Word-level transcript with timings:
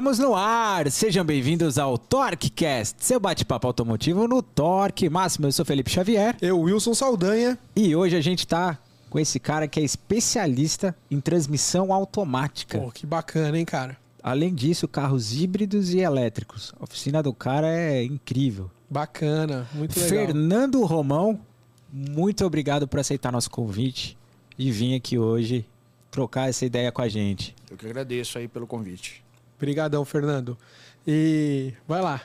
Estamos 0.00 0.18
no 0.18 0.34
ar! 0.34 0.90
Sejam 0.90 1.22
bem-vindos 1.22 1.76
ao 1.76 1.98
TorqueCast, 1.98 3.04
seu 3.04 3.20
bate-papo 3.20 3.66
automotivo 3.66 4.26
no 4.26 4.42
Torque 4.42 5.10
Máximo. 5.10 5.46
Eu 5.46 5.52
sou 5.52 5.62
Felipe 5.62 5.90
Xavier. 5.90 6.34
Eu, 6.40 6.58
Wilson 6.58 6.94
Saldanha. 6.94 7.58
E 7.76 7.94
hoje 7.94 8.16
a 8.16 8.20
gente 8.22 8.46
tá 8.46 8.78
com 9.10 9.18
esse 9.18 9.38
cara 9.38 9.68
que 9.68 9.78
é 9.78 9.82
especialista 9.82 10.96
em 11.10 11.20
transmissão 11.20 11.92
automática. 11.92 12.78
Pô, 12.78 12.90
que 12.90 13.04
bacana, 13.04 13.58
hein, 13.58 13.66
cara? 13.66 13.94
Além 14.22 14.54
disso, 14.54 14.88
carros 14.88 15.34
híbridos 15.34 15.92
e 15.92 15.98
elétricos. 15.98 16.72
A 16.80 16.84
oficina 16.84 17.22
do 17.22 17.34
cara 17.34 17.68
é 17.68 18.02
incrível. 18.02 18.70
Bacana, 18.88 19.68
muito 19.74 20.00
legal. 20.00 20.08
Fernando 20.08 20.82
Romão, 20.82 21.38
muito 21.92 22.42
obrigado 22.46 22.88
por 22.88 23.00
aceitar 23.00 23.30
nosso 23.30 23.50
convite 23.50 24.16
e 24.58 24.72
vir 24.72 24.94
aqui 24.94 25.18
hoje 25.18 25.66
trocar 26.10 26.48
essa 26.48 26.64
ideia 26.64 26.90
com 26.90 27.02
a 27.02 27.08
gente. 27.08 27.54
Eu 27.70 27.76
que 27.76 27.84
agradeço 27.84 28.38
aí 28.38 28.48
pelo 28.48 28.66
convite. 28.66 29.22
Obrigadão, 29.60 30.06
Fernando. 30.06 30.56
E 31.06 31.74
vai 31.86 32.00
lá. 32.00 32.22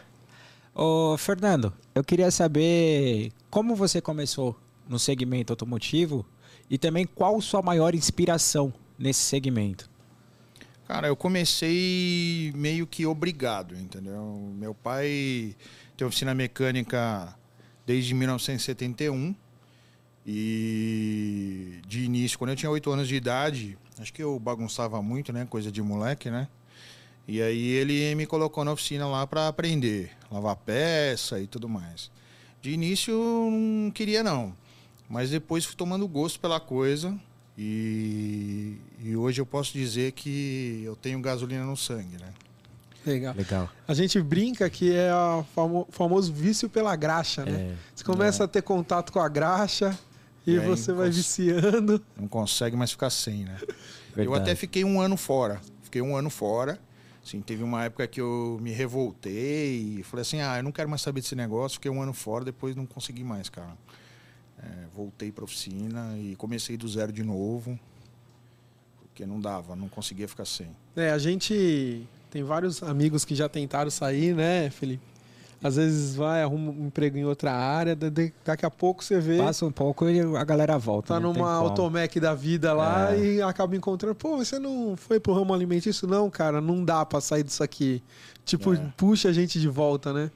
Ô, 0.73 1.17
Fernando, 1.17 1.73
eu 1.93 2.01
queria 2.01 2.31
saber 2.31 3.29
como 3.49 3.75
você 3.75 3.99
começou 3.99 4.57
no 4.87 4.97
segmento 4.97 5.51
automotivo 5.51 6.25
e 6.69 6.77
também 6.77 7.05
qual 7.05 7.41
sua 7.41 7.61
maior 7.61 7.93
inspiração 7.93 8.73
nesse 8.97 9.19
segmento. 9.19 9.89
Cara, 10.87 11.07
eu 11.07 11.15
comecei 11.17 12.53
meio 12.55 12.87
que 12.87 13.05
obrigado, 13.05 13.75
entendeu? 13.75 14.53
Meu 14.55 14.73
pai 14.73 15.57
tem 15.97 16.07
oficina 16.07 16.33
mecânica 16.33 17.37
desde 17.85 18.13
1971 18.13 19.35
e 20.25 21.81
de 21.85 22.05
início, 22.05 22.39
quando 22.39 22.51
eu 22.51 22.55
tinha 22.55 22.69
8 22.69 22.89
anos 22.91 23.09
de 23.09 23.15
idade, 23.15 23.77
acho 23.99 24.13
que 24.13 24.23
eu 24.23 24.39
bagunçava 24.39 25.01
muito, 25.01 25.33
né? 25.33 25.45
Coisa 25.45 25.69
de 25.69 25.81
moleque, 25.81 26.31
né? 26.31 26.47
E 27.27 27.41
aí 27.41 27.67
ele 27.71 28.13
me 28.15 28.25
colocou 28.25 28.63
na 28.63 28.71
oficina 28.71 29.07
lá 29.07 29.25
para 29.25 29.47
aprender, 29.47 30.11
lavar 30.31 30.55
peça 30.57 31.39
e 31.39 31.47
tudo 31.47 31.67
mais. 31.67 32.11
De 32.61 32.71
início 32.71 33.13
não 33.51 33.89
queria 33.91 34.23
não, 34.23 34.55
mas 35.09 35.29
depois 35.31 35.65
fui 35.65 35.75
tomando 35.75 36.07
gosto 36.07 36.39
pela 36.39 36.59
coisa 36.59 37.15
e, 37.57 38.77
e 39.03 39.15
hoje 39.15 39.41
eu 39.41 39.45
posso 39.45 39.73
dizer 39.73 40.11
que 40.11 40.81
eu 40.85 40.95
tenho 40.95 41.19
gasolina 41.19 41.63
no 41.63 41.75
sangue, 41.77 42.17
né? 42.19 42.29
Legal. 43.05 43.35
Legal. 43.35 43.69
A 43.87 43.93
gente 43.93 44.19
brinca 44.21 44.67
que 44.69 44.91
é 44.91 45.13
o 45.13 45.43
famo 45.53 45.87
famoso 45.91 46.33
vício 46.33 46.67
pela 46.67 46.95
graxa, 46.95 47.45
né? 47.45 47.71
É. 47.71 47.75
Você 47.95 48.03
começa 48.03 48.43
É. 48.43 48.45
a 48.45 48.47
ter 48.47 48.63
contato 48.63 49.11
com 49.13 49.19
a 49.19 49.29
graxa 49.29 49.97
e, 50.45 50.53
E 50.55 50.59
você 50.59 50.91
vai 50.91 51.07
cons- 51.07 51.15
viciando. 51.17 52.03
Não 52.19 52.27
consegue 52.27 52.75
mais 52.75 52.91
ficar 52.91 53.11
sem, 53.11 53.43
né? 53.45 53.57
Eu 53.61 53.75
Verdade. 54.15 54.41
até 54.41 54.55
fiquei 54.55 54.83
um 54.83 54.99
ano 54.99 55.17
fora. 55.17 55.61
Fiquei 55.83 56.01
um 56.01 56.15
ano 56.15 56.31
fora. 56.31 56.79
Assim, 57.25 57.41
teve 57.41 57.63
uma 57.63 57.83
época 57.85 58.05
que 58.05 58.21
eu 58.21 58.59
me 58.61 58.71
revoltei 58.71 59.97
e 59.97 60.03
falei 60.03 60.21
assim, 60.21 60.41
ah, 60.41 60.57
eu 60.57 60.63
não 60.63 60.71
quero 60.71 60.87
mais 60.87 61.01
saber 61.01 61.21
desse 61.21 61.35
negócio. 61.35 61.77
Fiquei 61.77 61.89
um 61.89 61.99
ano 61.99 62.13
fora, 62.13 62.45
depois 62.45 62.75
não 62.75 62.85
consegui 62.85 63.23
mais, 63.23 63.49
cara. 63.49 63.75
É, 64.59 64.85
voltei 64.93 65.31
pra 65.31 65.43
oficina 65.43 66.15
e 66.19 66.35
comecei 66.35 66.77
do 66.77 66.87
zero 66.87 67.11
de 67.11 67.23
novo. 67.23 67.79
Porque 69.01 69.25
não 69.25 69.39
dava, 69.39 69.75
não 69.75 69.89
conseguia 69.89 70.27
ficar 70.27 70.45
sem. 70.45 70.67
É, 70.95 71.09
a 71.09 71.17
gente 71.17 72.07
tem 72.29 72.43
vários 72.43 72.83
amigos 72.83 73.25
que 73.25 73.33
já 73.33 73.49
tentaram 73.49 73.89
sair, 73.89 74.35
né, 74.35 74.69
Felipe? 74.69 75.14
Às 75.63 75.77
vezes 75.77 76.15
vai, 76.15 76.43
arruma 76.43 76.71
um 76.71 76.87
emprego 76.87 77.17
em 77.17 77.25
outra 77.25 77.51
área, 77.51 77.95
daqui 77.95 78.65
a 78.65 78.69
pouco 78.69 79.03
você 79.03 79.19
vê, 79.19 79.37
Passa 79.37 79.65
um 79.65 79.71
pouco 79.71 80.07
e 80.07 80.19
a 80.19 80.43
galera 80.43 80.77
volta. 80.77 81.15
tá 81.15 81.19
tem 81.19 81.23
numa 81.23 81.51
automec 81.53 82.19
da 82.19 82.33
vida 82.35 82.71
lá 82.73 83.13
É. 83.15 83.19
e 83.19 83.41
acaba 83.41 83.75
encontrando, 83.75 84.13
pô, 84.15 84.37
você 84.37 84.59
não 84.59 84.95
foi 84.95 85.19
pro 85.19 85.33
ramo 85.33 85.53
alimentício? 85.53 86.07
Não, 86.07 86.29
cara, 86.29 86.61
não 86.61 86.83
dá 86.85 87.05
pra 87.05 87.19
sair 87.21 87.43
disso 87.43 87.63
aqui. 87.63 88.03
Tipo, 88.43 88.73
É. 88.75 88.93
puxa 88.95 89.29
a 89.29 89.33
gente 89.33 89.59
de 89.59 89.67
volta, 89.67 90.13
né? 90.13 90.29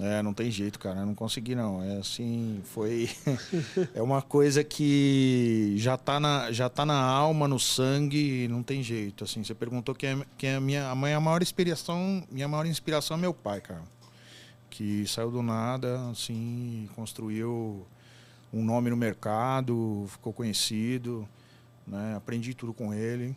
É, 0.00 0.22
não 0.22 0.32
tem 0.32 0.50
jeito, 0.50 0.78
cara. 0.78 1.00
Eu 1.00 1.06
não 1.06 1.14
consegui, 1.14 1.54
não. 1.54 1.82
É 1.82 1.98
assim, 1.98 2.60
foi. 2.64 3.10
é 3.94 4.00
uma 4.02 4.22
coisa 4.22 4.64
que 4.64 5.74
já 5.76 5.98
tá, 5.98 6.18
na, 6.18 6.50
já 6.50 6.68
tá 6.70 6.84
na 6.86 6.98
alma, 6.98 7.46
no 7.46 7.60
sangue, 7.60 8.44
e 8.44 8.48
não 8.48 8.62
tem 8.62 8.82
jeito. 8.82 9.22
Assim, 9.24 9.44
você 9.44 9.54
perguntou 9.54 9.94
quem 9.94 10.08
é, 10.10 10.18
quem 10.38 10.50
é 10.50 10.56
a 10.56 10.60
minha, 10.60 10.88
a 10.88 10.94
minha 10.94 11.20
maior 11.20 11.42
inspiração. 11.42 12.24
Minha 12.32 12.48
maior 12.48 12.64
inspiração 12.66 13.18
é 13.18 13.20
meu 13.20 13.34
pai, 13.34 13.60
cara. 13.60 13.82
Que 14.82 15.06
saiu 15.06 15.30
do 15.30 15.42
nada, 15.44 16.10
assim, 16.10 16.86
e 16.90 16.94
construiu 16.96 17.86
um 18.52 18.64
nome 18.64 18.90
no 18.90 18.96
mercado, 18.96 20.06
ficou 20.08 20.32
conhecido. 20.32 21.26
Né? 21.86 22.16
Aprendi 22.16 22.52
tudo 22.52 22.74
com 22.74 22.92
ele. 22.92 23.36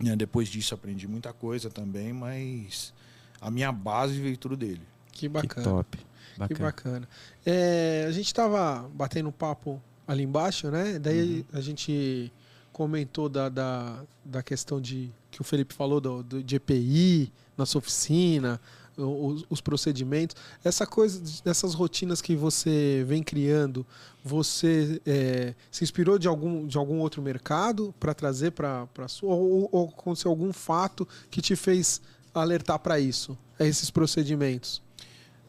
Né? 0.00 0.16
Depois 0.16 0.48
disso 0.48 0.72
aprendi 0.74 1.06
muita 1.06 1.34
coisa 1.34 1.68
também, 1.68 2.14
mas 2.14 2.94
a 3.42 3.50
minha 3.50 3.70
base 3.70 4.18
veio 4.18 4.38
tudo 4.38 4.56
dele. 4.56 4.80
Que 5.12 5.20
Que 5.20 5.28
bacana. 5.28 5.64
top. 5.68 5.98
Que 5.98 6.38
Bacana. 6.38 6.60
bacana. 6.60 7.08
É, 7.44 8.06
a 8.08 8.12
gente 8.12 8.32
tava 8.32 8.88
batendo 8.94 9.28
um 9.28 9.32
papo 9.32 9.78
ali 10.06 10.22
embaixo, 10.22 10.70
né? 10.70 10.98
Daí 10.98 11.40
Uhum. 11.52 11.58
a 11.58 11.60
gente 11.60 12.32
comentou 12.72 13.28
da, 13.28 13.50
da, 13.50 14.02
da 14.24 14.42
questão 14.42 14.80
de 14.80 15.10
que 15.30 15.42
o 15.42 15.44
Felipe 15.44 15.74
falou 15.74 16.00
do, 16.00 16.22
do, 16.22 16.42
de 16.42 16.56
EPI 16.56 17.30
na 17.56 17.66
sua 17.66 17.80
oficina, 17.80 18.58
os, 18.98 19.44
os 19.48 19.60
procedimentos. 19.60 20.36
Essa 20.64 20.86
coisa, 20.86 21.22
dessas 21.44 21.74
rotinas 21.74 22.20
que 22.20 22.34
você 22.34 23.04
vem 23.06 23.22
criando, 23.22 23.86
você 24.24 25.00
é, 25.06 25.54
se 25.70 25.84
inspirou 25.84 26.18
de 26.18 26.28
algum, 26.28 26.66
de 26.66 26.76
algum 26.76 26.98
outro 26.98 27.22
mercado 27.22 27.94
para 27.98 28.12
trazer 28.12 28.50
para 28.50 29.08
sua? 29.08 29.34
Ou, 29.34 29.68
ou 29.70 29.88
aconteceu 29.88 30.30
algum 30.30 30.52
fato 30.52 31.06
que 31.30 31.40
te 31.40 31.56
fez 31.56 32.00
alertar 32.34 32.78
para 32.78 32.98
isso, 32.98 33.36
esses 33.58 33.90
procedimentos? 33.90 34.82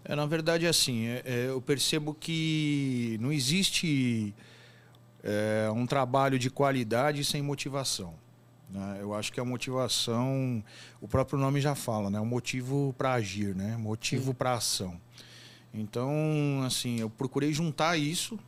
É, 0.03 0.15
na 0.15 0.25
verdade, 0.25 0.65
é 0.65 0.69
assim, 0.69 1.07
é- 1.07 1.23
é, 1.25 1.45
eu 1.49 1.61
percebo 1.61 2.13
que 2.13 3.17
não 3.19 3.31
existe 3.31 4.33
é, 5.23 5.69
um 5.73 5.85
trabalho 5.85 6.39
de 6.39 6.49
qualidade 6.49 7.23
sem 7.25 7.41
motivação. 7.41 8.13
Né? 8.69 8.99
Eu 9.01 9.13
acho 9.13 9.31
que 9.31 9.39
a 9.39 9.45
motivação, 9.45 10.63
o 11.01 11.07
próprio 11.07 11.37
nome 11.39 11.59
já 11.59 11.75
fala, 11.75 12.09
né? 12.09 12.19
O 12.19 12.25
motivo 12.25 12.93
para 12.97 13.13
agir, 13.13 13.55
né? 13.55 13.75
Motivo 13.77 14.33
para 14.33 14.53
ação. 14.53 14.99
Então, 15.73 16.61
assim, 16.65 16.99
eu 16.99 17.09
procurei 17.09 17.53
juntar 17.53 17.97
isso, 17.97 18.39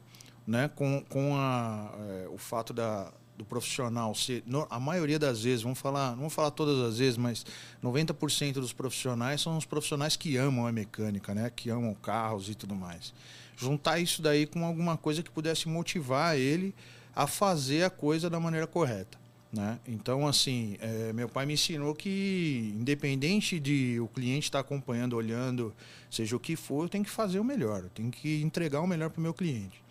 né? 0.46 0.70
Com, 0.76 1.04
com 1.10 1.36
a, 1.36 1.92
é, 1.98 2.28
o 2.30 2.38
fato 2.38 2.74
da, 2.74 3.12
do 3.38 3.46
profissional 3.46 4.14
ser, 4.14 4.44
a 4.70 4.80
maioria 4.80 5.18
das 5.18 5.44
vezes, 5.44 5.64
vamos 5.64 5.80
falar, 5.80 6.12
não 6.12 6.18
vamos 6.18 6.34
falar 6.34 6.52
todas 6.52 6.80
as 6.80 7.00
vezes, 7.00 7.18
mas 7.18 7.46
90% 7.84 8.54
dos 8.54 8.74
profissionais 8.74 9.42
são 9.42 9.58
os 9.58 9.66
profissionais 9.66 10.16
que 10.16 10.38
amam 10.38 10.68
a 10.68 10.72
mecânica, 10.72 11.34
né? 11.34 11.50
Que 11.50 11.70
amam 11.70 11.94
carros 11.96 12.50
e 12.50 12.56
tudo 12.56 12.76
mais. 12.76 13.14
Juntar 13.58 14.00
isso 14.00 14.22
daí 14.22 14.46
com 14.46 14.66
alguma 14.66 14.98
coisa 14.98 15.22
que 15.22 15.30
pudesse 15.30 15.68
motivar 15.68 16.36
ele 16.38 16.74
a 17.16 17.28
fazer 17.28 17.84
a 17.84 17.90
coisa 17.90 18.30
da 18.30 18.40
maneira 18.40 18.66
correta. 18.66 19.21
Né? 19.52 19.80
Então, 19.86 20.26
assim, 20.26 20.78
eh, 20.80 21.12
meu 21.14 21.28
pai 21.28 21.46
me 21.46 21.56
ensinou 21.56 21.94
que, 21.94 22.74
independente 22.74 23.60
de 23.60 24.00
o 24.00 24.08
cliente 24.08 24.46
estar 24.46 24.60
acompanhando, 24.60 25.14
olhando, 25.14 25.74
seja 26.10 26.38
o 26.38 26.40
que 26.40 26.56
for, 26.56 26.84
eu 26.84 26.90
tenho 26.90 27.04
que 27.04 27.10
fazer 27.10 27.38
o 27.38 27.44
melhor, 27.44 27.84
eu 27.84 27.90
tenho 27.90 28.10
que 28.10 28.42
entregar 28.42 28.80
o 28.80 28.88
melhor 28.88 29.10
para 29.10 29.20
o 29.20 29.22
meu 29.22 29.34
cliente. 29.34 29.84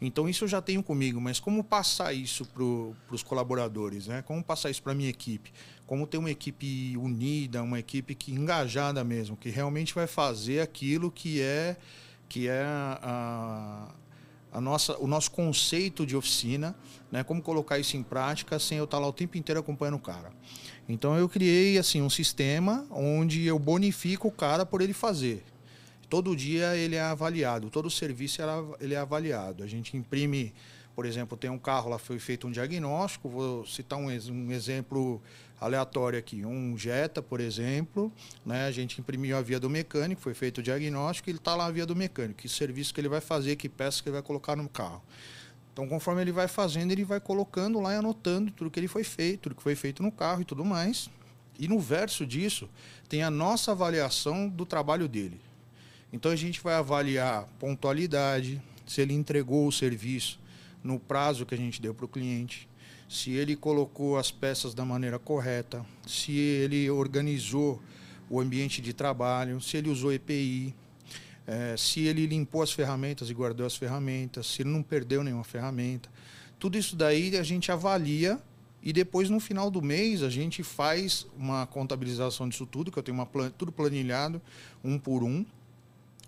Então, 0.00 0.28
isso 0.28 0.44
eu 0.44 0.48
já 0.48 0.60
tenho 0.60 0.82
comigo, 0.82 1.20
mas 1.20 1.38
como 1.38 1.62
passar 1.62 2.12
isso 2.12 2.44
para 2.46 3.14
os 3.14 3.22
colaboradores? 3.22 4.08
Né? 4.08 4.20
Como 4.22 4.42
passar 4.42 4.68
isso 4.68 4.82
para 4.82 4.90
a 4.90 4.94
minha 4.94 5.08
equipe? 5.08 5.52
Como 5.86 6.06
ter 6.08 6.18
uma 6.18 6.30
equipe 6.30 6.96
unida, 6.96 7.62
uma 7.62 7.78
equipe 7.78 8.16
que 8.16 8.32
engajada 8.32 9.04
mesmo, 9.04 9.36
que 9.36 9.48
realmente 9.48 9.94
vai 9.94 10.08
fazer 10.08 10.60
aquilo 10.60 11.10
que 11.10 11.40
é, 11.40 11.76
que 12.28 12.48
é 12.48 12.62
a, 12.64 12.98
a 13.00 13.94
nossa, 14.60 14.96
o 14.98 15.06
nosso 15.06 15.30
conceito 15.30 16.06
de 16.06 16.16
oficina, 16.16 16.74
né? 17.10 17.24
Como 17.24 17.42
colocar 17.42 17.78
isso 17.78 17.96
em 17.96 18.02
prática 18.02 18.58
sem 18.58 18.78
eu 18.78 18.84
estar 18.84 18.98
lá 18.98 19.08
o 19.08 19.12
tempo 19.12 19.36
inteiro 19.36 19.60
acompanhando 19.60 19.96
o 19.96 20.00
cara. 20.00 20.30
Então 20.88 21.16
eu 21.16 21.28
criei 21.28 21.78
assim 21.78 22.02
um 22.02 22.10
sistema 22.10 22.86
onde 22.90 23.44
eu 23.46 23.58
bonifico 23.58 24.28
o 24.28 24.32
cara 24.32 24.64
por 24.64 24.80
ele 24.80 24.92
fazer. 24.92 25.42
Todo 26.08 26.36
dia 26.36 26.76
ele 26.76 26.96
é 26.96 27.00
avaliado, 27.00 27.70
todo 27.70 27.90
serviço 27.90 28.40
ele 28.80 28.94
é 28.94 28.98
avaliado. 28.98 29.62
A 29.62 29.66
gente 29.66 29.96
imprime, 29.96 30.54
por 30.94 31.06
exemplo, 31.06 31.36
tem 31.36 31.50
um 31.50 31.58
carro 31.58 31.90
lá 31.90 31.98
foi 31.98 32.18
feito 32.18 32.46
um 32.46 32.50
diagnóstico. 32.50 33.28
Vou 33.28 33.66
citar 33.66 33.98
um, 33.98 34.06
um 34.06 34.52
exemplo 34.52 35.20
aleatório 35.64 36.18
aqui, 36.18 36.44
um 36.44 36.76
Jetta, 36.76 37.22
por 37.22 37.40
exemplo, 37.40 38.12
né? 38.44 38.66
A 38.66 38.70
gente 38.70 39.00
imprimiu 39.00 39.36
a 39.36 39.40
via 39.40 39.58
do 39.58 39.70
mecânico, 39.70 40.20
foi 40.20 40.34
feito 40.34 40.58
o 40.58 40.62
diagnóstico, 40.62 41.30
ele 41.30 41.38
está 41.38 41.54
lá 41.54 41.66
a 41.66 41.70
via 41.70 41.86
do 41.86 41.96
mecânico, 41.96 42.40
que 42.40 42.48
serviço 42.48 42.92
que 42.92 43.00
ele 43.00 43.08
vai 43.08 43.20
fazer, 43.20 43.56
que 43.56 43.68
peça 43.68 44.02
que 44.02 44.08
ele 44.08 44.14
vai 44.14 44.22
colocar 44.22 44.54
no 44.56 44.68
carro. 44.68 45.02
Então, 45.72 45.88
conforme 45.88 46.22
ele 46.22 46.32
vai 46.32 46.46
fazendo, 46.46 46.92
ele 46.92 47.04
vai 47.04 47.18
colocando 47.18 47.80
lá 47.80 47.94
e 47.94 47.96
anotando 47.96 48.50
tudo 48.52 48.70
que 48.70 48.78
ele 48.78 48.86
foi 48.86 49.02
feito, 49.02 49.40
tudo 49.40 49.56
que 49.56 49.62
foi 49.62 49.74
feito 49.74 50.02
no 50.02 50.12
carro 50.12 50.42
e 50.42 50.44
tudo 50.44 50.64
mais. 50.64 51.10
E 51.58 51.66
no 51.66 51.80
verso 51.80 52.26
disso, 52.26 52.68
tem 53.08 53.22
a 53.22 53.30
nossa 53.30 53.72
avaliação 53.72 54.48
do 54.48 54.64
trabalho 54.64 55.08
dele. 55.08 55.40
Então, 56.12 56.30
a 56.30 56.36
gente 56.36 56.60
vai 56.60 56.74
avaliar 56.74 57.48
pontualidade, 57.58 58.62
se 58.86 59.00
ele 59.00 59.14
entregou 59.14 59.66
o 59.66 59.72
serviço 59.72 60.38
no 60.82 61.00
prazo 61.00 61.46
que 61.46 61.54
a 61.54 61.58
gente 61.58 61.80
deu 61.80 61.94
para 61.94 62.04
o 62.04 62.08
cliente, 62.08 62.68
se 63.08 63.30
ele 63.32 63.54
colocou 63.54 64.18
as 64.18 64.30
peças 64.30 64.74
da 64.74 64.84
maneira 64.84 65.18
correta, 65.18 65.84
se 66.06 66.32
ele 66.32 66.90
organizou 66.90 67.80
o 68.28 68.40
ambiente 68.40 68.80
de 68.80 68.92
trabalho, 68.92 69.60
se 69.60 69.76
ele 69.76 69.90
usou 69.90 70.12
EPI, 70.12 70.74
é, 71.46 71.76
se 71.76 72.00
ele 72.00 72.26
limpou 72.26 72.62
as 72.62 72.72
ferramentas 72.72 73.28
e 73.28 73.34
guardou 73.34 73.66
as 73.66 73.76
ferramentas, 73.76 74.46
se 74.46 74.62
ele 74.62 74.70
não 74.70 74.82
perdeu 74.82 75.22
nenhuma 75.22 75.44
ferramenta. 75.44 76.08
Tudo 76.58 76.78
isso 76.78 76.96
daí 76.96 77.36
a 77.36 77.42
gente 77.42 77.70
avalia 77.70 78.40
e 78.82 78.92
depois 78.92 79.30
no 79.30 79.40
final 79.40 79.70
do 79.70 79.82
mês 79.82 80.22
a 80.22 80.30
gente 80.30 80.62
faz 80.62 81.26
uma 81.36 81.66
contabilização 81.66 82.48
disso 82.48 82.66
tudo, 82.66 82.90
que 82.90 82.98
eu 82.98 83.02
tenho 83.02 83.16
uma 83.16 83.26
plan 83.26 83.50
tudo 83.50 83.70
planilhado, 83.70 84.40
um 84.82 84.98
por 84.98 85.22
um. 85.22 85.44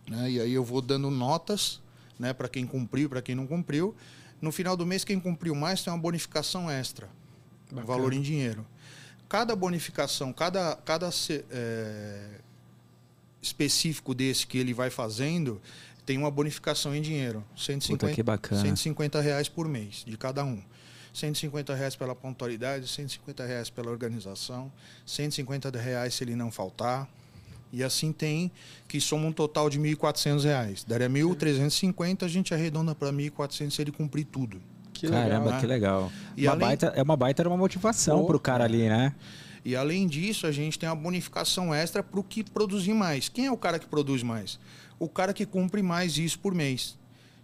Né? 0.09 0.33
E 0.33 0.41
aí 0.41 0.53
eu 0.53 0.65
vou 0.65 0.81
dando 0.81 1.11
notas 1.11 1.81
né, 2.19 2.33
para 2.33 2.49
quem 2.49 2.67
cumpriu, 2.67 3.09
para 3.09 3.23
quem 3.23 3.35
não 3.35 3.47
cumpriu. 3.47 3.95
No 4.41 4.53
final 4.53 4.77
do 4.77 4.85
mês, 4.85 5.05
quem 5.05 5.19
cumpriu 5.19 5.55
mais 5.55 5.83
tem 5.83 5.93
uma 5.93 5.99
bonificação 5.99 6.71
extra, 6.71 7.09
um 7.73 7.83
valor 7.83 8.13
em 8.13 8.21
dinheiro. 8.21 8.67
Cada 9.29 9.57
bonificação, 9.57 10.33
cada, 10.33 10.77
cada 10.77 11.11
é, 11.51 12.41
específico 13.43 14.15
desse 14.15 14.47
que 14.47 14.59
ele 14.59 14.73
vai 14.73 14.91
fazendo, 14.91 15.61
tem 16.05 16.17
uma 16.17 16.31
bonificação 16.31 16.95
em 16.95 17.03
dinheiro. 17.03 17.45
150, 17.57 18.07
Puta, 18.07 18.15
que 18.15 18.23
bacana. 18.23 18.63
150 18.63 19.21
reais 19.21 19.49
por 19.49 19.67
mês, 19.69 20.05
de 20.07 20.17
cada 20.17 20.45
um. 20.45 20.63
150 21.13 21.75
reais 21.75 21.97
pela 21.97 22.15
pontualidade, 22.15 22.87
150 22.87 23.45
reais 23.45 23.71
pela 23.71 23.91
organização, 23.91 24.71
150 25.07 25.71
reais 25.79 26.15
se 26.15 26.23
ele 26.23 26.37
não 26.37 26.53
faltar. 26.53 27.09
E 27.73 27.83
assim 27.83 28.13
tem, 28.13 28.51
que 28.89 29.01
soma 29.01 29.27
um 29.27 29.33
total 29.33 29.69
de 29.69 29.79
R$ 29.79 29.97
1.400. 29.97 30.85
Daria 30.87 31.09
1.350, 31.09 32.23
a 32.23 32.29
gente 32.29 32.55
arredonda 32.55 32.95
para 32.95 33.13
1.400 33.13 33.71
se 33.71 33.83
ele 33.83 33.93
cumprir 33.93 34.25
tudo. 34.25 34.61
Que 34.93 35.09
Caramba, 35.09 35.27
legal, 35.27 35.53
né? 35.53 35.61
que 35.61 35.67
legal. 35.67 36.13
E 36.37 36.45
uma 36.45 36.53
além... 36.53 36.67
baita, 36.69 36.87
é 36.97 37.03
uma 37.03 37.17
baita 37.17 37.47
uma 37.47 37.57
motivação 37.57 38.25
para 38.25 38.37
o 38.37 38.41
cara 38.41 38.65
ali, 38.65 38.89
né? 38.89 39.15
E 39.65 39.75
além 39.75 40.07
disso, 40.07 40.47
a 40.47 40.53
gente 40.53 40.79
tem 40.79 40.89
uma 40.89 40.95
bonificação 40.95 41.75
extra 41.75 42.03
para 42.03 42.21
o 42.21 42.23
que 42.23 42.45
produzir 42.45 42.95
mais. 42.95 43.29
Quem 43.29 43.47
é 43.47 43.51
o 43.51 43.57
cara 43.57 43.79
que 43.79 43.87
produz 43.87 44.23
mais? 44.23 44.61
O 44.99 45.09
cara 45.09 45.35
que 45.35 45.45
cumpre 45.45 45.83
mais 45.83 46.17
isso 46.17 46.39
por 46.39 46.55
mês. 46.55 46.97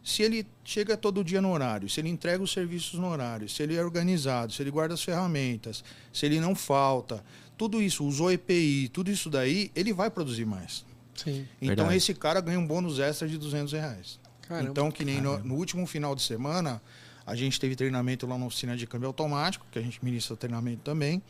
Se 0.05 0.23
ele 0.23 0.47
chega 0.65 0.97
todo 0.97 1.23
dia 1.23 1.41
no 1.41 1.53
horário, 1.53 1.89
se 1.89 2.01
ele 2.01 2.09
entrega 2.09 2.43
os 2.43 2.53
serviços 2.53 2.99
no 2.99 3.09
horário, 3.09 3.49
se 3.49 3.63
ele 3.63 3.77
é 3.77 3.85
organizado, 3.85 4.53
se 4.53 4.63
ele 4.63 4.71
guarda 4.71 4.95
as 4.95 5.03
ferramentas, 5.03 5.85
se 6.13 6.25
ele 6.27 6.41
não 6.41 6.55
falta, 6.55 7.25
tudo 7.63 7.81
isso, 7.81 8.05
usou 8.05 8.33
EPI, 8.33 8.89
tudo 8.89 9.09
isso 9.09 9.31
daí, 9.31 9.71
ele 9.77 9.93
vai 9.93 10.11
produzir 10.11 10.45
mais. 10.45 10.85
Sim. 11.15 11.47
Então 11.61 11.77
Verdade. 11.77 11.97
esse 11.97 12.13
cara 12.13 12.41
ganha 12.41 12.59
um 12.59 12.67
bônus 12.67 12.99
extra 12.99 13.29
de 13.29 13.39
200 13.39 13.73
reais. 13.73 14.19
Caramba. 14.49 14.69
então, 14.69 14.91
que 14.91 15.05
nem 15.05 15.21
no, 15.21 15.39
no, 15.39 15.55
último 15.55 15.87
final 15.87 16.17
de 16.17 16.23
semana, 16.23 16.83
a 17.25 17.37
gente 17.37 17.61
teve 17.61 17.77
treinamento 17.77 18.27
lá 18.27 18.37
na 18.37 18.47
oficina 18.47 18.77
de 18.77 18.85
câmbio 18.85 19.07
automático, 19.07 19.65
que 19.71 19.79
a 19.79 19.83
gente 19.83 20.05
ministra 20.05 20.37
treinamento 20.37 20.83
também. 20.83 21.23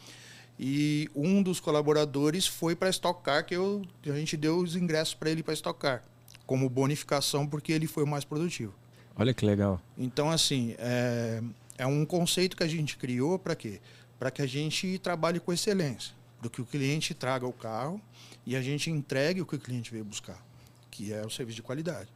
E 0.59 1.11
um 1.15 1.43
dos 1.43 1.61
colaboradores 1.61 2.47
foi 2.47 2.75
para 2.75 2.89
estocar, 2.89 3.45
que 3.45 3.55
eu, 3.55 3.83
a 4.07 4.17
gente 4.17 4.35
deu 4.35 4.57
os 4.57 4.75
ingressos 4.75 5.13
para 5.13 5.29
ele 5.29 5.43
para 5.43 5.53
estocar, 5.53 6.03
como 6.47 6.67
bonificação, 6.67 7.47
porque 7.47 7.73
ele 7.73 7.87
foi 7.87 8.05
o 8.05 8.07
mais 8.07 8.25
produtivo. 8.25 8.73
Olha 9.15 9.35
que 9.35 9.45
legal. 9.45 9.79
Então, 9.99 10.31
assim, 10.31 10.75
é, 10.79 11.43
é 11.77 11.87
um 11.87 12.07
conceito 12.07 12.57
que 12.57 12.63
a 12.63 12.69
gente 12.69 12.97
criou 12.97 13.39
para 13.39 13.55
quê? 13.55 13.83
Para 14.19 14.31
que 14.31 14.41
a 14.41 14.47
gente 14.47 14.99
trabalhe 14.99 15.39
com 15.39 15.53
excelência, 15.53 16.15
para 16.43 16.51
que 16.51 16.61
o 16.61 16.67
cliente 16.67 17.15
traga 17.15 17.47
o 17.47 17.53
carro 17.53 18.01
e 18.45 18.57
a 18.57 18.63
gente 18.63 18.91
entregue 18.91 19.41
o 19.41 19.47
que 19.47 19.57
o 19.57 19.59
cliente 19.59 19.91
veio 19.93 20.05
buscar, 20.05 20.43
que 20.91 21.13
é 21.13 21.25
o 21.25 21.31
serviço 21.31 21.57
de 21.57 21.63
qualidade. 21.63 22.09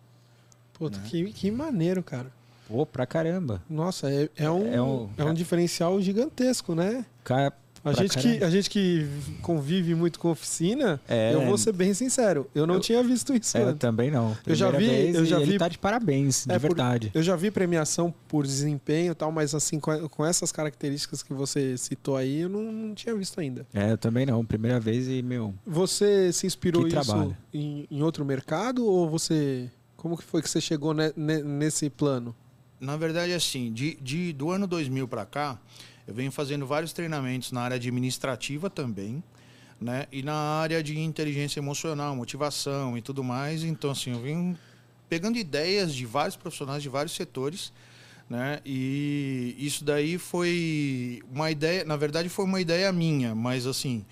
Puta, 0.75 0.99
né? 0.99 1.07
que, 1.09 1.33
que 1.33 1.51
maneiro, 1.51 2.03
cara. 2.03 2.31
Pô, 2.69 2.85
pra 2.85 3.07
caramba. 3.07 3.63
Nossa, 3.71 4.11
é, 4.11 4.29
é, 4.37 4.51
um, 4.51 4.75
É 4.75 4.83
um- 4.83 5.11
é 5.17 5.25
um 5.25 5.33
diferencial 5.33 6.01
gigantesco, 6.03 6.75
né? 6.75 7.07
Cara, 7.23 7.53
A 7.89 7.93
gente, 7.93 8.19
que, 8.19 8.43
a 8.45 8.51
gente 8.51 8.69
que 8.69 9.07
convive 9.43 9.95
muito 9.95 10.19
com 10.19 10.29
oficina, 10.31 11.01
É. 11.09 11.33
eu 11.35 11.47
vou 11.47 11.57
ser 11.57 11.73
bem 11.73 11.95
sincero, 11.95 12.51
eu 12.55 12.67
não 12.67 12.75
Eu- 12.75 12.81
tinha 12.81 13.03
visto 13.03 13.35
isso 13.35 13.57
é, 13.57 13.63
eu 13.63 13.77
também 13.77 14.11
não. 14.11 14.37
Eu 14.47 14.55
já 14.55 14.71
Primeira 14.73 15.13
vi- 15.13 15.17
eu 15.19 15.25
já 15.25 15.41
ele 15.41 15.53
vi- 15.53 15.59
tá 15.59 15.69
de 15.69 15.79
parabéns, 15.79 16.45
de 16.47 16.53
É, 16.53 16.59
por- 16.59 16.63
verdade. 16.69 17.11
Eu 17.15 17.23
já 17.23 17.37
vi 17.37 17.51
premiação 17.51 18.13
por 18.27 18.45
desempenho 18.47 19.13
e 19.13 19.15
tal, 19.15 19.31
mas 19.31 19.55
assim, 19.55 19.79
com, 19.79 20.09
com 20.09 20.27
essas 20.27 20.51
características 20.51 21.23
que 21.23 21.33
você 21.33 21.77
citou 21.79 22.17
aí, 22.17 22.41
eu 22.41 22.49
não, 22.49 22.73
não 22.73 22.95
tinha 22.95 23.15
visto 23.15 23.41
ainda. 23.41 23.67
É, 23.73 23.93
eu 23.93 23.99
também 23.99 24.27
não. 24.27 24.45
Primeira 24.45 24.81
vez 24.81 25.07
e, 25.09 25.23
meu, 25.23 25.55
Você 25.67 26.33
se 26.33 26.47
inspirou 26.47 26.83
Que 26.83 26.89
isso 26.89 27.05
trabalho. 27.05 27.37
em, 27.55 27.87
em 27.91 28.03
outro 28.03 28.25
mercado 28.25 28.85
ou 28.85 29.09
você. 29.09 29.71
Como 29.97 30.17
que 30.17 30.25
foi 30.25 30.43
que 30.43 30.51
você 30.51 30.61
chegou 30.61 30.93
ne- 30.93 31.13
ne- 31.17 31.43
nesse 31.43 31.89
plano? 31.89 32.35
Na 32.81 32.97
verdade, 32.97 33.33
assim, 33.33 33.73
de, 33.73 33.97
de- 34.03 34.33
do 34.33 34.51
ano 34.51 34.67
2000 34.67 35.09
para 35.09 35.25
cá, 35.25 35.59
eu 36.07 36.15
venho 36.15 36.31
fazendo 36.31 36.67
vários 36.67 36.93
treinamentos 36.93 37.53
na 37.53 37.61
área 37.63 37.77
administrativa 37.77 38.71
também, 38.71 39.23
né? 39.81 40.07
E 40.13 40.23
na 40.23 40.35
área 40.35 40.83
de 40.83 40.99
inteligência 40.99 41.61
emocional, 41.61 42.15
motivação 42.15 42.97
e 42.97 43.03
tudo 43.03 43.23
mais. 43.25 43.63
Então, 43.63 43.91
assim, 43.91 44.13
eu 44.13 44.21
venho 44.21 44.57
pegando 45.09 45.37
ideias 45.39 45.95
de 45.95 46.07
vários 46.07 46.37
profissionais 46.37 46.83
de 46.83 46.89
vários 46.89 47.15
setores, 47.15 47.73
né? 48.29 48.61
E 48.65 49.55
isso 49.59 49.85
daí 49.85 50.19
foi 50.19 51.23
uma 51.33 51.51
ideia, 51.51 51.85
na 51.85 51.97
verdade, 51.97 52.29
foi 52.29 52.45
uma 52.45 52.61
ideia 52.61 52.93
minha, 52.93 53.35
mas 53.35 53.67
assim, 53.67 54.05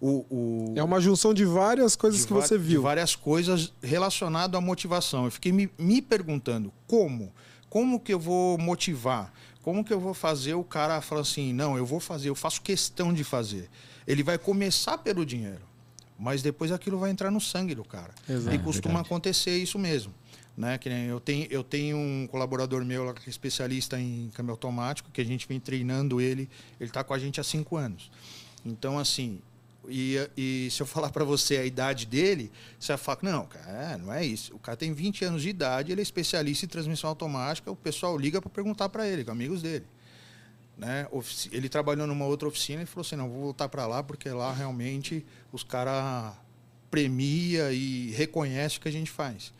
o, 0.00 0.26
o 0.28 0.74
É 0.76 0.82
uma 0.82 1.00
junção 1.00 1.32
de 1.32 1.44
várias 1.44 1.94
coisas 1.94 2.20
de 2.20 2.26
que 2.26 2.32
você 2.32 2.58
viu. 2.58 2.82
várias 2.82 3.14
coisas 3.14 3.72
relacionadas 3.80 4.58
à 4.58 4.60
motivação. 4.60 5.26
Eu 5.26 5.30
fiquei 5.30 5.52
me, 5.52 5.70
me 5.78 6.02
perguntando 6.02 6.72
como, 6.88 7.32
como 7.70 8.00
que 8.00 8.12
eu 8.12 8.18
vou 8.18 8.58
motivar, 8.58 9.32
como 9.62 9.84
que 9.84 9.92
eu 9.92 10.00
vou 10.00 10.12
fazer 10.12 10.54
o 10.54 10.64
cara 10.64 11.00
falar 11.00 11.20
assim, 11.20 11.52
não, 11.52 11.76
eu 11.76 11.86
vou 11.86 12.00
fazer, 12.00 12.28
eu 12.28 12.34
faço 12.34 12.60
questão 12.60 13.12
de 13.12 13.22
fazer. 13.22 13.70
Ele 14.06 14.22
vai 14.22 14.36
começar 14.36 14.98
pelo 14.98 15.24
dinheiro, 15.24 15.62
mas 16.18 16.42
depois 16.42 16.72
aquilo 16.72 16.98
vai 16.98 17.10
entrar 17.10 17.30
no 17.30 17.40
sangue 17.40 17.74
do 17.74 17.84
cara. 17.84 18.12
Exato. 18.28 18.54
e 18.54 18.58
costuma 18.58 18.94
verdade. 18.94 19.06
acontecer 19.06 19.56
isso 19.56 19.78
mesmo. 19.78 20.12
Né? 20.56 20.76
Que 20.76 20.88
eu, 20.88 21.20
tenho, 21.20 21.46
eu 21.50 21.64
tenho 21.64 21.96
um 21.96 22.28
colaborador 22.30 22.84
meu 22.84 23.04
lá 23.04 23.14
que 23.14 23.26
é 23.26 23.30
especialista 23.30 23.98
em 23.98 24.30
câmbio 24.34 24.50
automático, 24.50 25.10
que 25.10 25.20
a 25.20 25.24
gente 25.24 25.48
vem 25.48 25.58
treinando 25.58 26.20
ele, 26.20 26.50
ele 26.78 26.90
está 26.90 27.02
com 27.02 27.14
a 27.14 27.18
gente 27.18 27.40
há 27.40 27.44
cinco 27.44 27.76
anos. 27.76 28.10
Então, 28.64 28.98
assim, 28.98 29.40
e, 29.88 30.16
e 30.36 30.68
se 30.70 30.80
eu 30.80 30.86
falar 30.86 31.10
para 31.10 31.24
você 31.24 31.56
a 31.56 31.64
idade 31.64 32.06
dele, 32.06 32.50
você 32.78 32.92
vai 32.92 32.98
falar, 32.98 33.18
não, 33.22 33.46
cara, 33.46 33.70
é, 33.70 33.98
não 33.98 34.12
é 34.12 34.24
isso. 34.24 34.54
O 34.54 34.58
cara 34.58 34.76
tem 34.76 34.92
20 34.92 35.24
anos 35.24 35.42
de 35.42 35.48
idade, 35.48 35.92
ele 35.92 36.00
é 36.00 36.02
especialista 36.02 36.64
em 36.64 36.68
transmissão 36.68 37.10
automática, 37.10 37.70
o 37.70 37.76
pessoal 37.76 38.16
liga 38.16 38.40
para 38.40 38.50
perguntar 38.50 38.88
para 38.88 39.08
ele, 39.08 39.24
com 39.24 39.32
amigos 39.32 39.62
dele. 39.62 39.86
Né? 40.76 41.06
Ele 41.50 41.68
trabalhou 41.68 42.06
numa 42.06 42.24
outra 42.24 42.48
oficina 42.48 42.82
e 42.82 42.86
falou 42.86 43.04
assim, 43.04 43.16
não, 43.16 43.28
vou 43.28 43.42
voltar 43.42 43.68
para 43.68 43.86
lá 43.86 44.02
porque 44.02 44.28
lá 44.30 44.52
realmente 44.52 45.24
os 45.52 45.62
caras 45.62 46.34
premia 46.90 47.72
e 47.72 48.10
reconhece 48.10 48.78
o 48.78 48.80
que 48.80 48.88
a 48.88 48.92
gente 48.92 49.10
faz. 49.10 49.52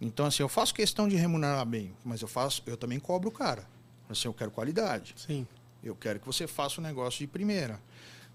Então, 0.00 0.26
assim, 0.26 0.42
eu 0.42 0.48
faço 0.48 0.74
questão 0.74 1.08
de 1.08 1.16
remunerar 1.16 1.64
bem, 1.64 1.94
mas 2.04 2.20
eu 2.20 2.28
faço, 2.28 2.62
eu 2.66 2.76
também 2.76 3.00
cobro 3.00 3.30
o 3.30 3.32
cara. 3.32 3.66
Assim, 4.08 4.28
eu 4.28 4.34
quero 4.34 4.50
qualidade. 4.50 5.14
Sim. 5.16 5.46
Eu 5.82 5.94
quero 5.94 6.20
que 6.20 6.26
você 6.26 6.46
faça 6.46 6.80
o 6.80 6.84
negócio 6.84 7.18
de 7.20 7.26
primeira. 7.26 7.80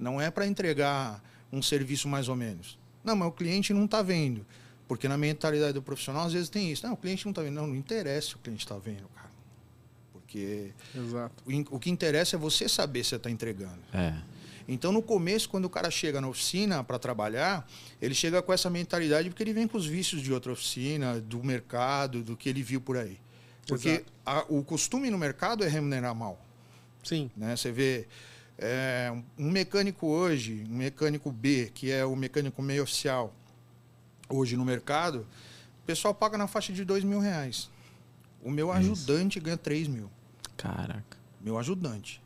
Não 0.02 0.20
é 0.20 0.30
para 0.32 0.46
entregar 0.48 1.24
um 1.54 1.62
serviço 1.62 2.08
mais 2.10 2.28
ou 2.28 2.36
menos. 2.36 2.78
Não, 3.04 3.16
mas 3.16 3.28
o 3.28 3.32
cliente 3.32 3.74
não 3.74 3.86
está 3.86 4.02
vendo. 4.02 4.46
Porque 4.88 5.08
na 5.08 5.18
mentalidade 5.18 5.74
do 5.74 5.82
profissional, 5.82 6.26
às 6.26 6.34
vezes 6.34 6.50
tem 6.50 6.72
isso. 6.72 6.86
Não, 6.86 6.94
o 6.94 6.98
cliente 6.98 7.24
não 7.26 7.32
está 7.32 7.42
vendo. 7.42 7.54
Não, 7.54 7.68
não 7.68 7.76
interessa 7.76 8.30
se 8.30 8.36
o 8.36 8.40
cliente 8.40 8.66
está 8.66 8.78
vendo, 8.78 9.08
cara. 9.16 9.30
Porque 10.12 10.72
Exato. 10.96 11.44
o 11.70 11.80
que 11.80 11.90
interessa 11.90 12.36
é 12.36 12.40
você 12.40 12.68
saber 12.68 13.04
se 13.04 13.12
você 13.12 13.16
está 13.18 13.30
entregando. 13.30 13.80
É. 13.94 14.14
Então, 14.68 14.92
no 14.92 15.02
começo, 15.02 15.50
quando 15.50 15.66
o 15.66 15.70
cara 15.70 15.90
chega 15.92 16.22
na 16.22 16.28
oficina 16.28 16.84
para 16.84 16.98
trabalhar, 17.00 17.68
ele 18.02 18.14
chega 18.14 18.42
com 18.42 18.54
essa 18.54 18.70
mentalidade 18.70 19.30
porque 19.30 19.44
ele 19.44 19.54
vem 19.54 19.68
com 19.68 19.78
os 19.78 19.86
vícios 19.86 20.22
de 20.22 20.32
outra 20.32 20.52
oficina, 20.52 21.20
do 21.20 21.44
mercado, 21.44 22.24
do 22.24 22.38
que 22.38 22.48
ele 22.48 22.62
viu 22.64 22.80
por 22.80 22.98
aí. 22.98 23.18
Porque 23.68 23.90
Exato. 23.90 24.06
a- 24.26 24.46
o 24.50 24.64
costume 24.64 25.10
no 25.10 25.18
mercado 25.18 25.64
é 25.64 25.68
remunerar 25.68 26.14
mal. 26.16 26.40
Sim. 27.04 27.30
Né? 27.36 27.56
Você 27.56 27.72
vê 27.72 28.08
é, 28.62 29.12
um 29.38 29.50
mecânico 29.50 30.08
hoje, 30.08 30.64
um 30.70 30.76
mecânico 30.76 31.32
B, 31.32 31.72
que 31.74 31.92
é 31.92 32.06
o 32.06 32.16
mecânico 32.16 32.62
meio 32.62 32.84
oficial, 32.84 33.34
hoje 34.30 34.56
no 34.56 34.64
mercado, 34.64 35.28
o 35.82 35.86
pessoal 35.86 36.14
paga 36.14 36.38
na 36.38 36.48
faixa 36.48 36.72
de 36.72 36.86
dois 36.86 37.04
mil 37.04 37.20
reais. 37.20 37.70
O 38.44 38.50
meu 38.50 38.72
ajudante 38.72 39.40
ganha 39.40 39.58
3 39.58 39.88
mil. 39.88 40.10
Caraca. 40.58 41.18
Meu 41.40 41.60
ajudante. 41.60 42.22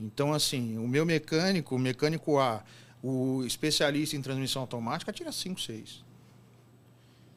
Então, 0.00 0.32
assim, 0.32 0.78
o 0.78 0.86
meu 0.86 1.04
mecânico, 1.04 1.74
o 1.74 1.78
mecânico 1.78 2.38
A, 2.38 2.62
o 3.02 3.42
especialista 3.44 4.16
em 4.16 4.22
transmissão 4.22 4.62
automática, 4.62 5.12
tira 5.12 5.32
5, 5.32 5.60
6. 5.60 6.04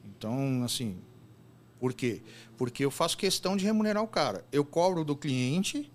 Então, 0.04 0.62
assim, 0.64 0.98
por 1.80 1.92
quê? 1.92 2.22
Porque 2.56 2.84
eu 2.84 2.90
faço 2.90 3.16
questão 3.16 3.56
de 3.56 3.64
remunerar 3.64 4.02
o 4.02 4.08
cara. 4.08 4.44
Eu 4.52 4.64
cobro 4.64 5.04
do 5.04 5.16
cliente 5.16 5.90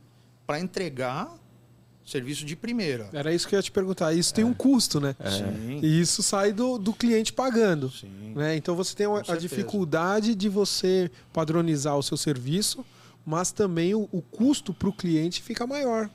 para 0.45 0.59
entregar 0.59 1.31
serviço 2.05 2.45
de 2.45 2.55
primeira. 2.55 3.09
Era 3.11 3.33
isso 3.33 3.47
que 3.47 3.55
eu 3.55 3.59
ia 3.59 3.63
te 3.63 3.71
perguntar. 3.71 4.13
Isso 4.13 4.33
tem 4.33 4.43
um 4.45 4.53
custo, 4.53 4.99
né? 4.99 5.15
Sim. 5.29 5.79
E 5.81 5.99
isso 5.99 6.21
sai 6.21 6.53
do, 6.53 6.77
do 6.77 6.93
cliente 6.93 7.33
pagando. 7.33 7.89
Sim. 7.91 8.33
Né? 8.35 8.55
Então 8.55 8.75
você 8.75 8.95
tem 8.95 9.05
a- 9.07 9.23
a 9.27 9.35
dificuldade 9.35 10.35
de 10.35 10.47
você 10.47 11.09
padronizar 11.33 11.97
o 11.97 12.03
seu 12.03 12.15
serviço, 12.17 12.85
mas 13.25 13.51
também 13.51 13.95
o, 13.95 14.07
o 14.11 14.21
custo 14.21 14.73
para 14.73 14.87
o 14.89 14.93
cliente 14.93 15.41
fica 15.41 15.65
maior 15.65 16.09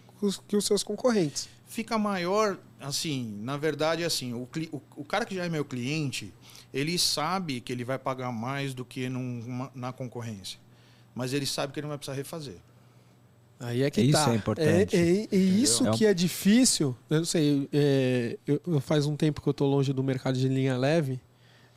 que 0.47 0.57
os 0.57 0.65
seus 0.65 0.83
concorrentes. 0.83 1.49
Fica 1.67 1.97
maior, 1.99 2.59
assim, 2.81 3.39
na 3.43 3.57
verdade, 3.57 4.05
assim, 4.05 4.33
o, 4.35 4.47
o, 4.73 4.83
o 4.97 5.05
cara 5.05 5.25
que 5.25 5.35
já 5.35 5.45
é 5.45 5.49
meu 5.49 5.65
cliente, 5.65 6.33
ele 6.75 6.99
sabe 6.99 7.61
que 7.61 7.73
ele 7.73 7.85
vai 7.85 7.99
pagar 7.99 8.31
mais 8.31 8.75
do 8.75 8.85
que 8.85 9.09
num, 9.09 9.69
na 9.75 9.93
concorrência. 9.93 10.59
Mas 11.15 11.33
ele 11.33 11.47
sabe 11.47 11.73
que 11.73 11.81
ele 11.81 11.85
não 11.87 11.91
vai 11.91 11.99
precisar 11.99 12.17
refazer. 12.17 12.57
Aí 13.63 13.83
é 13.83 13.91
que 13.91 14.01
isso 14.01 14.13
tá. 14.25 14.33
é 14.33 14.37
importante. 14.37 14.97
É, 14.97 15.01
é, 15.25 15.29
é 15.31 15.37
isso 15.37 15.87
É 15.87 15.91
que 15.91 16.07
é 16.07 16.15
difícil. 16.15 16.97
Eu 17.11 17.19
não 17.19 17.25
sei, 17.27 17.69
é, 17.73 18.39
eu, 18.47 18.61
eu 18.67 18.81
faz 18.81 19.05
um 19.07 19.15
tempo 19.15 19.43
que 19.43 19.49
eu 19.49 19.53
tô 19.53 19.67
longe 19.67 19.93
do 19.93 20.03
mercado 20.03 20.39
de 20.39 20.49
linha 20.49 20.79
leve, 20.79 21.21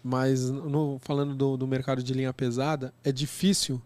mas 0.01 0.49
no- 0.49 0.97
falando 1.01 1.35
do, 1.35 1.57
do 1.57 1.67
mercado 1.67 2.01
de 2.01 2.13
linha 2.13 2.31
pesada, 2.33 2.93
é 3.03 3.11
difícil 3.11 3.81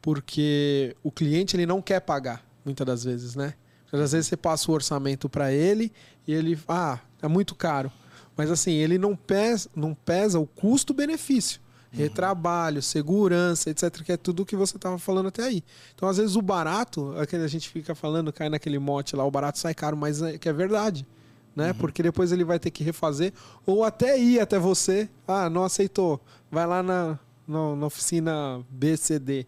porque 0.00 0.96
o 1.02 1.10
cliente 1.12 1.54
ele 1.54 1.66
não 1.66 1.80
quer 1.80 2.00
pagar, 2.00 2.44
muitas 2.64 2.86
das 2.86 3.04
vezes, 3.04 3.36
né? 3.36 3.54
Às 3.92 4.12
vezes 4.12 4.26
você 4.28 4.36
passa 4.36 4.70
o 4.70 4.74
orçamento 4.74 5.28
para 5.28 5.52
ele 5.52 5.92
e 6.26 6.32
ele, 6.32 6.58
ah, 6.66 6.98
é 7.20 7.28
muito 7.28 7.54
caro. 7.54 7.92
Mas 8.34 8.50
assim, 8.50 8.72
ele 8.72 8.96
não 8.96 9.14
pesa, 9.14 9.68
não 9.76 9.94
pesa 9.94 10.38
o 10.40 10.46
custo-benefício. 10.46 11.60
Retrabalho, 11.92 12.80
segurança, 12.80 13.68
etc., 13.70 14.02
que 14.02 14.12
é 14.12 14.16
tudo 14.16 14.46
que 14.46 14.56
você 14.56 14.76
estava 14.76 14.98
falando 14.98 15.28
até 15.28 15.44
aí. 15.44 15.62
Então, 15.94 16.08
às 16.08 16.16
vezes, 16.16 16.36
o 16.36 16.42
barato, 16.42 17.14
aquele 17.18 17.44
a 17.44 17.48
gente 17.48 17.68
fica 17.68 17.94
falando, 17.94 18.32
cai 18.32 18.48
naquele 18.48 18.78
mote 18.78 19.14
lá, 19.14 19.24
o 19.24 19.30
barato 19.30 19.58
sai 19.58 19.74
caro, 19.74 19.96
mas 19.96 20.22
é 20.22 20.38
que 20.38 20.48
é 20.48 20.52
verdade. 20.52 21.06
Né? 21.54 21.74
Porque 21.74 22.02
depois 22.02 22.32
ele 22.32 22.44
vai 22.44 22.58
ter 22.58 22.70
que 22.70 22.82
refazer, 22.82 23.32
ou 23.66 23.84
até 23.84 24.18
ir 24.18 24.40
até 24.40 24.58
você. 24.58 25.08
Ah, 25.28 25.50
não 25.50 25.64
aceitou. 25.64 26.18
Vai 26.50 26.66
lá 26.66 26.82
na, 26.82 27.18
na, 27.46 27.76
na 27.76 27.86
oficina 27.86 28.64
BCD. 28.70 29.46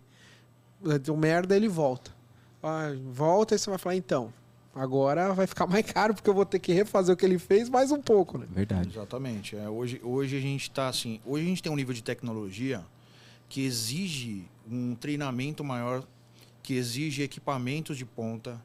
Deu 1.02 1.16
merda, 1.16 1.56
ele 1.56 1.68
volta. 1.68 2.10
Ah, 2.62 2.94
volta 3.10 3.54
e 3.54 3.58
você 3.58 3.70
vai 3.70 3.78
falar, 3.78 3.96
então, 3.96 4.30
agora 4.74 5.32
vai 5.32 5.46
ficar 5.46 5.66
mais 5.66 5.84
caro 5.86 6.14
porque 6.14 6.28
eu 6.28 6.34
vou 6.34 6.44
ter 6.44 6.58
que 6.58 6.72
refazer 6.72 7.14
o 7.14 7.16
que 7.16 7.24
ele 7.24 7.38
fez 7.38 7.68
mais 7.68 7.90
um 7.90 8.00
pouco, 8.00 8.38
né? 8.38 8.46
Verdade. 8.50 8.88
Exatamente. 8.88 9.56
É, 9.56 9.68
hoje, 9.68 10.00
hoje 10.02 10.36
a 10.36 10.40
gente 10.40 10.62
está 10.62 10.88
assim. 10.88 11.20
Hoje 11.24 11.44
a 11.44 11.48
gente 11.48 11.62
tem 11.62 11.70
um 11.70 11.76
nível 11.76 11.94
de 11.94 12.02
tecnologia 12.02 12.84
que 13.48 13.64
exige 13.64 14.44
um 14.70 14.94
treinamento 14.94 15.62
maior, 15.62 16.02
que 16.62 16.74
exige 16.74 17.22
equipamentos 17.22 17.96
de 17.96 18.04
ponta, 18.04 18.60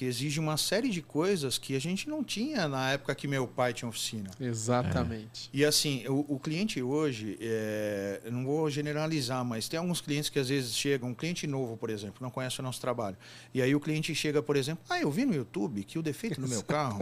que 0.00 0.06
exige 0.06 0.40
uma 0.40 0.56
série 0.56 0.88
de 0.88 1.02
coisas 1.02 1.58
que 1.58 1.76
a 1.76 1.78
gente 1.78 2.08
não 2.08 2.24
tinha 2.24 2.66
na 2.66 2.92
época 2.92 3.14
que 3.14 3.28
meu 3.28 3.46
pai 3.46 3.74
tinha 3.74 3.86
oficina. 3.86 4.30
Exatamente. 4.40 5.50
E 5.52 5.62
assim, 5.62 6.08
o, 6.08 6.24
o 6.26 6.38
cliente 6.38 6.80
hoje, 6.80 7.36
é, 7.38 8.22
eu 8.24 8.32
não 8.32 8.42
vou 8.42 8.70
generalizar, 8.70 9.44
mas 9.44 9.68
tem 9.68 9.78
alguns 9.78 10.00
clientes 10.00 10.30
que 10.30 10.38
às 10.38 10.48
vezes 10.48 10.74
chegam, 10.74 11.10
um 11.10 11.14
cliente 11.14 11.46
novo, 11.46 11.76
por 11.76 11.90
exemplo, 11.90 12.16
não 12.22 12.30
conhece 12.30 12.60
o 12.60 12.62
nosso 12.62 12.80
trabalho. 12.80 13.14
E 13.52 13.60
aí 13.60 13.74
o 13.74 13.78
cliente 13.78 14.14
chega, 14.14 14.42
por 14.42 14.56
exemplo, 14.56 14.82
ah, 14.88 14.98
eu 14.98 15.10
vi 15.10 15.26
no 15.26 15.34
YouTube 15.34 15.84
que 15.84 15.98
o 15.98 16.02
defeito 16.02 16.40
no 16.40 16.48
meu 16.48 16.62
carro. 16.62 17.00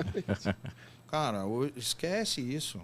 Cara, 1.06 1.44
esquece 1.76 2.40
isso. 2.40 2.80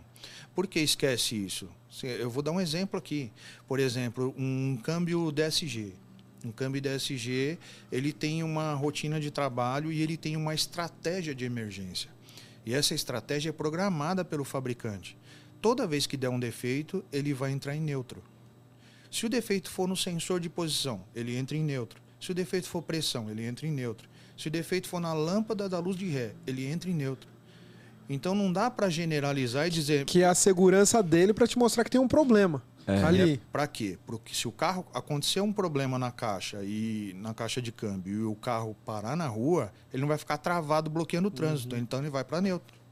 Por 0.54 0.68
que 0.68 0.78
esquece 0.78 1.34
isso? 1.34 1.68
Eu 2.04 2.30
vou 2.30 2.40
dar 2.40 2.52
um 2.52 2.60
exemplo 2.60 2.96
aqui. 2.96 3.32
Por 3.66 3.80
exemplo, 3.80 4.32
um 4.38 4.78
câmbio 4.80 5.32
DSG. 5.32 5.92
Um 6.44 6.52
câmbio 6.52 6.80
DSG, 6.80 7.58
ele 7.90 8.12
tem 8.12 8.42
uma 8.42 8.74
rotina 8.74 9.18
de 9.18 9.30
trabalho 9.30 9.90
e 9.90 10.02
ele 10.02 10.16
tem 10.16 10.36
uma 10.36 10.54
estratégia 10.54 11.34
de 11.34 11.44
emergência. 11.44 12.10
E 12.66 12.74
essa 12.74 12.94
estratégia 12.94 13.50
é 13.50 13.52
programada 13.52 14.24
pelo 14.24 14.44
fabricante. 14.44 15.16
Toda 15.60 15.86
vez 15.86 16.06
que 16.06 16.16
der 16.16 16.28
um 16.28 16.38
defeito, 16.38 17.04
ele 17.10 17.32
vai 17.32 17.50
entrar 17.50 17.74
em 17.74 17.80
neutro. 17.80 18.22
Se 19.10 19.24
o 19.24 19.28
defeito 19.28 19.70
for 19.70 19.88
no 19.88 19.96
sensor 19.96 20.40
de 20.40 20.50
posição, 20.50 21.02
ele 21.14 21.36
entra 21.36 21.56
em 21.56 21.62
neutro. 21.62 22.02
Se 22.20 22.32
o 22.32 22.34
defeito 22.34 22.68
for 22.68 22.82
pressão, 22.82 23.30
ele 23.30 23.44
entra 23.44 23.66
em 23.66 23.70
neutro. 23.70 24.08
Se 24.36 24.48
o 24.48 24.50
defeito 24.50 24.88
for 24.88 25.00
na 25.00 25.12
lâmpada 25.12 25.68
da 25.68 25.78
luz 25.78 25.96
de 25.96 26.08
ré, 26.08 26.34
ele 26.46 26.66
entra 26.66 26.90
em 26.90 26.94
neutro. 26.94 27.28
Então 28.08 28.34
não 28.34 28.52
dá 28.52 28.70
para 28.70 28.90
generalizar 28.90 29.66
e 29.66 29.70
dizer 29.70 30.04
Que 30.04 30.22
é 30.22 30.26
a 30.26 30.34
segurança 30.34 31.02
dele 31.02 31.32
para 31.32 31.46
te 31.46 31.58
mostrar 31.58 31.84
que 31.84 31.90
tem 31.90 32.00
um 32.00 32.08
problema. 32.08 32.62
Ali. 32.86 33.40
para 33.50 33.66
quê? 33.66 33.98
Porque 34.06 34.34
se 34.34 34.46
o 34.46 34.52
carro 34.52 34.86
acontecer 34.92 35.40
um 35.40 35.52
problema 35.52 35.98
na 35.98 36.10
caixa 36.10 36.62
e 36.62 37.14
na 37.16 37.32
caixa 37.32 37.60
de 37.62 37.72
câmbio 37.72 38.12
e 38.12 38.24
o 38.24 38.34
carro 38.34 38.76
parar 38.84 39.16
na 39.16 39.26
rua, 39.26 39.72
ele 39.92 40.00
não 40.02 40.08
vai 40.08 40.18
ficar 40.18 40.38
travado 40.38 40.90
bloqueando 40.90 41.28
o 41.28 41.30
trânsito, 41.30 41.76
então 41.76 42.00
ele 42.00 42.10
vai 42.10 42.24
para 42.24 42.40
neutro. 42.40 42.84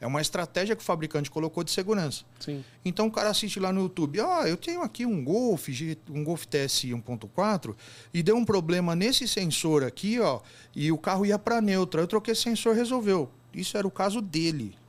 É 0.00 0.06
uma 0.06 0.22
estratégia 0.22 0.74
que 0.74 0.82
o 0.82 0.84
fabricante 0.84 1.30
colocou 1.30 1.62
de 1.62 1.70
segurança. 1.70 2.24
Sim. 2.38 2.64
Então 2.82 3.06
o 3.06 3.12
cara 3.12 3.28
assiste 3.28 3.60
lá 3.60 3.70
no 3.70 3.82
YouTube, 3.82 4.18
ah, 4.20 4.48
eu 4.48 4.56
tenho 4.56 4.80
aqui 4.80 5.04
um 5.04 5.22
Golf, 5.22 5.68
um 6.08 6.24
Golf 6.24 6.46
TSI 6.46 6.92
1.4 6.92 7.76
e 8.12 8.22
deu 8.22 8.34
um 8.34 8.44
problema 8.44 8.96
nesse 8.96 9.28
sensor 9.28 9.84
aqui, 9.84 10.18
ó, 10.18 10.40
e 10.74 10.90
o 10.90 10.96
carro 10.96 11.26
ia 11.26 11.38
para 11.38 11.60
neutro. 11.60 12.00
Aí 12.00 12.04
Eu 12.04 12.08
troquei 12.08 12.32
esse 12.32 12.42
sensor, 12.42 12.74
resolveu. 12.74 13.30
Isso 13.52 13.76
era 13.76 13.86
o 13.86 13.90
caso 13.90 14.22
dele. 14.22 14.79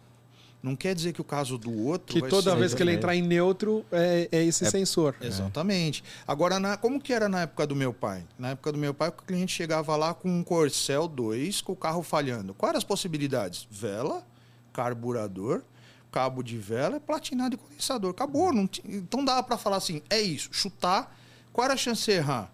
Não 0.63 0.75
quer 0.75 0.93
dizer 0.93 1.11
que 1.13 1.19
o 1.21 1.23
caso 1.23 1.57
do 1.57 1.75
outro 1.87 2.13
Que 2.13 2.29
toda 2.29 2.51
ser- 2.51 2.57
vez 2.59 2.73
que 2.75 2.83
ele 2.83 2.93
entrar 2.93 3.15
em 3.15 3.21
neutro 3.23 3.83
é, 3.91 4.29
é 4.31 4.43
esse 4.43 4.63
sensor. 4.69 5.15
Exatamente. 5.19 6.03
Agora, 6.27 6.59
na- 6.59 6.77
como 6.77 7.01
que 7.01 7.11
era 7.11 7.27
na 7.27 7.41
época 7.41 7.65
do 7.65 7.75
meu 7.75 7.91
pai? 7.91 8.23
Na 8.37 8.49
época 8.49 8.71
do 8.71 8.77
meu 8.77 8.93
pai, 8.93 9.09
o 9.09 9.11
cliente 9.11 9.51
chegava 9.51 9.95
lá 9.95 10.13
com 10.13 10.29
um 10.29 10.43
Corcel 10.43 11.07
2 11.07 11.61
com 11.61 11.71
o 11.73 11.75
carro 11.75 12.03
falhando. 12.03 12.53
Quais 12.53 12.69
eram 12.69 12.77
as 12.77 12.83
possibilidades? 12.83 13.67
Vela, 13.71 14.23
carburador, 14.71 15.63
cabo 16.11 16.43
de 16.43 16.57
vela, 16.57 16.99
platinado 16.99 17.55
e 17.55 17.57
condensador. 17.57 18.11
Acabou. 18.11 18.53
Não 18.53 18.67
ti- 18.67 18.83
então 18.85 19.25
dava 19.25 19.41
para 19.41 19.57
falar 19.57 19.77
assim, 19.77 20.01
é 20.11 20.21
isso, 20.21 20.49
chutar. 20.51 21.17
Qual 21.51 21.65
era 21.65 21.73
a 21.73 21.77
chance 21.77 22.05
de 22.05 22.11
errar? 22.11 22.51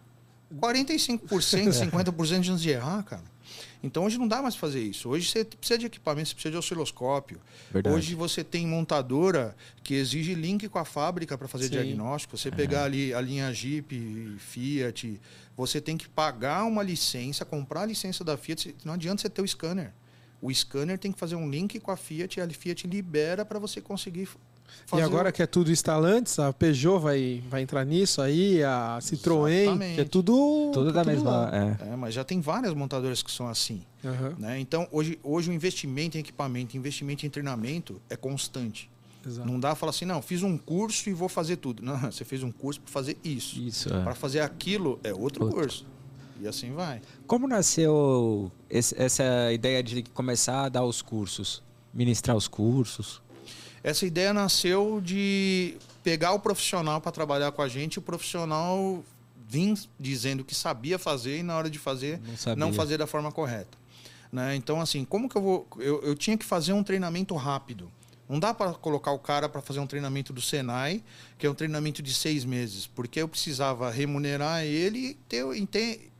45%, 0.61 1.73
50% 1.73 2.39
de 2.41 2.47
chance 2.47 2.61
de 2.63 2.69
errar, 2.69 3.03
cara. 3.03 3.23
Então 3.83 4.05
hoje 4.05 4.17
não 4.17 4.27
dá 4.27 4.41
mais 4.41 4.55
fazer 4.55 4.81
isso. 4.81 5.09
Hoje 5.09 5.29
você 5.29 5.45
precisa 5.45 5.77
de 5.77 5.85
equipamento, 5.85 6.29
você 6.29 6.35
precisa 6.35 6.51
de 6.51 6.57
osciloscópio. 6.57 7.39
Verdade. 7.71 7.95
Hoje 7.95 8.15
você 8.15 8.43
tem 8.43 8.65
montadora 8.65 9.55
que 9.83 9.93
exige 9.93 10.33
link 10.33 10.67
com 10.67 10.79
a 10.79 10.85
fábrica 10.85 11.37
para 11.37 11.47
fazer 11.47 11.65
Sim. 11.65 11.71
diagnóstico. 11.71 12.37
Você 12.37 12.51
pegar 12.51 12.83
ali 12.83 13.13
a 13.13 13.21
linha 13.21 13.53
Jeep, 13.53 14.37
Fiat, 14.39 15.19
você 15.55 15.79
tem 15.79 15.97
que 15.97 16.07
pagar 16.07 16.63
uma 16.65 16.83
licença, 16.83 17.45
comprar 17.45 17.81
a 17.81 17.85
licença 17.85 18.23
da 18.23 18.37
Fiat. 18.37 18.75
Não 18.83 18.93
adianta 18.93 19.21
você 19.21 19.29
ter 19.29 19.41
o 19.41 19.47
scanner. 19.47 19.93
O 20.41 20.53
scanner 20.53 20.99
tem 20.99 21.11
que 21.11 21.19
fazer 21.19 21.35
um 21.35 21.49
link 21.49 21.79
com 21.79 21.91
a 21.91 21.97
Fiat 21.97 22.39
e 22.39 22.41
a 22.41 22.49
Fiat 22.49 22.87
libera 22.87 23.43
para 23.43 23.57
você 23.57 23.81
conseguir 23.81 24.29
f- 24.67 24.83
E 24.85 24.89
fazer 24.89 25.03
agora 25.03 25.31
que 25.31 25.41
é 25.41 25.47
tudo 25.47 25.71
instalantes, 25.71 26.37
a 26.39 26.51
Peugeot 26.53 26.99
vai, 26.99 27.43
vai 27.49 27.61
entrar 27.61 27.85
nisso 27.85 28.21
aí, 28.21 28.63
a 28.63 28.97
Citroën, 29.01 29.49
Exatamente. 29.63 29.95
que 29.95 30.01
é 30.01 30.05
tudo. 30.05 30.71
Tudo 30.73 30.91
da 30.91 31.01
tudo 31.03 31.11
mesma. 31.13 31.77
É. 31.81 31.93
É, 31.93 31.95
mas 31.95 32.13
já 32.13 32.23
tem 32.23 32.39
várias 32.41 32.73
montadoras 32.73 33.21
que 33.23 33.31
são 33.31 33.47
assim. 33.47 33.81
Aham, 34.05 34.35
Né? 34.37 34.59
Então, 34.59 34.87
hoje, 34.91 35.17
hoje 35.23 35.49
o 35.49 35.53
investimento 35.53 36.17
em 36.17 36.19
equipamento, 36.21 36.77
investimento 36.77 37.25
em 37.25 37.29
treinamento 37.29 38.01
é 38.09 38.15
constante. 38.15 38.89
exato. 39.25 39.47
Não 39.49 39.59
dá 39.59 39.75
falar 39.75 39.89
assim, 39.89 40.05
não, 40.05 40.21
fiz 40.21 40.43
um 40.43 40.57
curso 40.57 41.09
e 41.09 41.13
vou 41.13 41.27
fazer 41.27 41.57
tudo. 41.57 41.83
Não, 41.83 41.97
você 42.11 42.23
fez 42.23 42.43
um 42.43 42.51
curso 42.51 42.79
para 42.81 42.91
fazer 42.91 43.17
isso. 43.23 43.59
Isso. 43.59 43.93
é. 43.93 44.01
Para 44.03 44.15
fazer 44.15 44.39
aquilo 44.41 44.99
é 45.03 45.13
outro, 45.13 45.43
Outro. 45.45 45.59
curso. 45.61 45.85
E 46.39 46.47
assim 46.47 46.71
vai. 46.71 47.01
Como 47.25 47.47
nasceu 47.47 48.51
esse- 48.69 48.93
essa 49.01 49.51
ideia 49.51 49.81
de 49.81 50.03
começar 50.13 50.65
a 50.65 50.69
dar 50.69 50.83
os 50.83 51.01
cursos? 51.01 51.63
Ministrar 51.91 52.37
os 52.37 52.47
cursos? 52.47 53.21
Essa 53.83 54.05
ideia 54.05 54.33
nasceu 54.33 55.01
de 55.01 55.77
pegar 56.03 56.33
o 56.33 56.39
profissional 56.39 56.99
para 57.01 57.11
trabalhar 57.11 57.51
com 57.51 57.61
a 57.61 57.67
gente, 57.67 57.99
o 57.99 58.01
profissional 58.01 59.03
vir 59.47 59.77
dizendo 59.99 60.43
que 60.43 60.53
sabia 60.53 60.99
fazer 60.99 61.39
e 61.39 61.43
na 61.43 61.55
hora 61.55 61.69
de 61.69 61.79
fazer 61.79 62.19
Não 62.19 62.55
não 62.55 62.73
fazer 62.73 62.97
da 62.97 63.07
forma 63.07 63.31
correta. 63.31 63.77
Né? 64.31 64.55
Então, 64.55 64.81
assim, 64.81 65.05
como 65.05 65.29
que 65.29 65.37
eu 65.37 65.41
vou. 65.41 65.67
Eu, 65.77 66.01
eu 66.01 66.15
tinha 66.15 66.37
que 66.37 66.45
fazer 66.45 66.73
um 66.73 66.83
treinamento 66.83 67.33
rápido. 67.35 67.89
Não 68.27 68.39
dá 68.39 68.53
para 68.53 68.73
colocar 68.73 69.11
o 69.11 69.19
cara 69.19 69.47
para 69.47 69.61
fazer 69.61 69.79
um 69.79 69.87
treinamento 69.87 70.33
do 70.33 70.41
Senai, 70.41 71.01
que 71.37 71.47
é 71.47 71.49
um 71.49 71.53
treinamento 71.53 72.03
de 72.03 72.13
seis 72.13 72.43
meses, 72.43 72.85
porque 72.85 73.21
eu 73.21 73.27
precisava 73.27 73.89
remunerar 73.89 74.65
ele 74.65 74.99
e 74.99 75.13
ter, 75.13 75.45
e 75.55 75.65
ter 75.65 76.11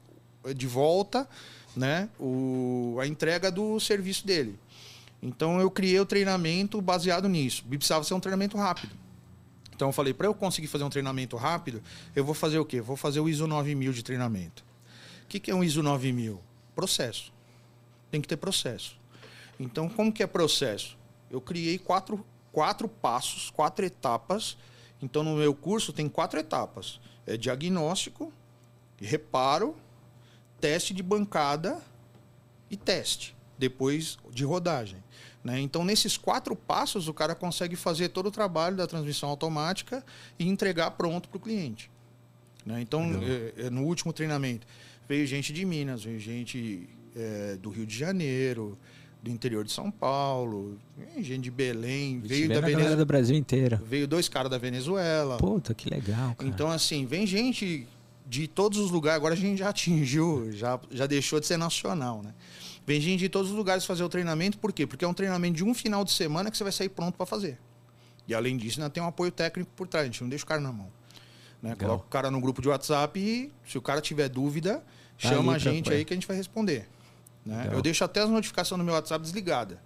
de 0.56 0.66
volta 0.66 1.28
né, 1.76 2.08
o, 2.18 2.98
a 3.02 3.06
entrega 3.06 3.52
do 3.52 3.78
serviço 3.80 4.26
dele. 4.26 4.58
Então 5.22 5.60
eu 5.60 5.70
criei 5.72 6.00
o 6.00 6.06
treinamento 6.06 6.82
baseado 6.82 7.28
nisso. 7.28 7.64
E 7.72 7.78
precisava 7.78 8.04
ser 8.04 8.14
um 8.14 8.20
treinamento 8.20 8.58
rápido. 8.58 8.96
Então 9.76 9.90
eu 9.90 9.92
falei, 9.92 10.14
para 10.14 10.28
eu 10.28 10.34
conseguir 10.34 10.68
fazer 10.68 10.84
um 10.84 10.90
treinamento 10.90 11.36
rápido, 11.36 11.84
eu 12.16 12.26
vou 12.26 12.34
fazer 12.34 12.58
o 12.58 12.66
quê? 12.66 12.82
Vou 12.82 12.98
fazer 12.98 13.20
o 13.20 13.30
ISO 13.30 13.46
9000 13.46 13.94
de 13.94 14.04
treinamento. 14.04 14.66
O 15.24 15.28
que, 15.28 15.40
que 15.40 15.52
é 15.52 15.56
um 15.56 15.64
ISO 15.64 15.84
9000? 15.84 16.42
Processo. 16.76 17.32
Tem 18.10 18.20
que 18.20 18.28
ter 18.28 18.38
processo. 18.38 18.98
Então, 19.60 19.90
como 19.90 20.12
que 20.12 20.24
é 20.24 20.28
processo? 20.28 20.98
Eu 21.30 21.42
criei 21.42 21.78
quatro, 21.78 22.26
quatro 22.52 22.88
passos, 22.88 23.50
quatro 23.50 23.86
etapas. 23.86 24.58
Então, 25.02 25.24
no 25.24 25.36
meu 25.36 25.54
curso 25.54 25.92
tem 25.92 26.08
quatro 26.08 26.40
etapas. 26.40 27.00
É 27.26 27.36
diagnóstico, 27.36 28.32
reparo, 29.00 29.76
teste 30.60 30.94
de 30.94 31.04
bancada 31.04 31.82
e 32.70 32.78
teste, 32.78 33.36
depois 33.58 34.18
de 34.32 34.44
rodagem. 34.44 35.04
Né? 35.48 35.62
Então, 35.62 35.86
nesses 35.86 36.18
quatro 36.18 36.58
passos, 36.58 37.08
o 37.08 37.14
cara 37.14 37.34
consegue 37.34 37.78
fazer 37.78 38.10
todo 38.10 38.26
o 38.26 38.32
trabalho 38.32 38.76
da 38.76 38.86
transmissão 38.86 39.30
automática 39.30 40.04
e 40.38 40.46
entregar 40.46 40.92
pronto 40.92 41.30
para 41.30 41.38
o 41.38 41.40
cliente. 41.40 41.90
Né? 42.66 42.82
Então, 42.82 43.10
é, 43.24 43.68
é, 43.68 43.70
no 43.70 43.84
último 43.84 44.12
treinamento, 44.12 44.68
veio 45.08 45.26
gente 45.26 45.54
de 45.54 45.64
Minas, 45.64 46.04
veio 46.04 46.20
gente 46.20 46.90
é, 47.16 47.56
do 47.62 47.70
Rio 47.70 47.86
de 47.86 47.98
Janeiro, 47.98 48.78
do 49.24 49.32
interior 49.32 49.64
de 49.64 49.72
São 49.72 49.90
Paulo, 49.90 50.78
gente 51.18 51.44
de 51.44 51.52
Belém, 51.52 52.20
veio 52.20 52.50
da 52.50 52.60
Venezuela. 52.60 52.98
do 52.98 53.06
Brasil 53.06 53.38
inteiro. 53.38 53.80
Veio 53.86 54.06
dois 54.06 54.28
caras 54.28 54.52
da 54.52 54.58
Venezuela. 54.58 55.38
Puta, 55.38 55.74
que 55.74 55.90
legal, 55.90 56.36
cara. 56.36 56.50
Então, 56.50 56.70
assim, 56.70 57.06
vem 57.06 57.26
gente 57.26 57.88
de 58.28 58.50
todos 58.50 58.80
os 58.80 58.92
lugares. 58.92 59.16
Agora 59.16 59.34
a 59.34 59.38
gente 59.38 59.60
já 59.60 59.70
atingiu, 59.70 60.52
já, 60.52 60.78
já 60.92 61.06
deixou 61.06 61.40
de 61.40 61.46
ser 61.46 61.56
nacional, 61.56 62.22
né? 62.22 62.34
Vem 62.88 63.02
gente 63.02 63.20
de 63.20 63.28
todos 63.30 63.52
os 63.52 63.58
lugares 63.58 63.84
fazer 63.86 64.02
o 64.04 64.08
treinamento, 64.10 64.58
por 64.58 64.72
quê? 64.72 64.88
Porque 64.88 65.04
é 65.04 65.08
um 65.08 65.14
treinamento 65.14 65.58
de 65.58 65.64
um 65.66 65.74
final 65.74 66.06
de 66.06 66.12
semana 66.14 66.50
que 66.50 66.58
você 66.58 66.64
vai 66.64 66.72
sair 66.72 66.88
pronto 66.88 67.16
para 67.18 67.26
fazer. 67.26 67.60
E 68.26 68.34
além 68.34 68.56
disso, 68.56 68.80
ainda 68.80 68.90
tem 68.90 69.04
um 69.04 69.08
apoio 69.08 69.30
técnico 69.30 69.70
por 69.76 69.88
trás, 69.90 70.04
a 70.04 70.06
gente 70.08 70.22
não 70.22 70.30
deixa 70.30 70.46
o 70.46 70.48
cara 70.48 70.62
na 70.62 70.72
mão. 70.72 70.88
Né? 71.62 71.76
Coloca 71.76 72.06
o 72.06 72.08
cara 72.10 72.32
no 72.32 72.40
grupo 72.40 72.62
de 72.62 72.70
WhatsApp 72.70 73.20
e, 73.20 73.52
se 73.70 73.78
o 73.78 73.82
cara 73.82 74.00
tiver 74.00 74.30
dúvida, 74.30 74.76
Tá 75.22 75.30
chama 75.30 75.52
a 75.52 75.56
ali 75.56 75.64
pra 75.64 75.72
gente 75.74 75.92
aí 75.92 76.06
que 76.06 76.14
a 76.14 76.16
gente 76.16 76.26
vai 76.28 76.38
responder. 76.38 76.88
Né? 77.46 77.70
Eu 77.74 77.82
deixo 77.82 78.06
até 78.06 78.22
as 78.22 78.30
notificações 78.30 78.78
no 78.80 78.86
meu 78.86 78.94
WhatsApp 78.94 79.22
desligada. 79.22 79.82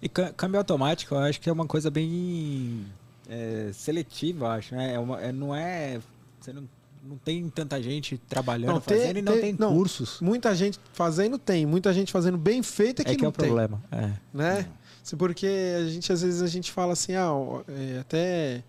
E 0.00 0.08
câmbio 0.08 0.58
automático, 0.58 1.14
eu 1.14 1.18
acho 1.20 1.40
que 1.40 1.48
é 1.48 1.52
uma 1.52 1.66
coisa 1.66 1.90
bem 1.90 2.84
é, 3.28 3.70
seletiva, 3.72 4.48
acho, 4.54 4.74
né? 4.74 4.94
É 4.94 4.98
uma- 4.98 5.20
é- 5.20 5.30
não 5.32 5.54
é. 5.54 6.00
Você 6.40 6.52
não, 6.52 6.68
não 7.02 7.16
tem 7.16 7.48
tanta 7.48 7.82
gente 7.82 8.16
trabalhando, 8.28 8.74
Não, 8.74 8.80
tem- 8.80 8.98
fazendo 8.98 9.18
e 9.18 9.22
não 9.22 9.32
tem- 9.32 9.40
tem, 9.42 9.56
não. 9.58 9.74
cursos. 9.74 10.20
Muita 10.20 10.54
gente 10.54 10.78
fazendo 10.92 11.36
tem, 11.38 11.66
muita 11.66 11.92
gente 11.92 12.12
fazendo 12.12 12.38
bem 12.38 12.62
feito 12.62 13.02
é 13.02 13.04
que, 13.04 13.10
É 13.10 13.14
que 13.16 13.22
não 13.22 13.26
é 13.26 13.30
o 13.30 13.32
tem. 13.32 13.46
problema. 13.46 13.82
É. 13.90 14.10
né? 14.32 14.68
Se- 15.02 15.16
Porque 15.16 15.46
a 15.80 15.84
gente 15.88 16.12
às 16.12 16.22
vezes 16.22 16.40
a 16.42 16.46
gente 16.46 16.70
fala 16.70 16.92
assim, 16.92 17.14
ah, 17.16 17.30
é, 17.68 17.98
até 17.98 18.62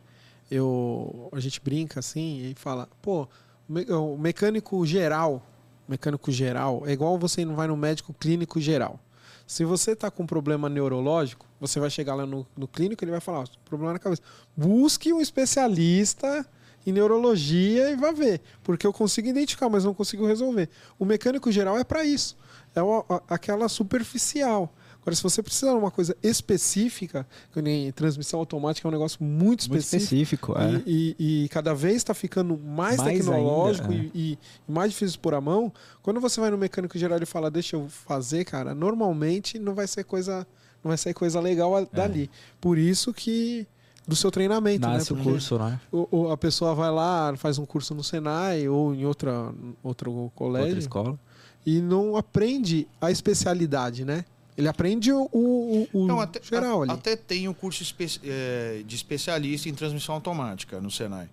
eu 0.49 1.29
a 1.31 1.39
gente 1.39 1.61
brinca 1.61 1.99
assim 1.99 2.49
e 2.51 2.55
fala, 2.55 2.87
pô, 3.01 3.27
o 3.69 4.17
mecânico 4.17 4.83
geral, 4.85 5.45
mecânico 5.87 6.31
geral 6.31 6.83
é 6.87 6.91
igual 6.91 7.17
você 7.19 7.45
não 7.45 7.55
vai 7.55 7.67
no 7.67 7.77
médico 7.77 8.13
clínico 8.13 8.59
geral. 8.59 8.99
Se 9.45 9.63
você 9.65 9.95
tá 9.95 10.09
com 10.09 10.25
problema 10.25 10.67
neurológico, 10.69 11.45
você 11.59 11.79
vai 11.79 11.89
chegar 11.89 12.15
lá 12.15 12.25
no, 12.25 12.47
no 12.57 12.67
clínico, 12.67 13.03
ele 13.03 13.11
vai 13.11 13.19
falar, 13.19 13.41
ó, 13.41 13.45
problema 13.65 13.93
na 13.93 13.99
cabeça. 13.99 14.21
Busque 14.55 15.11
um 15.13 15.21
especialista 15.21 16.45
em 16.85 16.91
neurologia 16.91 17.89
e 17.91 17.95
vá 17.95 18.11
ver, 18.11 18.41
porque 18.63 18.85
eu 18.85 18.93
consigo 18.93 19.27
identificar, 19.27 19.69
mas 19.69 19.83
não 19.85 19.93
consigo 19.93 20.25
resolver. 20.27 20.69
O 20.99 21.05
mecânico 21.05 21.51
geral 21.51 21.77
é 21.77 21.83
para 21.83 22.03
isso. 22.03 22.35
É 22.75 22.81
uma- 22.81 23.05
aquela 23.29 23.69
superficial. 23.69 24.73
Agora, 25.01 25.15
se 25.15 25.21
você 25.23 25.43
precisa 25.43 25.71
de 25.71 25.77
uma 25.77 25.91
coisa 25.91 26.15
específica, 26.23 27.27
que 27.51 27.61
nem 27.61 27.91
transmissão 27.91 28.39
automática 28.39 28.87
é 28.87 28.89
um 28.89 28.91
negócio 28.91 29.21
muito 29.21 29.67
Muito 29.69 29.81
específico. 29.81 30.53
específico. 30.53 30.57
é. 30.57 30.81
E, 30.85 31.15
e- 31.19 31.43
e 31.45 31.49
cada 31.49 31.73
vez 31.73 31.97
está 31.97 32.13
ficando 32.13 32.57
mais, 32.57 32.97
Mais 32.97 33.17
tecnológico 33.17 33.91
ainda, 33.91 34.05
é. 34.05 34.09
e, 34.13 34.37
e 34.67 34.71
mais 34.71 34.91
difícil 34.91 35.19
por 35.19 35.33
a 35.33 35.41
mão. 35.41 35.71
Quando 36.01 36.21
você 36.21 36.39
vai 36.39 36.49
no 36.51 36.57
mecânico 36.57 36.97
geral 36.97 37.19
e 37.21 37.25
fala, 37.25 37.51
deixa 37.51 37.75
eu 37.75 37.87
fazer, 37.89 38.45
cara, 38.45 38.73
normalmente 38.73 39.59
não 39.59 39.73
vai 39.75 39.87
ser 39.87 40.05
coisa, 40.05 40.47
não 40.83 40.89
vai 40.89 40.97
sair 40.97 41.13
coisa 41.13 41.39
legal 41.41 41.75
a- 41.75 41.81
dali. 41.91 42.29
Por 42.61 42.77
isso 42.77 43.13
que 43.13 43.67
do 44.07 44.15
seu 44.15 44.29
treinamento, 44.29 44.85
É. 44.85 44.89
Nasce 44.89 45.13
né? 45.13 45.19
o 45.19 45.23
curso, 45.23 45.57
né? 45.57 45.79
o- 45.91 46.07
o- 46.11 46.31
a 46.31 46.37
pessoa 46.37 46.75
vai 46.75 46.91
lá, 46.91 47.33
faz 47.37 47.57
um 47.57 47.65
curso 47.65 47.93
no 47.95 48.03
Senai 48.03 48.67
ou 48.67 48.93
em 48.93 49.05
outra, 49.05 49.53
outro 49.81 50.31
colégio 50.35 50.67
Outra 50.67 50.79
escola. 50.79 51.19
e 51.65 51.79
não 51.79 52.17
aprende 52.17 52.87
a 52.99 53.09
especialidade, 53.11 54.03
né? 54.05 54.25
Ele 54.57 54.67
aprende 54.67 55.11
o, 55.11 55.27
o, 55.33 55.87
o 55.93 56.05
Não, 56.05 56.19
até, 56.19 56.39
geral 56.43 56.81
a- 56.81 56.83
ali. 56.83 56.91
até 56.91 57.15
tem 57.15 57.47
o 57.47 57.53
curso 57.55 57.81
espe- 57.81 58.19
eh, 58.23 58.83
de 58.85 58.95
especialista 58.95 59.67
em 59.69 59.73
transmissão 59.73 60.13
automática 60.15 60.79
no 60.79 60.91
Senai. 60.91 61.27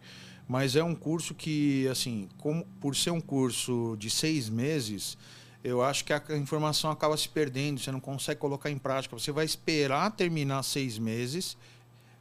Mas 0.49 0.75
é 0.75 0.83
um 0.83 0.95
curso 0.95 1.35
que, 1.35 1.87
assim, 1.89 2.29
como, 2.39 2.65
por 2.81 2.97
ser 2.97 3.11
um 3.11 3.21
curso 3.21 3.95
de 3.99 4.09
seis 4.11 4.49
meses, 4.49 5.19
eu 5.63 5.83
acho 5.83 6.05
que 6.05 6.13
a 6.13 6.23
informação 6.37 6.91
acaba 6.91 7.17
se 7.17 7.29
perdendo, 7.29 7.79
você 7.79 7.93
não 7.93 8.01
consegue 8.01 8.41
colocar 8.41 8.71
em 8.71 8.79
prática. 8.79 9.17
Você 9.19 9.31
vai 9.31 9.45
esperar 9.45 10.11
terminar 10.13 10.63
seis 10.63 10.99
meses 10.99 11.57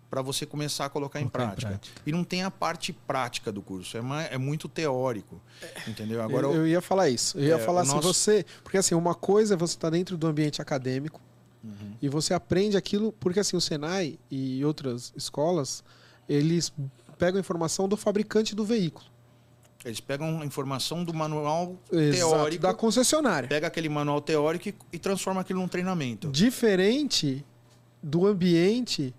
para 0.09 0.21
você 0.21 0.45
começar 0.45 0.85
a 0.85 0.89
colocar, 0.89 1.19
em, 1.19 1.23
Colocar 1.29 1.43
em 1.43 1.45
prática. 1.47 1.67
prática. 1.69 2.01
E 2.05 2.11
não 2.11 2.23
tem 2.23 2.43
a 2.43 2.49
parte 2.49 2.91
prática 2.91 3.51
do 3.51 3.61
curso, 3.61 3.95
é, 3.95 4.01
mais, 4.01 4.31
é 4.31 4.37
muito 4.37 4.67
teórico. 4.67 5.39
Entendeu? 5.87 6.21
Agora, 6.21 6.47
eu, 6.47 6.55
eu 6.55 6.67
ia 6.67 6.81
falar 6.81 7.09
isso. 7.09 7.37
Eu 7.37 7.43
ia 7.43 7.55
É, 7.55 7.59
falar 7.59 7.81
assim, 7.81 7.93
nosso- 7.95 8.11
você. 8.13 8.45
Porque 8.63 8.77
assim, 8.77 8.95
uma 8.95 9.13
coisa 9.13 9.53
é 9.53 9.57
você 9.57 9.75
estar 9.75 9.89
dentro 9.91 10.17
do 10.17 10.25
ambiente 10.27 10.61
acadêmico 10.61 11.21
Uhum. 11.63 11.93
e 12.01 12.07
você 12.09 12.33
aprende 12.33 12.75
aquilo, 12.77 13.11
porque 13.19 13.39
assim, 13.39 13.55
o 13.57 13.61
Senai 13.61 14.17
e 14.31 14.63
outras 14.65 15.13
escolas, 15.15 15.83
eles 16.27 16.71
pegam 17.17 17.37
a 17.37 17.41
informação 17.41 17.87
do 17.87 17.97
fabricante 17.97 18.55
do 18.55 18.63
veículo. 18.65 19.05
eles 19.85 19.99
pegam 19.99 20.41
a 20.41 20.45
informação 20.45 21.03
do 21.05 21.13
manual 21.13 21.75
Exato, 21.91 22.17
teórico, 22.31 22.61
da 22.63 22.73
concessionária. 22.73 23.47
pega 23.47 23.67
aquele 23.67 23.87
manual 23.89 24.19
teórico 24.21 24.69
e, 24.69 24.75
e 24.93 24.97
transforma 24.99 25.39
aquilo 25.41 25.59
num 25.61 25.67
treinamento. 25.69 26.29
Diferente 26.29 27.45
do 28.03 28.25
ambiente 28.27 29.13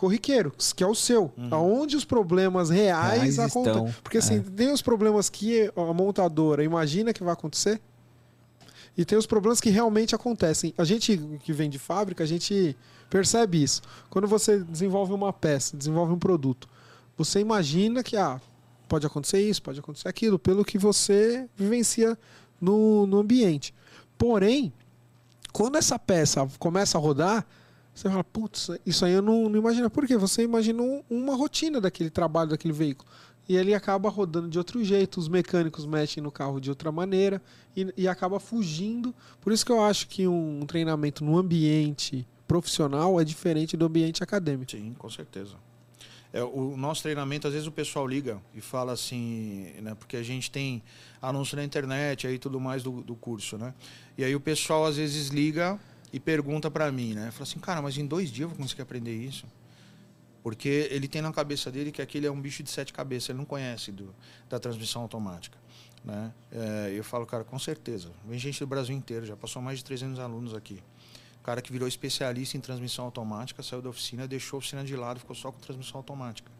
corriqueiro, 0.00 0.50
que 0.74 0.82
é 0.82 0.86
o 0.86 0.94
seu, 0.94 1.30
Uhum. 1.36 1.48
aonde 1.50 1.94
os 1.94 2.06
problemas 2.06 2.70
reais 2.70 3.36
Reais 3.36 3.38
acontecem. 3.38 3.94
Porque 4.02 4.16
assim, 4.16 4.38
é. 4.38 4.40
tem 4.40 4.72
os 4.72 4.80
problemas 4.80 5.28
que 5.28 5.70
a 5.76 5.92
montadora 5.92 6.64
imagina 6.64 7.12
que 7.12 7.22
vai 7.22 7.34
acontecer 7.34 7.78
e 8.96 9.04
tem 9.04 9.18
os 9.18 9.26
problemas 9.26 9.60
que 9.60 9.68
realmente 9.68 10.14
acontecem. 10.14 10.72
A 10.78 10.84
gente 10.84 11.18
que 11.44 11.52
vem 11.52 11.68
de 11.68 11.78
fábrica, 11.78 12.24
a 12.24 12.26
gente 12.26 12.74
percebe 13.10 13.62
isso. 13.62 13.82
Quando 14.08 14.26
você 14.26 14.60
desenvolve 14.60 15.12
uma 15.12 15.34
peça, 15.34 15.76
desenvolve 15.76 16.14
um 16.14 16.18
produto, 16.18 16.66
você 17.14 17.38
imagina 17.38 18.02
que 18.02 18.16
ah, 18.16 18.40
pode 18.88 19.04
acontecer 19.04 19.42
isso, 19.42 19.62
pode 19.62 19.80
acontecer 19.80 20.08
aquilo, 20.08 20.38
pelo 20.38 20.64
que 20.64 20.78
você 20.78 21.46
vivencia 21.54 22.16
no, 22.58 23.06
no 23.06 23.18
ambiente. 23.18 23.74
Porém, 24.16 24.72
quando 25.52 25.76
essa 25.76 25.98
peça 25.98 26.48
começa 26.58 26.96
a 26.96 27.00
rodar, 27.02 27.46
você 27.94 28.08
fala, 28.08 28.24
putz, 28.24 28.70
isso 28.86 29.04
aí 29.04 29.12
eu 29.12 29.22
não, 29.22 29.48
não 29.48 29.58
imagino. 29.58 29.90
Por 29.90 30.06
quê? 30.06 30.16
Você 30.16 30.42
imagina 30.42 30.82
um- 30.82 31.02
uma 31.10 31.34
rotina 31.36 31.80
daquele 31.80 32.10
trabalho, 32.10 32.50
daquele 32.50 32.72
veículo. 32.72 33.10
E 33.48 33.56
ele 33.56 33.74
acaba 33.74 34.08
rodando 34.08 34.48
de 34.48 34.58
outro 34.58 34.82
jeito, 34.84 35.18
os 35.18 35.28
mecânicos 35.28 35.84
mexem 35.84 36.22
no 36.22 36.30
carro 36.30 36.60
de 36.60 36.70
outra 36.70 36.92
maneira 36.92 37.42
e, 37.76 37.92
e 37.96 38.06
acaba 38.08 38.38
fugindo. 38.38 39.12
Por 39.40 39.52
isso 39.52 39.66
que 39.66 39.72
eu 39.72 39.82
acho 39.82 40.06
que 40.06 40.26
um 40.28 40.64
treinamento 40.66 41.24
no 41.24 41.36
ambiente 41.36 42.26
profissional 42.46 43.20
é 43.20 43.24
diferente 43.24 43.76
do 43.76 43.84
ambiente 43.86 44.22
acadêmico. 44.22 44.70
Sim, 44.70 44.94
com 44.96 45.10
certeza. 45.10 45.56
É, 46.32 46.44
o 46.44 46.76
nosso 46.76 47.02
treinamento, 47.02 47.48
às 47.48 47.52
vezes 47.52 47.66
o 47.66 47.72
pessoal 47.72 48.06
liga 48.06 48.40
e 48.54 48.60
fala 48.60 48.92
assim, 48.92 49.72
né? 49.82 49.96
Porque 49.96 50.16
a 50.16 50.22
gente 50.22 50.48
tem 50.48 50.80
anúncio 51.20 51.56
na 51.56 51.64
internet 51.64 52.28
aí 52.28 52.38
tudo 52.38 52.60
mais 52.60 52.84
do, 52.84 53.02
do 53.02 53.16
curso, 53.16 53.58
né? 53.58 53.74
E 54.16 54.22
aí 54.22 54.34
o 54.36 54.38
pessoal 54.40 54.86
às 54.86 54.96
vezes 54.96 55.28
liga 55.28 55.76
e 56.12 56.18
pergunta 56.18 56.70
pra 56.70 56.90
mim, 56.90 57.14
né? 57.14 57.30
Fala 57.30 57.44
assim, 57.44 57.58
cara, 57.58 57.80
mas 57.80 57.96
em 57.96 58.06
dois 58.06 58.30
dias 58.30 58.42
eu 58.42 58.48
vou 58.48 58.58
conseguir 58.58 58.82
aprender 58.82 59.14
isso? 59.14 59.46
Porque 60.42 60.88
ele 60.90 61.06
tem 61.06 61.20
na 61.20 61.32
cabeça 61.32 61.70
dele 61.70 61.92
que 61.92 62.00
aquele 62.00 62.26
é 62.26 62.30
um 62.30 62.40
bicho 62.40 62.62
de 62.62 62.70
sete 62.70 62.92
cabeças, 62.92 63.30
ele 63.30 63.38
não 63.38 63.44
conhece 63.44 63.92
do, 63.92 64.14
da 64.48 64.58
transmissão 64.58 65.02
automática. 65.02 65.58
Né? 66.04 66.32
É, 66.50 66.92
eu 66.94 67.04
falo, 67.04 67.26
cara, 67.26 67.44
com 67.44 67.58
certeza. 67.58 68.10
Vem 68.26 68.38
gente 68.38 68.58
do 68.58 68.66
Brasil 68.66 68.96
inteiro, 68.96 69.26
já 69.26 69.36
passou 69.36 69.60
mais 69.60 69.78
de 69.78 69.84
300 69.84 70.18
alunos 70.18 70.54
aqui. 70.54 70.82
cara 71.42 71.60
que 71.60 71.70
virou 71.70 71.86
especialista 71.86 72.56
em 72.56 72.60
transmissão 72.60 73.04
automática, 73.04 73.62
saiu 73.62 73.82
da 73.82 73.90
oficina, 73.90 74.26
deixou 74.26 74.56
a 74.56 74.58
oficina 74.58 74.82
de 74.82 74.96
lado, 74.96 75.20
ficou 75.20 75.36
só 75.36 75.52
com 75.52 75.60
transmissão 75.60 75.98
automática. 75.98 76.50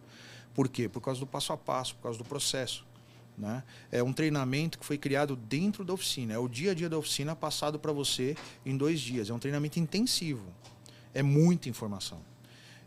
Por 0.55 0.69
quê? 0.69 0.89
Por 0.89 1.01
causa 1.01 1.21
do 1.21 1.27
passo 1.27 1.53
a 1.53 1.57
passo, 1.57 1.95
por 1.97 2.03
causa 2.03 2.19
do 2.19 2.25
processo. 2.25 2.85
Né? 3.37 3.63
É 3.91 4.03
um 4.03 4.13
treinamento 4.13 4.79
que 4.79 4.85
foi 4.85 4.99
criado 4.99 5.35
dentro 5.35 5.85
da 5.85 5.93
oficina. 5.93 6.35
É 6.35 6.39
o 6.39 6.49
dia 6.49 6.73
a 6.73 6.75
dia 6.75 6.89
da 6.89 6.99
oficina 6.99 7.35
passado 7.35 7.79
para 7.79 7.93
você 7.93 8.37
em 8.65 8.77
dois 8.77 9.01
dias. 9.01 9.31
É 9.31 9.35
um 9.35 9.39
treinamento 9.39 9.79
intensivo. 9.79 10.47
É 11.15 11.23
muita 11.23 11.69
informação. 11.69 12.21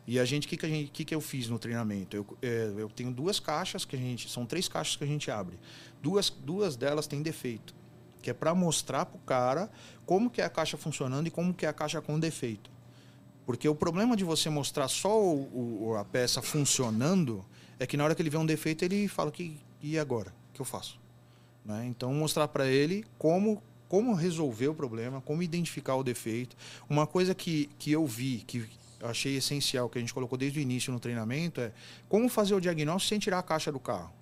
E 0.05 0.19
a 0.19 0.25
gente, 0.25 0.45
o 0.45 0.49
que, 0.49 0.57
que, 0.57 0.87
que, 0.87 1.05
que 1.05 1.15
eu 1.15 1.21
fiz 1.21 1.47
no 1.47 1.57
treinamento? 1.57 2.15
Eu, 2.15 2.25
é, 2.41 2.71
eu 2.77 2.89
tenho 2.89 3.11
duas 3.11 3.39
caixas 3.39 3.85
que 3.85 3.95
a 3.95 3.99
gente. 3.99 4.29
São 4.29 4.45
três 4.45 4.67
caixas 4.67 4.95
que 4.95 5.03
a 5.03 5.07
gente 5.07 5.31
abre. 5.31 5.57
Duas, 6.01 6.29
duas 6.29 6.75
delas 6.75 7.07
têm 7.07 7.21
defeito. 7.21 7.73
Que 8.21 8.29
é 8.29 8.33
para 8.33 8.53
mostrar 8.53 9.05
para 9.05 9.17
o 9.17 9.21
cara 9.21 9.71
como 10.05 10.29
que 10.29 10.41
é 10.41 10.45
a 10.45 10.49
caixa 10.49 10.77
funcionando 10.77 11.27
e 11.27 11.31
como 11.31 11.53
que 11.53 11.65
é 11.65 11.69
a 11.69 11.73
caixa 11.73 12.01
com 12.01 12.19
defeito. 12.19 12.69
Porque 13.45 13.67
o 13.67 13.75
problema 13.75 14.15
de 14.15 14.23
você 14.23 14.49
mostrar 14.49 14.87
só 14.87 15.21
o, 15.21 15.87
o, 15.87 15.95
a 15.95 16.05
peça 16.05 16.41
funcionando 16.41 17.45
é 17.79 17.85
que 17.85 17.97
na 17.97 18.03
hora 18.03 18.15
que 18.15 18.21
ele 18.21 18.29
vê 18.29 18.37
um 18.37 18.45
defeito, 18.45 18.83
ele 18.85 19.07
fala 19.07 19.31
que 19.31 19.59
e 19.83 19.99
agora? 19.99 20.33
O 20.49 20.53
que 20.53 20.61
eu 20.61 20.65
faço? 20.65 20.97
Né? 21.65 21.85
Então, 21.87 22.13
mostrar 22.13 22.47
para 22.47 22.67
ele 22.67 23.05
como, 23.17 23.61
como 23.89 24.13
resolver 24.13 24.69
o 24.69 24.73
problema, 24.73 25.21
como 25.21 25.43
identificar 25.43 25.95
o 25.95 26.03
defeito. 26.03 26.55
Uma 26.89 27.05
coisa 27.05 27.35
que, 27.35 27.69
que 27.77 27.91
eu 27.91 28.05
vi, 28.07 28.43
que 28.47 28.65
eu 28.99 29.09
achei 29.09 29.35
essencial, 29.35 29.89
que 29.89 29.97
a 29.97 30.01
gente 30.01 30.13
colocou 30.13 30.37
desde 30.37 30.59
o 30.59 30.61
início 30.61 30.91
no 30.91 30.99
treinamento, 30.99 31.59
é 31.59 31.71
como 32.07 32.29
fazer 32.29 32.55
o 32.55 32.61
diagnóstico 32.61 33.09
sem 33.09 33.19
tirar 33.19 33.39
a 33.39 33.43
caixa 33.43 33.71
do 33.71 33.79
carro. 33.79 34.13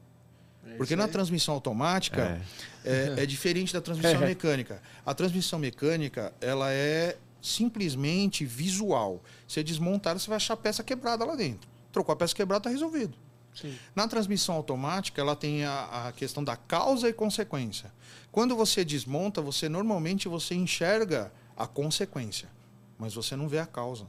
É 0.66 0.76
Porque 0.76 0.96
na 0.96 1.08
transmissão 1.08 1.54
automática 1.56 2.42
é, 2.84 3.16
é 3.18 3.26
diferente 3.26 3.74
da 3.74 3.82
transmissão 3.82 4.22
É. 4.22 4.26
mecânica. 4.26 4.82
A 5.06 5.14
transmissão 5.14 5.58
mecânica, 5.60 6.34
ela 6.42 6.72
é 6.72 7.18
simplesmente 7.42 8.46
visual. 8.46 9.24
Você 9.48 9.64
desmontar, 9.64 10.18
você 10.18 10.28
vai 10.28 10.38
achar 10.38 10.54
a 10.54 10.58
peça 10.58 10.84
quebrada 10.84 11.26
lá 11.26 11.36
dentro. 11.36 11.70
Trocou 11.92 12.14
a 12.14 12.16
peça 12.16 12.36
quebrada, 12.36 12.60
está 12.60 12.70
resolvido. 12.70 13.18
Sim. 13.54 13.76
Na 13.96 14.08
transmissão 14.08 14.56
automática, 14.56 15.20
ela 15.22 15.36
tem 15.36 15.66
a, 15.66 16.08
a 16.08 16.12
questão 16.12 16.44
da 16.44 16.56
causa 16.56 17.10
e 17.10 17.14
consequência. 17.14 17.92
Quando 18.32 18.56
você 18.56 18.84
desmonta, 18.86 19.42
você 19.42 19.68
normalmente 19.68 20.28
você 20.28 20.56
enxerga 20.56 21.32
a 21.58 21.68
consequência, 21.68 22.50
mas 22.98 23.14
você 23.14 23.36
não 23.36 23.48
vê 23.48 23.60
a 23.60 23.66
causa. 23.66 24.06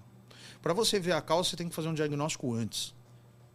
Para 0.63 0.73
você 0.73 1.01
ver 1.01 1.13
a 1.13 1.21
causa, 1.21 1.51
você 1.51 1.57
tem 1.57 1.69
que 1.69 1.75
fazer 1.75 1.89
um 1.89 1.95
diagnóstico 1.95 2.55
antes, 2.55 2.95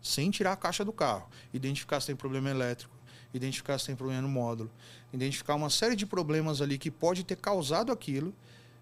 sem 0.02 0.30
tirar 0.30 0.52
a 0.54 0.58
caixa 0.58 0.84
do 0.84 0.92
carro, 0.92 1.28
identificar 1.54 2.00
se 2.02 2.08
tem 2.08 2.16
problema 2.16 2.50
elétrico, 2.50 2.94
identificar 3.34 3.78
se 3.80 3.86
tem 3.88 3.96
problema 3.96 4.22
no 4.22 4.28
módulo, 4.30 4.70
identificar 5.14 5.56
uma 5.56 5.70
série 5.70 5.96
de 5.96 6.06
problemas 6.06 6.62
ali 6.62 6.78
que 6.78 6.92
pode 6.92 7.24
ter 7.24 7.38
causado 7.38 7.92
aquilo. 7.92 8.34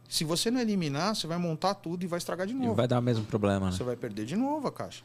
Se 0.09 0.23
você 0.23 0.49
não 0.51 0.59
eliminar, 0.59 1.15
você 1.15 1.27
vai 1.27 1.37
montar 1.37 1.75
tudo 1.75 2.03
e 2.03 2.07
vai 2.07 2.17
estragar 2.17 2.45
de 2.47 2.53
E 2.53 2.55
novo. 2.55 2.75
vai 2.75 2.87
dar 2.87 2.99
o 2.99 3.01
mesmo 3.01 3.25
problema, 3.25 3.67
né? 3.67 3.71
Você 3.71 3.83
vai 3.83 3.95
perder 3.95 4.25
de 4.25 4.35
novo 4.35 4.67
a 4.67 4.71
caixa. 4.71 5.03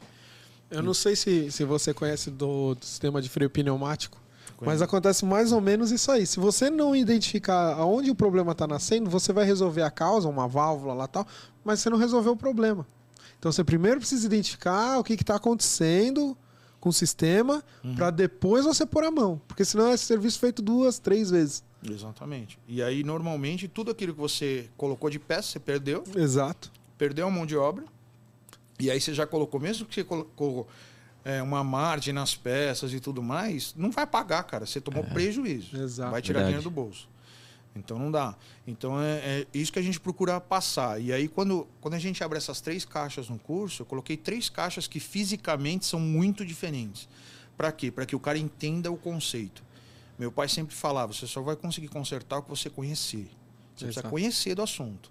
Eu 0.71 0.83
não 0.83 0.95
sei 0.95 1.17
se, 1.17 1.51
se 1.51 1.65
você 1.65 1.93
conhece 1.93 2.31
do, 2.31 2.75
do 2.75 2.85
sistema 2.85 3.21
de 3.21 3.29
freio 3.29 3.51
pneumático, 3.51 4.21
mas 4.61 4.83
acontece 4.83 5.25
mais 5.25 5.53
ou 5.53 5.61
menos 5.61 5.91
isso 5.91 6.11
aí. 6.13 6.27
Se 6.27 6.39
você 6.39 6.69
não 6.69 6.95
identificar 6.95 7.75
aonde 7.75 8.11
o 8.11 8.15
problema 8.15 8.53
está 8.53 8.67
nascendo, 8.67 9.09
você 9.09 9.33
vai 9.33 9.45
resolver 9.45 9.83
a 9.83 9.91
causa, 9.91 10.29
uma 10.29 10.47
válvula 10.47 10.93
lá 10.93 11.07
tal, 11.07 11.27
mas 11.65 11.81
você 11.81 11.89
não 11.89 11.97
resolveu 11.97 12.33
o 12.33 12.37
problema. 12.37 12.87
Então 13.39 13.51
você 13.51 13.65
primeiro 13.65 13.99
precisa 14.01 14.27
identificar 14.27 14.99
o 14.99 15.05
que 15.05 15.15
está 15.15 15.37
acontecendo 15.37 16.37
com 16.79 16.89
o 16.89 16.93
sistema, 16.93 17.63
para 17.95 18.11
depois 18.11 18.65
você 18.65 18.87
pôr 18.87 19.05
a 19.05 19.11
mão. 19.11 19.41
Porque 19.47 19.65
senão 19.65 19.89
é 19.89 19.97
serviço 19.97 20.39
feito 20.39 20.63
duas, 20.63 20.99
três 20.99 21.31
vezes. 21.31 21.63
Exatamente. 21.89 22.59
E 22.67 22.83
aí, 22.83 23.05
normalmente, 23.05 23.69
tudo 23.69 23.91
aquilo 23.91 24.15
que 24.15 24.21
você 24.21 24.69
colocou 24.77 25.11
de 25.11 25.19
peça, 25.19 25.49
você 25.49 25.61
perdeu. 25.61 26.03
Exato. 26.15 26.73
Perdeu 26.97 27.27
a 27.27 27.31
mão 27.31 27.45
de 27.45 27.57
obra. 27.57 27.85
E 28.81 28.91
aí 28.91 29.01
você 29.01 29.15
já 29.15 29.27
colocou, 29.27 29.61
mesmo 29.61 29.87
que 29.87 29.95
você 29.95 30.05
colocou 30.05 30.69
é, 31.25 31.43
uma 31.43 31.63
margem 31.63 32.13
nas 32.13 32.35
peças 32.35 32.93
e 32.93 33.01
tudo 33.01 33.23
mais, 33.23 33.75
não 33.77 33.91
vai 33.91 34.07
pagar, 34.07 34.43
cara. 34.45 34.67
Você 34.67 34.81
tomou 34.81 35.05
prejuízo. 35.05 35.77
Exato. 35.77 36.11
Vai 36.11 36.23
tirar 36.23 36.41
Verdade. 36.41 36.57
dinheiro 36.57 36.63
do 36.63 36.71
bolso. 36.71 37.09
Então 37.75 37.99
não 37.99 38.11
dá. 38.11 38.37
Então 38.67 39.01
é, 39.01 39.19
é 39.19 39.47
isso 39.55 39.73
que 39.73 39.79
a 39.79 39.83
gente 39.83 40.01
procura 40.01 40.41
passar. 40.41 41.01
E 41.01 41.13
aí, 41.13 41.29
quando, 41.29 41.67
quando 41.81 41.95
a 41.95 41.99
gente 41.99 42.23
abre 42.25 42.37
essas 42.37 42.61
três 42.61 42.85
caixas 42.85 43.29
no 43.29 43.39
curso, 43.39 43.83
eu 43.83 43.87
coloquei 43.87 44.17
três 44.17 44.49
caixas 44.49 44.87
que 44.89 44.99
fisicamente 44.99 45.87
são 45.87 46.01
muito 46.01 46.45
diferentes. 46.45 47.09
Para 47.57 47.71
quê? 47.71 47.91
Para 47.91 48.07
que 48.07 48.17
o 48.17 48.21
cara 48.21 48.39
entenda 48.39 48.91
o 48.91 48.97
conceito. 48.97 49.63
Meu 50.19 50.33
pai 50.33 50.49
sempre 50.49 50.75
falava: 50.75 51.13
você 51.13 51.27
só 51.27 51.41
vai 51.41 51.55
conseguir 51.55 51.89
consertar 51.89 52.39
o 52.39 52.43
que 52.43 52.51
você 52.51 52.69
conhecer. 52.69 53.29
Você 53.77 53.85
precisa 53.85 54.01
Exato. 54.01 54.09
conhecer 54.09 54.55
do 54.55 54.63
assunto. 54.63 55.11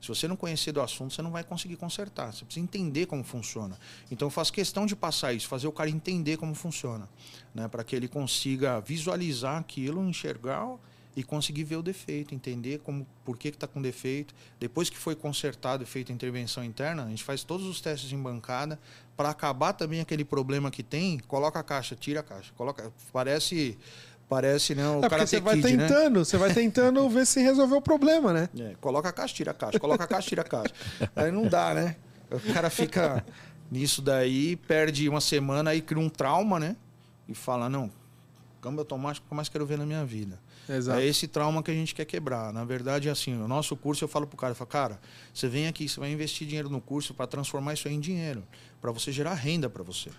Se 0.00 0.08
você 0.08 0.28
não 0.28 0.36
conhecer 0.36 0.72
do 0.72 0.80
assunto, 0.80 1.12
você 1.12 1.22
não 1.22 1.30
vai 1.30 1.42
conseguir 1.42 1.76
consertar. 1.76 2.32
Você 2.32 2.44
precisa 2.44 2.62
entender 2.62 3.06
como 3.06 3.24
funciona. 3.24 3.78
Então 4.10 4.26
eu 4.26 4.30
faço 4.30 4.52
questão 4.52 4.86
de 4.86 4.94
passar 4.94 5.32
isso, 5.32 5.48
fazer 5.48 5.66
o 5.66 5.72
cara 5.72 5.90
entender 5.90 6.36
como 6.36 6.54
funciona, 6.54 7.08
né? 7.54 7.66
Para 7.68 7.82
que 7.82 7.96
ele 7.96 8.08
consiga 8.08 8.80
visualizar 8.80 9.58
aquilo, 9.58 10.06
enxergar 10.08 10.78
e 11.18 11.24
conseguir 11.24 11.64
ver 11.64 11.74
o 11.74 11.82
defeito, 11.82 12.32
entender 12.32 12.78
como, 12.78 13.04
por 13.24 13.36
que 13.36 13.48
está 13.48 13.66
com 13.66 13.82
defeito. 13.82 14.32
Depois 14.60 14.88
que 14.88 14.96
foi 14.96 15.16
consertado 15.16 15.82
e 15.82 15.86
feita 15.86 16.12
a 16.12 16.14
intervenção 16.14 16.62
interna, 16.62 17.04
a 17.04 17.08
gente 17.08 17.24
faz 17.24 17.42
todos 17.42 17.66
os 17.66 17.80
testes 17.80 18.12
em 18.12 18.22
bancada 18.22 18.78
para 19.16 19.30
acabar 19.30 19.72
também 19.72 20.00
aquele 20.00 20.24
problema 20.24 20.70
que 20.70 20.80
tem. 20.80 21.18
Coloca 21.18 21.58
a 21.58 21.62
caixa, 21.64 21.96
tira 21.96 22.20
a 22.20 22.22
caixa, 22.22 22.52
coloca. 22.56 22.92
Parece, 23.12 23.76
parece 24.28 24.74
não. 24.74 25.00
O 25.00 25.04
É 25.04 25.08
cara 25.08 25.26
você 25.26 25.40
vai 25.40 25.56
Kid, 25.56 25.76
né? 25.76 25.86
tentando, 25.86 26.24
você 26.24 26.36
vai 26.36 26.52
tentando 26.52 27.08
ver 27.08 27.26
se 27.26 27.40
resolveu 27.40 27.78
o 27.78 27.82
problema, 27.82 28.32
né? 28.32 28.48
É, 28.58 28.74
coloca 28.80 29.08
a 29.08 29.12
caixa, 29.12 29.34
tira 29.34 29.50
a 29.50 29.54
caixa, 29.54 29.78
coloca 29.78 30.04
a 30.04 30.06
caixa, 30.06 30.28
tira 30.28 30.42
a 30.42 30.44
caixa. 30.44 30.74
Aí 31.16 31.30
não 31.32 31.46
dá, 31.46 31.74
né? 31.74 31.96
O 32.30 32.52
cara 32.52 32.68
fica 32.70 33.24
nisso 33.70 34.02
daí, 34.02 34.56
perde 34.56 35.08
uma 35.08 35.20
semana, 35.20 35.70
aí 35.70 35.80
cria 35.80 36.02
um 36.02 36.08
trauma, 36.08 36.58
né? 36.60 36.76
E 37.26 37.34
fala, 37.34 37.68
não, 37.68 37.90
câmbio 38.60 38.80
automático 38.80 39.26
que 39.26 39.32
eu 39.32 39.36
mais 39.36 39.48
quero 39.48 39.64
ver 39.66 39.78
na 39.78 39.86
minha 39.86 40.04
vida. 40.04 40.38
Exato. 40.68 41.00
É 41.00 41.04
esse 41.06 41.26
trauma 41.26 41.62
que 41.62 41.70
a 41.70 41.74
gente 41.74 41.94
quer 41.94 42.04
quebrar. 42.04 42.52
Na 42.52 42.64
verdade, 42.64 43.08
assim, 43.08 43.34
o 43.40 43.48
nosso 43.48 43.74
curso 43.74 44.04
eu 44.04 44.08
falo 44.08 44.26
pro 44.26 44.36
cara, 44.36 44.50
eu 44.52 44.54
falo, 44.56 44.68
cara, 44.68 45.00
você 45.32 45.48
vem 45.48 45.66
aqui, 45.66 45.88
você 45.88 45.98
vai 45.98 46.12
investir 46.12 46.46
dinheiro 46.46 46.68
no 46.68 46.80
curso 46.80 47.14
para 47.14 47.26
transformar 47.26 47.72
isso 47.72 47.88
aí 47.88 47.94
em 47.94 48.00
dinheiro, 48.00 48.44
para 48.80 48.92
você 48.92 49.10
gerar 49.10 49.32
renda 49.34 49.70
para 49.70 49.82
você. 49.82 50.10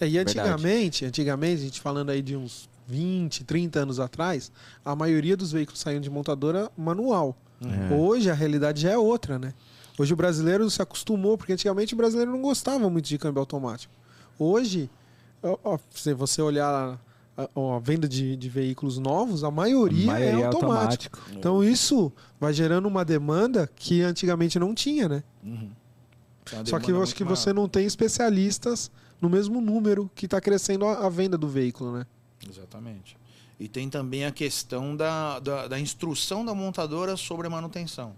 É, 0.00 0.06
e 0.08 0.10
Verdade. 0.10 0.38
antigamente, 0.40 1.04
antigamente, 1.04 1.60
a 1.62 1.64
gente 1.64 1.80
falando 1.80 2.10
aí 2.10 2.20
de 2.20 2.34
uns 2.34 2.68
20, 2.86 3.44
30 3.44 3.80
anos 3.80 4.00
atrás, 4.00 4.50
a 4.84 4.94
maioria 4.94 5.36
dos 5.36 5.52
veículos 5.52 5.80
saíam 5.80 6.00
de 6.00 6.10
montadora 6.10 6.70
manual. 6.76 7.36
É. 7.60 7.94
Hoje 7.94 8.30
a 8.30 8.34
realidade 8.34 8.82
já 8.82 8.90
é 8.90 8.98
outra, 8.98 9.38
né? 9.38 9.54
Hoje 9.98 10.12
o 10.12 10.16
brasileiro 10.16 10.68
se 10.70 10.80
acostumou, 10.80 11.36
porque 11.36 11.52
antigamente 11.52 11.94
o 11.94 11.96
brasileiro 11.96 12.32
não 12.32 12.42
gostava 12.42 12.88
muito 12.88 13.06
de 13.06 13.18
câmbio 13.18 13.40
automático. 13.40 13.92
Hoje, 14.38 14.90
ó, 15.42 15.78
se 15.90 16.14
você 16.14 16.40
olhar 16.40 16.98
a, 17.36 17.48
ó, 17.54 17.76
a 17.76 17.78
venda 17.78 18.08
de, 18.08 18.36
de 18.36 18.48
veículos 18.48 18.98
novos, 18.98 19.44
a 19.44 19.50
maioria, 19.50 20.10
A 20.10 20.14
maioria 20.14 20.44
é 20.44 20.46
automático. 20.46 21.18
Então 21.32 21.62
isso 21.62 22.12
vai 22.40 22.52
gerando 22.52 22.86
uma 22.86 23.04
demanda 23.04 23.70
que 23.76 24.02
antigamente 24.02 24.58
não 24.58 24.74
tinha, 24.74 25.08
né? 25.08 25.22
Uhum. 25.44 25.70
Só 26.64 26.80
que 26.80 26.90
eu 26.90 27.02
acho 27.02 27.14
que 27.14 27.22
maior. 27.22 27.36
você 27.36 27.52
não 27.52 27.68
tem 27.68 27.86
especialistas 27.86 28.90
no 29.20 29.30
mesmo 29.30 29.60
número 29.60 30.10
que 30.14 30.24
está 30.24 30.40
crescendo 30.40 30.84
a, 30.86 31.06
a 31.06 31.08
venda 31.08 31.38
do 31.38 31.48
veículo, 31.48 31.92
né? 31.92 32.06
Exatamente. 32.48 33.16
E 33.60 33.68
tem 33.68 33.88
também 33.88 34.24
a 34.24 34.30
questão 34.32 34.96
da, 34.96 35.38
da, 35.38 35.68
da 35.68 35.78
instrução 35.80 36.44
da 36.44 36.54
montadora 36.54 37.16
sobre 37.16 37.46
a 37.46 37.50
manutenção, 37.50 38.14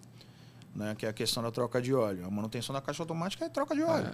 né? 0.75 0.95
que 0.97 1.05
é 1.05 1.09
a 1.09 1.13
questão 1.13 1.43
da 1.43 1.51
troca 1.51 1.83
de 1.83 1.93
óleo. 1.93 2.25
A 2.27 2.31
manutenção 2.31 2.73
da 2.75 2.81
caixa 2.81 3.03
automática 3.03 3.45
é 3.45 3.49
troca 3.49 3.75
de 3.75 3.83
óleo. 3.83 4.11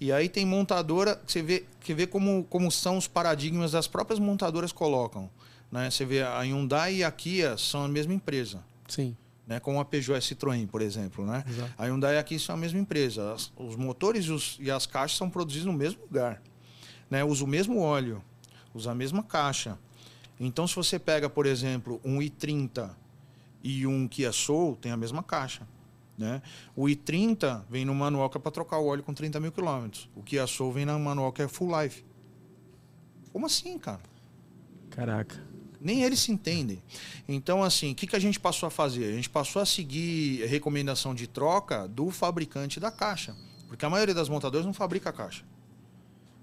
E 0.00 0.10
aí 0.10 0.28
tem 0.28 0.46
montadora, 0.46 1.14
que 1.16 1.30
você 1.30 1.42
vê, 1.42 1.64
que 1.80 1.92
vê 1.94 2.06
como, 2.06 2.44
como 2.44 2.70
são 2.70 2.96
os 2.96 3.06
paradigmas 3.06 3.72
das 3.72 3.86
próprias 3.86 4.18
montadoras 4.18 4.72
colocam. 4.72 5.28
Né? 5.70 5.90
Você 5.90 6.04
vê 6.06 6.22
a 6.22 6.40
Hyundai 6.40 6.96
e 6.96 7.04
a 7.04 7.10
Kia 7.10 7.56
são 7.58 7.84
a 7.84 7.88
mesma 7.88 8.14
empresa. 8.14 8.64
Sim. 8.88 9.14
Né, 9.46 9.58
como 9.58 9.80
a 9.80 9.84
Peugeot 9.84 10.14
e 10.14 10.18
a 10.18 10.20
Citroën, 10.20 10.66
por 10.68 10.80
exemplo. 10.80 11.26
Né? 11.26 11.44
Exato. 11.48 11.72
A 11.76 11.84
Hyundai 11.84 12.14
e 12.14 12.18
a 12.18 12.22
Kia 12.22 12.38
são 12.38 12.54
a 12.54 12.58
mesma 12.58 12.78
empresa. 12.78 13.32
As- 13.34 13.52
os 13.56 13.74
motores 13.76 14.24
e, 14.26 14.30
os- 14.32 14.56
e 14.60 14.70
as 14.70 14.86
caixas 14.86 15.18
são 15.18 15.28
produzidos 15.28 15.66
no 15.66 15.72
mesmo 15.72 16.00
lugar. 16.02 16.40
Né? 17.10 17.22
Usa 17.24 17.44
o 17.44 17.48
mesmo 17.48 17.80
óleo, 17.80 18.22
usa 18.74 18.92
a 18.92 18.94
mesma 18.94 19.22
caixa. 19.22 19.78
Então, 20.38 20.66
se 20.66 20.74
você 20.74 20.98
pega, 20.98 21.28
por 21.28 21.46
exemplo, 21.46 22.00
um 22.04 22.18
i30 22.18 22.90
e 23.62 23.86
um 23.86 24.08
Kia 24.08 24.32
Soul, 24.32 24.76
tem 24.76 24.90
a 24.90 24.96
mesma 24.96 25.22
caixa. 25.22 25.66
Né? 26.16 26.42
O 26.76 26.84
i30 26.84 27.64
vem 27.68 27.84
no 27.84 27.94
manual 27.94 28.28
que 28.28 28.36
é 28.36 28.40
para 28.40 28.50
trocar 28.50 28.78
o 28.78 28.86
óleo 28.86 29.02
com 29.02 29.14
30 29.14 29.40
mil 29.40 29.52
quilômetros. 29.52 30.08
O 30.14 30.22
Kia 30.22 30.46
Soul 30.46 30.72
vem 30.72 30.84
no 30.84 30.98
manual 30.98 31.32
que 31.32 31.42
é 31.42 31.48
full 31.48 31.80
life. 31.80 32.04
Como 33.32 33.46
assim, 33.46 33.78
cara? 33.78 34.00
Caraca. 34.90 35.42
Nem 35.80 36.02
eles 36.02 36.20
se 36.20 36.30
entendem. 36.30 36.82
Então, 37.26 37.62
assim, 37.62 37.92
o 37.92 37.94
que, 37.94 38.06
que 38.06 38.16
a 38.16 38.18
gente 38.18 38.38
passou 38.38 38.66
a 38.66 38.70
fazer? 38.70 39.04
A 39.06 39.12
gente 39.12 39.30
passou 39.30 39.62
a 39.62 39.66
seguir 39.66 40.44
a 40.44 40.46
recomendação 40.46 41.14
de 41.14 41.26
troca 41.26 41.88
do 41.88 42.10
fabricante 42.10 42.78
da 42.78 42.90
caixa. 42.90 43.34
Porque 43.66 43.84
a 43.84 43.88
maioria 43.88 44.14
das 44.14 44.28
montadoras 44.28 44.66
não 44.66 44.74
fabrica 44.74 45.08
a 45.08 45.12
caixa. 45.12 45.42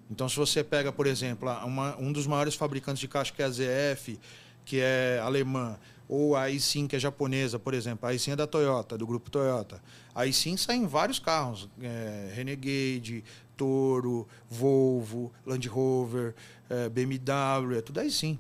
Então, 0.10 0.28
se 0.30 0.36
você 0.38 0.64
pega, 0.64 0.92
por 0.92 1.06
exemplo, 1.06 1.50
uma- 1.66 1.98
um 1.98 2.12
dos 2.14 2.26
maiores 2.26 2.56
fabricantes 2.56 3.00
de 3.00 3.08
caixa, 3.08 3.34
que 3.34 3.42
é 3.42 3.46
a 3.46 3.50
ZF, 3.50 4.20
que 4.64 4.80
é 4.80 5.20
alemã, 5.24 5.78
ou 6.10 6.36
a 6.38 6.46
i5, 6.50 6.88
que 6.88 6.96
é 6.96 7.00
japonesa, 7.00 7.60
por 7.60 7.74
exemplo. 7.74 8.08
A 8.08 8.14
i5 8.14 8.32
é 8.32 8.36
da 8.38 8.48
Toyota, 8.48 8.98
do 8.98 9.06
grupo 9.06 9.30
Toyota. 9.30 9.82
A 10.16 10.26
i5 10.26 10.58
sai 10.58 10.78
em 10.78 10.88
vários 10.88 11.20
carros. 11.20 11.68
é, 11.82 12.32
Renegade, 12.34 13.24
Toro, 13.58 14.26
Volvo, 14.50 15.32
Land 15.46 15.68
Rover, 15.68 16.34
é, 16.70 16.88
BMW, 16.90 17.78
é 17.78 17.82
tudo 17.82 18.00
a 18.00 18.06
i5. 18.06 18.38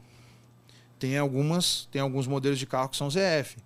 Tem 0.99 1.17
algumas, 1.17 1.87
tem 1.91 2.01
alguns 2.01 2.25
modelos 2.27 2.57
de 2.57 2.65
carro 2.65 2.89
que 2.89 2.97
são 2.97 3.09
ZF, 3.09 3.57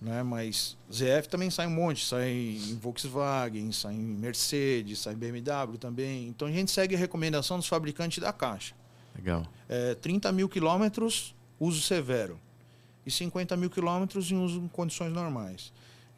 né? 0.00 0.22
Mas 0.22 0.76
ZF 0.92 1.28
também 1.28 1.50
sai 1.50 1.66
um 1.66 1.70
monte, 1.70 2.04
sai 2.04 2.30
em 2.30 2.78
Volkswagen, 2.80 3.72
sai 3.72 3.94
em 3.94 3.98
Mercedes, 3.98 5.00
sai 5.00 5.14
em 5.14 5.16
BMW 5.16 5.78
também. 5.78 6.28
Então 6.28 6.48
a 6.48 6.50
gente 6.50 6.70
segue 6.70 6.94
a 6.94 6.98
recomendação 6.98 7.58
dos 7.58 7.66
fabricantes 7.66 8.18
da 8.18 8.32
caixa. 8.32 8.74
Legal. 9.14 9.46
É, 9.68 9.94
30 9.94 10.30
mil 10.32 10.48
quilômetros, 10.48 11.34
uso 11.58 11.80
severo. 11.80 12.38
E 13.04 13.10
50 13.10 13.56
mil 13.56 13.70
quilômetros 13.70 14.30
em 14.30 14.36
uso 14.36 14.60
em 14.60 14.68
condições 14.68 15.12
normais. 15.12 15.72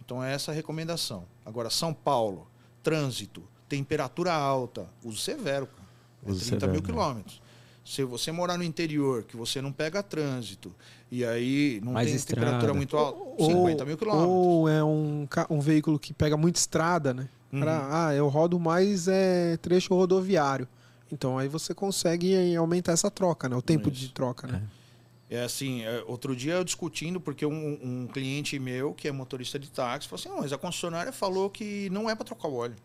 Então 0.05 0.25
é 0.25 0.33
essa 0.33 0.51
a 0.51 0.55
recomendação. 0.55 1.25
Agora, 1.45 1.69
São 1.69 1.93
Paulo, 1.93 2.49
trânsito, 2.83 3.43
temperatura 3.69 4.33
alta, 4.33 4.89
uso 5.05 5.19
severo. 5.19 5.67
Cara. 5.67 5.89
É 6.27 6.31
Uso 6.31 6.41
30 6.41 6.49
severo, 6.49 6.73
mil 6.73 6.81
né? 6.81 6.87
quilômetros. 6.87 7.43
Se 7.89 8.05
você 8.05 8.31
morar 8.31 8.59
no 8.59 8.65
interior, 8.65 9.23
que 9.23 9.35
você 9.35 9.63
não 9.63 9.73
pega 9.73 10.03
trânsito, 10.03 10.71
e 11.11 11.25
aí 11.25 11.81
não 11.83 11.93
Mais 11.95 12.09
tem 12.09 12.17
estrada. 12.17 12.43
temperatura 12.43 12.75
muito 12.75 12.95
alta, 12.99 13.43
50 13.43 13.85
mil 13.87 13.97
quilômetros. 13.97 14.31
Ou 14.31 14.69
é 14.69 14.85
um, 14.85 15.27
um 15.49 15.59
veículo 15.59 15.99
que 15.99 16.13
pega 16.13 16.37
muita 16.37 16.59
estrada, 16.59 17.15
né? 17.15 17.27
Uhum. 17.51 17.61
Pra- 17.61 18.09
ah, 18.09 18.15
eu 18.15 18.29
rodo 18.29 18.61
mais 18.61 19.09
é, 19.09 19.57
trecho 19.57 19.95
rodoviário. 19.95 20.69
Então 21.11 21.39
aí 21.39 21.49
você 21.49 21.75
consegue 21.75 22.37
aí, 22.37 22.55
aumentar 22.55 22.93
essa 22.93 23.11
troca, 23.11 23.49
né? 23.49 23.57
O 23.57 23.63
tempo 23.63 23.89
Isso. 23.89 24.01
de 24.01 24.13
troca, 24.13 24.47
né? 24.47 24.63
É 25.31 25.43
assim, 25.43 25.83
é, 25.83 26.05
outro 26.07 26.37
dia 26.37 26.57
eu 26.57 26.65
discutindo, 26.65 27.19
porque 27.19 27.47
um, 27.47 27.79
um 27.83 28.07
cliente 28.07 28.59
meu, 28.59 28.93
que 28.93 29.09
é 29.09 29.13
motorista 29.13 29.59
de 29.59 29.71
táxi, 29.71 30.07
falou 30.07 30.21
assim, 30.21 30.29
não, 30.29 30.41
mas 30.43 30.53
a 30.53 30.59
concessionária 30.59 31.11
falou 31.11 31.49
que 31.49 31.89
não 31.89 32.11
é 32.11 32.15
para 32.15 32.27
trocar 32.27 32.49
o 32.49 32.55
óleo. 32.55 32.77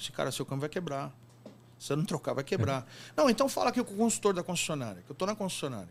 Esse 0.00 0.12
cara, 0.12 0.30
seu 0.30 0.46
câmbio 0.46 0.60
vai 0.60 0.68
quebrar. 0.68 1.12
Se 1.82 1.92
eu 1.92 1.96
não 1.96 2.04
trocar, 2.04 2.32
vai 2.32 2.44
quebrar. 2.44 2.86
Não, 3.16 3.28
então 3.28 3.48
fala 3.48 3.70
aqui 3.70 3.82
com 3.82 3.92
o 3.92 3.96
consultor 3.96 4.32
da 4.32 4.42
concessionária, 4.44 5.02
que 5.04 5.10
eu 5.10 5.16
tô 5.16 5.26
na 5.26 5.34
concessionária. 5.34 5.88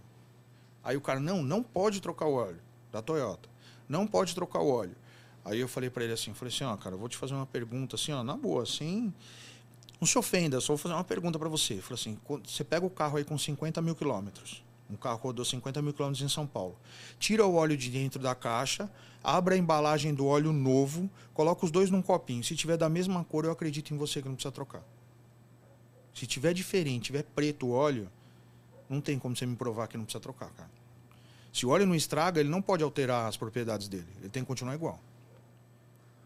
Aí 0.82 0.96
o 0.96 1.02
cara, 1.02 1.20
não, 1.20 1.44
não 1.44 1.62
pode 1.62 2.00
trocar 2.00 2.28
o 2.28 2.34
óleo 2.36 2.62
da 2.94 3.02
Toyota. 3.02 3.50
Não 3.90 4.08
pode 4.08 4.34
trocar 4.34 4.62
o 4.62 4.72
óleo. 4.72 4.96
Aí 5.44 5.60
eu 5.60 5.68
falei 5.68 5.90
para 5.90 6.06
ele 6.06 6.14
assim, 6.14 6.34
falei 6.34 6.54
assim, 6.54 6.64
ó, 6.64 6.78
cara, 6.78 6.96
eu 6.96 7.00
vou 7.00 7.10
te 7.10 7.18
fazer 7.18 7.34
uma 7.34 7.46
pergunta 7.46 7.98
assim, 7.98 8.14
ó, 8.14 8.24
na 8.24 8.38
boa, 8.38 8.64
assim, 8.64 9.14
não 10.00 10.08
se 10.08 10.18
ofenda, 10.18 10.62
só 10.62 10.68
vou 10.68 10.78
fazer 10.78 10.96
uma 10.96 11.04
pergunta 11.04 11.38
para 11.38 11.50
você. 11.50 11.82
Falei 11.82 12.00
assim, 12.00 12.18
você 12.46 12.64
pega 12.64 12.86
o 12.86 12.90
carro 12.90 13.18
aí 13.18 13.26
com 13.26 13.38
50 13.38 13.82
mil 13.82 13.94
quilômetros, 13.94 14.64
um 14.90 14.96
carro 14.96 15.20
rodou 15.20 15.44
50 15.44 15.82
mil 15.82 15.92
quilômetros 15.92 16.24
em 16.24 16.34
São 16.34 16.48
Paulo, 16.48 16.78
tira 17.20 17.46
o 17.46 17.54
óleo 17.54 17.76
de 17.76 17.90
dentro 17.90 18.22
da 18.22 18.34
caixa, 18.34 18.90
abre 19.22 19.56
a 19.56 19.58
embalagem 19.58 20.14
do 20.14 20.26
óleo 20.26 20.54
novo, 20.54 21.10
coloca 21.34 21.66
os 21.66 21.72
dois 21.72 21.92
num 21.92 22.02
copinho. 22.02 22.46
Se 22.46 22.56
tiver 22.56 22.78
da 22.78 22.88
mesma 22.88 23.26
cor, 23.26 23.44
eu 23.44 23.52
acredito 23.52 23.94
em 23.94 23.98
você 23.98 24.22
que 24.22 24.30
não 24.30 24.36
precisa 24.36 24.54
trocar. 24.54 24.84
Se 26.14 26.28
tiver 26.28 26.54
diferente, 26.54 27.06
tiver 27.06 27.24
preto 27.24 27.68
o 27.68 27.72
óleo, 27.72 28.10
não 28.90 29.00
tem 29.00 29.18
como 29.18 29.36
você 29.36 29.46
me 29.46 29.56
provar 29.56 29.88
que 29.88 29.98
não 29.98 30.04
precisa 30.04 30.22
trocar, 30.22 30.50
cara. 30.52 30.70
Se 31.54 31.66
o 31.66 31.70
óleo 31.70 31.86
não 31.86 31.96
estraga, 31.96 32.40
ele 32.40 32.50
não 32.50 32.62
pode 32.62 32.84
alterar 32.84 33.28
as 33.28 33.38
propriedades 33.38 33.88
dele. 33.88 34.08
Ele 34.20 34.30
tem 34.30 34.44
que 34.44 34.48
continuar 34.48 34.74
igual. 34.74 35.00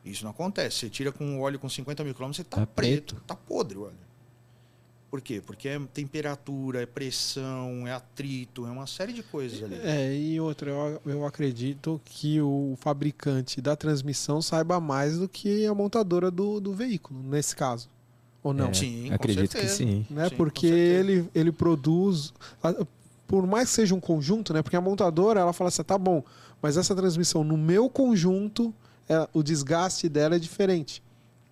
Isso 0.04 0.24
não 0.24 0.32
acontece. 0.32 0.78
Você 0.78 0.90
tira 0.90 1.12
com 1.12 1.40
óleo 1.40 1.58
com 1.58 1.68
50 1.68 2.04
mil 2.04 2.14
quilômetros, 2.14 2.38
você 2.38 2.44
tá, 2.44 2.58
tá 2.58 2.68
preto, 2.68 3.16
preto, 3.16 3.26
tá 3.26 3.36
podre 3.36 3.78
o 3.78 3.84
óleo. 3.84 4.06
Por 5.10 5.22
quê? 5.22 5.42
Porque 5.44 5.70
é 5.70 5.80
temperatura, 5.94 6.82
é 6.82 6.86
pressão, 6.86 7.88
é 7.88 7.94
atrito, 7.94 8.66
é 8.68 8.70
uma 8.70 8.86
série 8.86 9.14
de 9.14 9.24
coisas 9.24 9.64
ali. 9.64 9.76
É, 9.82 10.14
e 10.14 10.40
outra, 10.40 10.70
eu, 10.70 11.02
eu 11.06 11.26
acredito 11.26 12.02
que 12.04 12.42
o 12.42 12.76
fabricante 12.82 13.62
da 13.62 13.76
transmissão 13.76 14.42
saiba 14.42 14.80
mais 14.80 15.18
do 15.18 15.30
que 15.30 15.66
a 15.66 15.74
montadora 15.74 16.30
do, 16.30 16.60
do 16.60 16.74
veículo, 16.74 17.24
nesse 17.24 17.56
caso. 17.56 17.90
Ou 18.46 18.54
não? 18.54 18.68
É, 18.68 18.74
sim, 18.76 19.12
acredito 19.12 19.58
que 19.58 19.68
sim. 19.68 20.06
Né? 20.08 20.30
sim 20.30 20.36
Porque 20.36 20.68
ele, 20.68 21.28
ele 21.34 21.52
produz. 21.52 22.32
Por 23.26 23.48
mais 23.48 23.70
que 23.70 23.76
seja 23.76 23.96
um 23.96 24.00
conjunto, 24.00 24.54
né? 24.54 24.62
Porque 24.62 24.76
a 24.76 24.82
montadora 24.82 25.40
ela 25.40 25.52
fala 25.52 25.70
assim: 25.70 25.82
tá 25.82 25.98
bom, 25.98 26.24
mas 26.62 26.78
essa 26.78 26.96
transmissão 26.96 27.44
no 27.44 27.58
meu 27.58 27.90
conjunto 27.90 28.72
é, 29.10 29.28
o 29.34 29.42
desgaste 29.42 30.08
dela 30.08 30.36
é 30.36 30.40
diferente. 30.40 31.02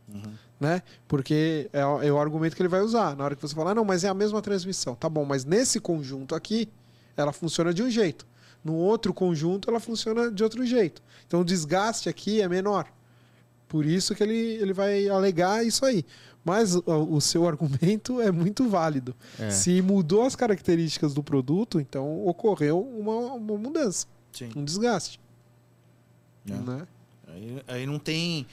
Uhum. 0.08 0.34
Né? 0.60 0.84
Porque 1.08 1.67
é, 1.73 1.79
é, 1.79 2.12
o 2.12 2.19
argumento 2.19 2.56
que 2.56 2.62
ele 2.62 2.69
vai 2.69 2.82
usar. 2.82 3.15
Na 3.15 3.23
hora 3.25 3.36
que 3.36 3.41
você 3.41 3.56
falar, 3.56 3.71
ah, 3.71 3.75
não, 3.75 3.84
mas 3.84 4.03
é 4.03 4.08
a 4.08 4.13
mesma 4.13 4.39
transmissão. 4.39 4.93
Tá 4.93 5.10
bom, 5.10 5.25
mas 5.25 5.43
nesse 5.43 5.79
conjunto 5.79 6.36
aqui, 6.36 6.69
ela 7.17 7.34
funciona 7.34 7.73
de 7.73 7.82
um 7.82 7.89
jeito. 7.89 8.23
No 8.63 8.75
outro 8.75 9.15
conjunto, 9.15 9.67
ela 9.67 9.79
funciona 9.79 10.29
de 10.29 10.43
outro 10.43 10.63
jeito. 10.63 11.01
Então 11.25 11.41
o 11.41 11.43
desgaste 11.43 12.08
aqui 12.08 12.39
é 12.39 12.47
menor. 12.47 12.86
Por 13.67 13.88
isso 13.88 14.13
que 14.13 14.21
ele, 14.21 14.38
ele 14.38 14.73
vai 14.73 15.10
alegar 15.10 15.65
isso 15.65 15.84
aí. 15.84 16.06
Mas 16.43 16.75
o, 16.75 17.21
seu 17.21 17.47
argumento 17.47 18.19
é 18.19 18.32
muito 18.32 18.67
válido. 18.67 19.15
É. 19.39 19.49
Se 19.49 19.82
mudou 19.82 20.23
as 20.23 20.36
características 20.36 21.13
do 21.13 21.23
produto, 21.23 21.79
então 21.79 22.25
ocorreu 22.27 22.82
uma, 22.82 23.34
uma 23.36 23.58
mudança. 23.58 24.08
Sim. 24.32 24.49
Um 24.56 24.63
desgaste. 24.65 25.21
É. 26.49 26.53
Né? 26.53 26.88
Aí, 27.27 27.63
aí 27.67 27.86
não 27.86 27.97
tem. 27.97 28.45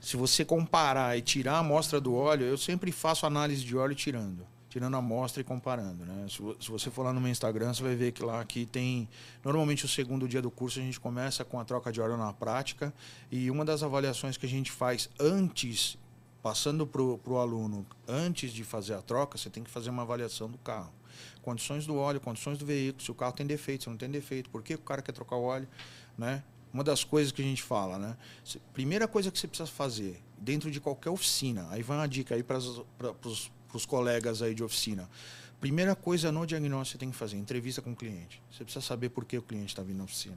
Se 0.00 0.16
você 0.16 0.44
comparar 0.44 1.18
e 1.18 1.22
tirar 1.22 1.54
a 1.54 1.58
amostra 1.58 2.00
do 2.00 2.14
óleo, 2.14 2.44
eu 2.44 2.56
sempre 2.56 2.92
faço 2.92 3.26
análise 3.26 3.64
de 3.64 3.76
óleo 3.76 3.96
tirando. 3.96 4.46
Tirando 4.68 4.94
a 4.94 4.98
amostra 4.98 5.40
e 5.40 5.44
comparando. 5.44 6.04
Né? 6.04 6.26
Se, 6.28 6.36
se 6.64 6.70
você 6.70 6.88
for 6.90 7.02
lá 7.02 7.12
no 7.12 7.20
meu 7.20 7.30
Instagram, 7.30 7.74
você 7.74 7.82
vai 7.82 7.96
ver 7.96 8.12
que 8.12 8.22
lá 8.22 8.44
que 8.44 8.64
tem. 8.64 9.08
Normalmente 9.44 9.84
o 9.84 9.88
segundo 9.88 10.28
dia 10.28 10.40
do 10.40 10.50
curso 10.50 10.78
a 10.78 10.82
gente 10.82 11.00
começa 11.00 11.44
com 11.44 11.58
a 11.58 11.64
troca 11.64 11.90
de 11.90 12.00
óleo 12.00 12.16
na 12.16 12.32
prática. 12.32 12.94
E 13.30 13.50
uma 13.50 13.64
das 13.64 13.82
avaliações 13.82 14.36
que 14.36 14.46
a 14.46 14.48
gente 14.48 14.70
faz 14.70 15.10
antes, 15.18 15.98
passando 16.42 16.86
para 16.86 17.02
o 17.02 17.38
aluno, 17.38 17.86
antes 18.06 18.52
de 18.52 18.64
fazer 18.64 18.94
a 18.94 19.02
troca, 19.02 19.36
você 19.36 19.50
tem 19.50 19.64
que 19.64 19.70
fazer 19.70 19.90
uma 19.90 20.02
avaliação 20.02 20.48
do 20.50 20.58
carro 20.58 20.92
condições 21.42 21.86
do 21.86 21.96
óleo, 21.96 22.20
condições 22.20 22.58
do 22.58 22.66
veículo, 22.66 23.02
se 23.02 23.10
o 23.10 23.14
carro 23.14 23.32
tem 23.32 23.46
defeito, 23.46 23.84
se 23.84 23.90
não 23.90 23.96
tem 23.96 24.10
defeito, 24.10 24.50
por 24.50 24.62
que 24.62 24.74
o 24.74 24.78
cara 24.78 25.00
quer 25.00 25.12
trocar 25.12 25.36
o 25.36 25.42
óleo, 25.42 25.66
né? 26.16 26.44
uma 26.72 26.84
das 26.84 27.02
coisas 27.04 27.32
que 27.32 27.40
a 27.40 27.44
gente 27.44 27.62
fala, 27.62 27.98
né? 27.98 28.16
Primeira 28.72 29.08
coisa 29.08 29.30
que 29.30 29.38
você 29.38 29.48
precisa 29.48 29.68
fazer 29.68 30.22
dentro 30.36 30.70
de 30.70 30.80
qualquer 30.80 31.10
oficina, 31.10 31.66
aí 31.70 31.82
vai 31.82 31.96
uma 31.96 32.06
dica 32.06 32.34
aí 32.34 32.42
para 32.42 32.58
os 32.58 33.86
colegas 33.86 34.42
aí 34.42 34.54
de 34.54 34.62
oficina. 34.62 35.08
Primeira 35.60 35.96
coisa 35.96 36.30
no 36.30 36.46
diagnóstico 36.46 36.92
você 36.92 36.98
tem 36.98 37.10
que 37.10 37.16
fazer, 37.16 37.36
entrevista 37.36 37.82
com 37.82 37.92
o 37.92 37.96
cliente. 37.96 38.42
Você 38.50 38.62
precisa 38.62 38.84
saber 38.84 39.08
por 39.08 39.24
que 39.24 39.38
o 39.38 39.42
cliente 39.42 39.72
está 39.72 39.82
vindo 39.82 39.98
na 39.98 40.04
oficina. 40.04 40.36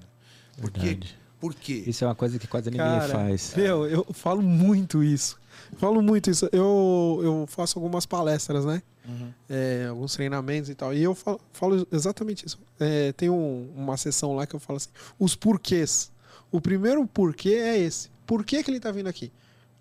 Por 0.60 0.72
quê? 0.72 1.00
Por 1.42 1.56
quê? 1.56 1.84
Isso 1.88 2.04
é 2.04 2.08
uma 2.08 2.14
coisa 2.14 2.38
que 2.38 2.46
quase 2.46 2.70
ninguém 2.70 2.86
Cara, 2.86 3.08
faz. 3.08 3.56
Meu, 3.58 3.88
eu 3.88 4.06
falo 4.14 4.44
muito 4.44 5.04
isso. 5.04 5.40
Falo 5.78 6.00
muito 6.00 6.30
isso. 6.30 6.48
Eu, 6.52 7.20
eu 7.24 7.46
faço 7.48 7.80
algumas 7.80 8.06
palestras, 8.06 8.64
né? 8.64 8.84
Uhum. 9.08 9.34
É, 9.50 9.88
alguns 9.90 10.14
treinamentos 10.14 10.70
e 10.70 10.76
tal. 10.76 10.94
E 10.94 11.02
eu 11.02 11.16
falo, 11.16 11.42
falo 11.52 11.88
exatamente 11.92 12.46
isso. 12.46 12.60
É, 12.80 13.12
tem 13.14 13.28
um, 13.32 13.68
uma 13.76 13.98
sessão 13.98 14.36
lá 14.36 14.46
que 14.46 14.56
eu 14.56 14.60
falo 14.60 14.78
assim: 14.78 14.90
os 15.20 15.36
porquês. 15.36 16.12
O 16.52 16.62
primeiro 16.62 17.08
porquê 17.08 17.56
é 17.56 17.80
esse. 17.80 18.12
Por 18.28 18.46
que, 18.46 18.62
que 18.62 18.70
ele 18.70 18.78
está 18.78 18.92
vindo 18.92 19.08
aqui? 19.08 19.32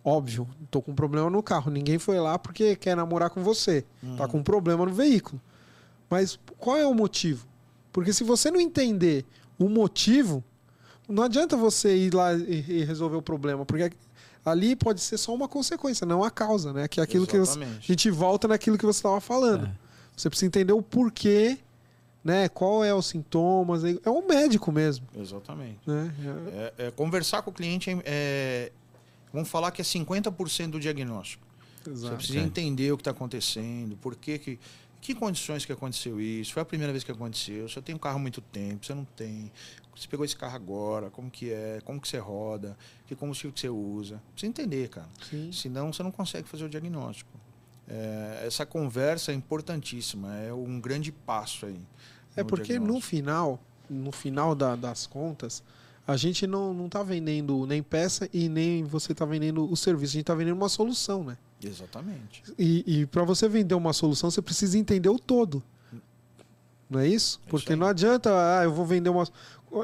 Óbvio, 0.03 0.49
tô 0.71 0.81
com 0.81 0.93
um 0.93 0.95
problema 0.95 1.29
no 1.29 1.43
carro. 1.43 1.71
Ninguém 1.71 1.99
foi 1.99 2.19
lá 2.19 2.39
porque 2.39 2.75
quer 2.75 2.97
namorar 2.97 3.29
com 3.29 3.43
você. 3.43 3.85
Uhum. 4.03 4.17
Tá 4.17 4.27
com 4.27 4.39
um 4.39 4.43
problema 4.43 4.87
no 4.87 4.95
veículo. 4.95 5.39
Mas 6.09 6.39
qual 6.57 6.79
é 6.79 6.87
o 6.87 6.95
motivo? 6.95 7.47
Porque 7.93 8.15
se 8.15 8.25
você 8.25 8.51
não 8.51 8.61
entender 8.61 9.27
o 9.59 9.69
motivo, 9.69 10.43
não 11.11 11.25
adianta 11.25 11.57
você 11.57 11.97
ir 11.97 12.15
lá 12.15 12.33
e 12.35 12.85
resolver 12.85 13.17
o 13.17 13.23
problema, 13.23 13.67
porque 13.67 13.91
ali 14.45 14.77
pode 14.77 15.01
ser 15.01 15.19
só 15.19 15.35
uma 15.35 15.49
consequência, 15.49 16.07
não 16.07 16.25
a 16.25 16.31
causa, 16.31 16.73
né? 16.73 16.89
Que 16.89 17.01
é 17.01 17.03
aquilo 17.03 17.25
Exatamente. 17.25 17.87
que 17.87 17.93
a 17.93 17.95
gente 17.95 18.11
volta 18.11 18.49
naquilo 18.49 18.79
que 18.79 18.87
você 18.87 18.99
estava 18.99 19.21
falando. 19.21 19.67
É. 19.67 19.73
Você 20.17 20.29
precisa 20.29 20.47
entender 20.47 20.73
o 20.73 20.83
porquê 20.83 21.59
né? 22.23 22.49
Qual 22.49 22.85
é 22.85 22.95
os 22.95 23.07
sintomas? 23.07 23.83
É 23.85 24.11
um 24.11 24.27
médico 24.27 24.71
mesmo. 24.71 25.07
Exatamente. 25.17 25.79
Né? 25.87 26.15
É, 26.53 26.87
é, 26.87 26.91
conversar 26.91 27.43
com 27.43 27.51
o 27.51 27.55
cliente 27.55 27.91
é, 27.91 27.97
é 28.05 28.73
vamos 29.33 29.49
falar 29.49 29.71
que 29.71 29.81
é 29.81 29.85
50% 29.85 30.71
do 30.71 30.81
diagnóstico. 30.81 31.47
Exato. 31.87 32.13
Você 32.13 32.17
precisa 32.17 32.41
é. 32.41 32.43
entender 32.43 32.93
o 32.93 32.97
que 32.97 33.03
está 33.03 33.11
acontecendo, 33.11 33.97
por 33.97 34.17
que, 34.17 34.39
que 34.39 34.59
que 35.01 35.15
condições 35.15 35.65
que 35.65 35.73
aconteceu 35.73 36.21
isso? 36.21 36.53
Foi 36.53 36.63
a 36.63 36.65
primeira 36.65 36.93
vez 36.93 37.03
que 37.03 37.11
aconteceu? 37.11 37.69
Você 37.69 37.81
tem 37.81 37.95
um 37.95 37.99
carro 37.99 38.17
há 38.17 38.19
muito 38.19 38.41
tempo, 38.41 38.85
você 38.85 38.95
não 38.95 39.05
tem. 39.05 39.51
Você 39.97 40.07
pegou 40.07 40.25
esse 40.25 40.37
carro 40.37 40.55
agora, 40.55 41.11
como 41.11 41.31
que 41.31 41.51
é, 41.51 41.81
como 41.85 42.01
que 42.01 42.07
você 42.07 42.19
roda, 42.19 42.77
que 43.07 43.17
combustível 43.17 43.53
que 43.53 43.61
você 43.61 43.69
usa. 43.69 44.23
Precisa 44.33 44.51
entender, 44.51 44.89
cara. 44.89 45.09
Sim. 45.29 45.51
Senão 45.53 45.93
você 45.93 46.03
não 46.03 46.11
consegue 46.11 46.49
fazer 46.49 46.65
o 46.65 46.69
diagnóstico. 46.69 47.31
É, 47.89 48.45
essa 48.47 48.67
conversa 48.67 49.33
é 49.33 49.35
importantíssima, 49.35 50.37
é 50.37 50.53
um 50.53 50.79
grande 50.81 51.11
passo 51.11 51.67
aí. 51.67 51.81
É 52.37 52.45
porque 52.45 52.79
no 52.79 53.01
final, 53.01 53.59
no 53.89 54.13
final 54.13 54.55
da, 54.55 54.77
das 54.77 55.07
contas, 55.07 55.63
a 56.11 56.17
gente 56.17 56.45
não, 56.45 56.75
não 56.75 56.89
tá 56.89 57.03
vendendo 57.05 57.65
nem 57.67 57.83
peça 57.83 58.29
e 58.33 58.49
nem 58.49 58.83
você 58.83 59.13
está 59.13 59.25
vendendo 59.25 59.71
o 59.71 59.77
serviço, 59.77 60.13
a 60.13 60.15
gente 60.15 60.23
está 60.23 60.35
vendendo 60.35 60.57
uma 60.57 60.69
solução, 60.69 61.23
né? 61.23 61.39
Exatamente. 61.63 62.43
E, 62.59 62.85
e 62.87 63.07
para 63.07 63.23
você 63.23 63.49
vender 63.49 63.75
uma 63.75 63.93
solução, 63.93 64.29
você 64.29 64.43
precisa 64.43 64.77
entender 64.77 65.09
o 65.09 65.19
todo. 65.19 65.63
Não 66.89 66.99
é 66.99 67.07
isso? 67.07 67.41
É 67.47 67.51
porque 67.51 67.73
isso 67.73 67.81
não 67.81 67.87
adianta, 67.87 68.31
ah, 68.31 68.65
eu 68.65 68.73
vou 68.73 68.85
vender 68.85 69.09
uma, 69.09 69.25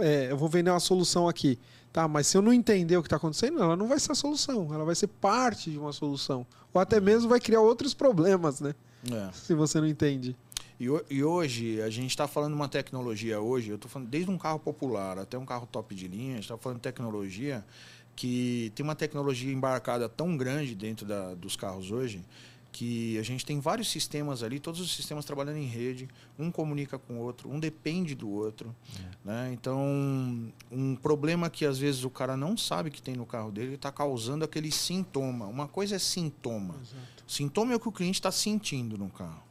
é, 0.01 0.33
eu 0.33 0.37
vou 0.37 0.49
vender 0.49 0.71
uma 0.71 0.81
solução 0.81 1.29
aqui. 1.29 1.59
Tá, 1.93 2.09
mas 2.09 2.27
se 2.27 2.37
eu 2.37 2.43
não 2.43 2.53
entender 2.53 2.97
o 2.97 3.03
que 3.03 3.07
está 3.07 3.17
acontecendo, 3.17 3.63
ela 3.63 3.77
não 3.77 3.87
vai 3.87 3.99
ser 4.01 4.13
a 4.13 4.15
solução. 4.15 4.75
Ela 4.75 4.85
vai 4.85 4.95
ser 4.95 5.07
parte 5.07 5.71
de 5.71 5.79
uma 5.79 5.93
solução. 5.93 6.45
Ou 6.75 6.81
até 6.81 7.01
mesmo 7.01 7.29
vai 7.29 7.41
criar 7.41 7.61
outros 7.61 7.95
problemas, 7.95 8.61
né? 8.61 8.75
É. 9.11 9.31
Se 9.33 9.55
você 9.55 9.81
não 9.81 9.87
entende. 9.87 10.37
E, 10.79 10.87
e 11.11 11.25
hoje, 11.25 11.81
a 11.81 11.89
gente 11.89 12.11
está 12.11 12.29
falando 12.29 12.53
de 12.53 12.57
uma 12.57 12.69
tecnologia 12.69 13.41
hoje, 13.41 13.71
eu 13.71 13.77
estou 13.77 13.91
falando 13.91 14.09
desde 14.09 14.31
um 14.31 14.39
carro 14.39 14.59
popular 14.59 15.19
até 15.19 15.39
um 15.39 15.47
carro 15.47 15.67
top 15.67 15.95
de 15.95 16.07
linha, 16.07 16.33
a 16.33 16.35
gente 16.37 16.45
está 16.45 16.59
falando 16.59 16.81
tecnologia 16.81 17.65
que 18.15 18.73
tem 18.75 18.85
uma 18.85 18.95
tecnologia 18.95 19.53
embarcada 19.53 20.09
tão 20.09 20.37
grande 20.37 20.75
dentro 20.75 21.07
da, 21.07 21.35
dos 21.35 21.57
carros 21.57 21.91
hoje 21.91 22.25
que 22.77 23.19
a 23.19 23.23
gente 23.23 23.47
tem 23.47 23.59
vários 23.59 23.91
sistemas 23.91 24.43
ali, 24.43 24.61
todos 24.61 24.83
os 24.83 24.95
sistemas 24.95 25.25
trabalhando 25.25 25.57
em 25.57 25.65
rede, 25.65 26.07
um 26.39 26.51
comunica 26.51 26.99
com 26.99 27.15
o 27.15 27.23
outro, 27.23 27.51
um 27.51 27.59
depende 27.59 28.15
do 28.15 28.29
outro. 28.29 28.77
É. 29.01 29.03
Né? 29.25 29.51
Então, 29.55 29.83
um 30.71 30.95
problema 30.95 31.49
que 31.49 31.65
às 31.65 31.79
vezes 31.79 32.05
o 32.05 32.11
cara 32.11 32.37
não 32.37 32.55
sabe 32.55 32.91
que 32.91 33.01
tem 33.01 33.17
no 33.17 33.25
carro 33.25 33.51
dele 33.51 33.77
está 33.77 33.91
causando 33.91 34.45
aquele 34.45 34.71
sintoma. 34.71 35.47
Uma 35.47 35.67
coisa 35.67 35.97
é 35.97 35.99
sintoma. 35.99 36.75
Exato. 36.83 37.25
Sintoma 37.27 37.73
é 37.73 37.77
o 37.77 37.81
que 37.81 37.89
o 37.89 37.93
cliente 37.93 38.19
está 38.19 38.31
sentindo 38.31 38.99
no 38.99 39.09
carro. 39.09 39.46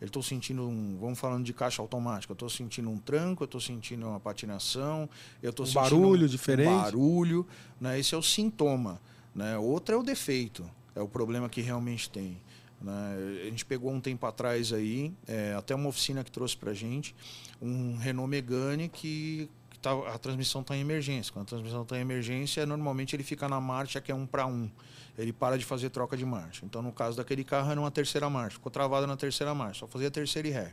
Eu 0.00 0.06
estou 0.06 0.22
sentindo 0.22 0.62
um, 0.68 0.96
vamos 1.00 1.18
falando 1.18 1.44
de 1.44 1.52
caixa 1.52 1.80
automática, 1.80 2.32
eu 2.32 2.34
estou 2.34 2.50
sentindo 2.50 2.90
um 2.90 2.98
tranco, 2.98 3.42
eu 3.42 3.46
estou 3.46 3.60
sentindo 3.60 4.06
uma 4.06 4.20
patinação, 4.20 5.08
eu 5.42 5.50
estou 5.50 5.64
um 5.64 5.66
sentindo 5.66 5.82
barulho 5.82 6.24
um, 6.24 6.28
diferente. 6.28 6.68
Um 6.68 6.80
barulho, 6.80 7.46
né? 7.80 7.98
Esse 7.98 8.14
é 8.14 8.18
o 8.18 8.22
sintoma, 8.22 9.00
né? 9.34 9.56
Outro 9.56 9.94
é 9.94 9.98
o 9.98 10.02
defeito, 10.02 10.68
é 10.94 11.00
o 11.00 11.08
problema 11.08 11.48
que 11.48 11.60
realmente 11.60 12.10
tem. 12.10 12.36
Né? 12.80 13.42
A 13.42 13.50
gente 13.50 13.64
pegou 13.64 13.90
um 13.90 14.00
tempo 14.00 14.26
atrás 14.26 14.72
aí, 14.72 15.12
é, 15.26 15.54
até 15.54 15.74
uma 15.74 15.88
oficina 15.88 16.22
que 16.22 16.30
trouxe 16.30 16.56
para 16.56 16.74
gente, 16.74 17.14
um 17.60 17.96
Renault 17.96 18.28
Megane 18.28 18.88
que 18.88 19.48
tá, 19.84 20.14
a 20.14 20.18
transmissão 20.18 20.62
está 20.62 20.74
em 20.74 20.80
emergência. 20.80 21.32
Quando 21.32 21.44
a 21.44 21.48
transmissão 21.50 21.82
está 21.82 21.98
em 21.98 22.00
emergência, 22.00 22.64
normalmente 22.64 23.14
ele 23.14 23.22
fica 23.22 23.48
na 23.48 23.60
marcha 23.60 24.00
que 24.00 24.10
é 24.10 24.14
um 24.14 24.26
para 24.26 24.46
um. 24.46 24.70
Ele 25.16 25.32
para 25.32 25.58
de 25.58 25.64
fazer 25.64 25.90
troca 25.90 26.16
de 26.16 26.24
marcha. 26.24 26.64
Então, 26.64 26.82
no 26.82 26.90
caso 26.90 27.16
daquele 27.16 27.44
carro, 27.44 27.70
era 27.70 27.78
uma 27.78 27.90
terceira 27.90 28.28
marcha. 28.30 28.56
Ficou 28.56 28.72
travado 28.72 29.06
na 29.06 29.16
terceira 29.16 29.54
marcha, 29.54 29.80
só 29.80 29.86
fazia 29.86 30.10
terceira 30.10 30.48
e 30.48 30.50
ré. 30.50 30.72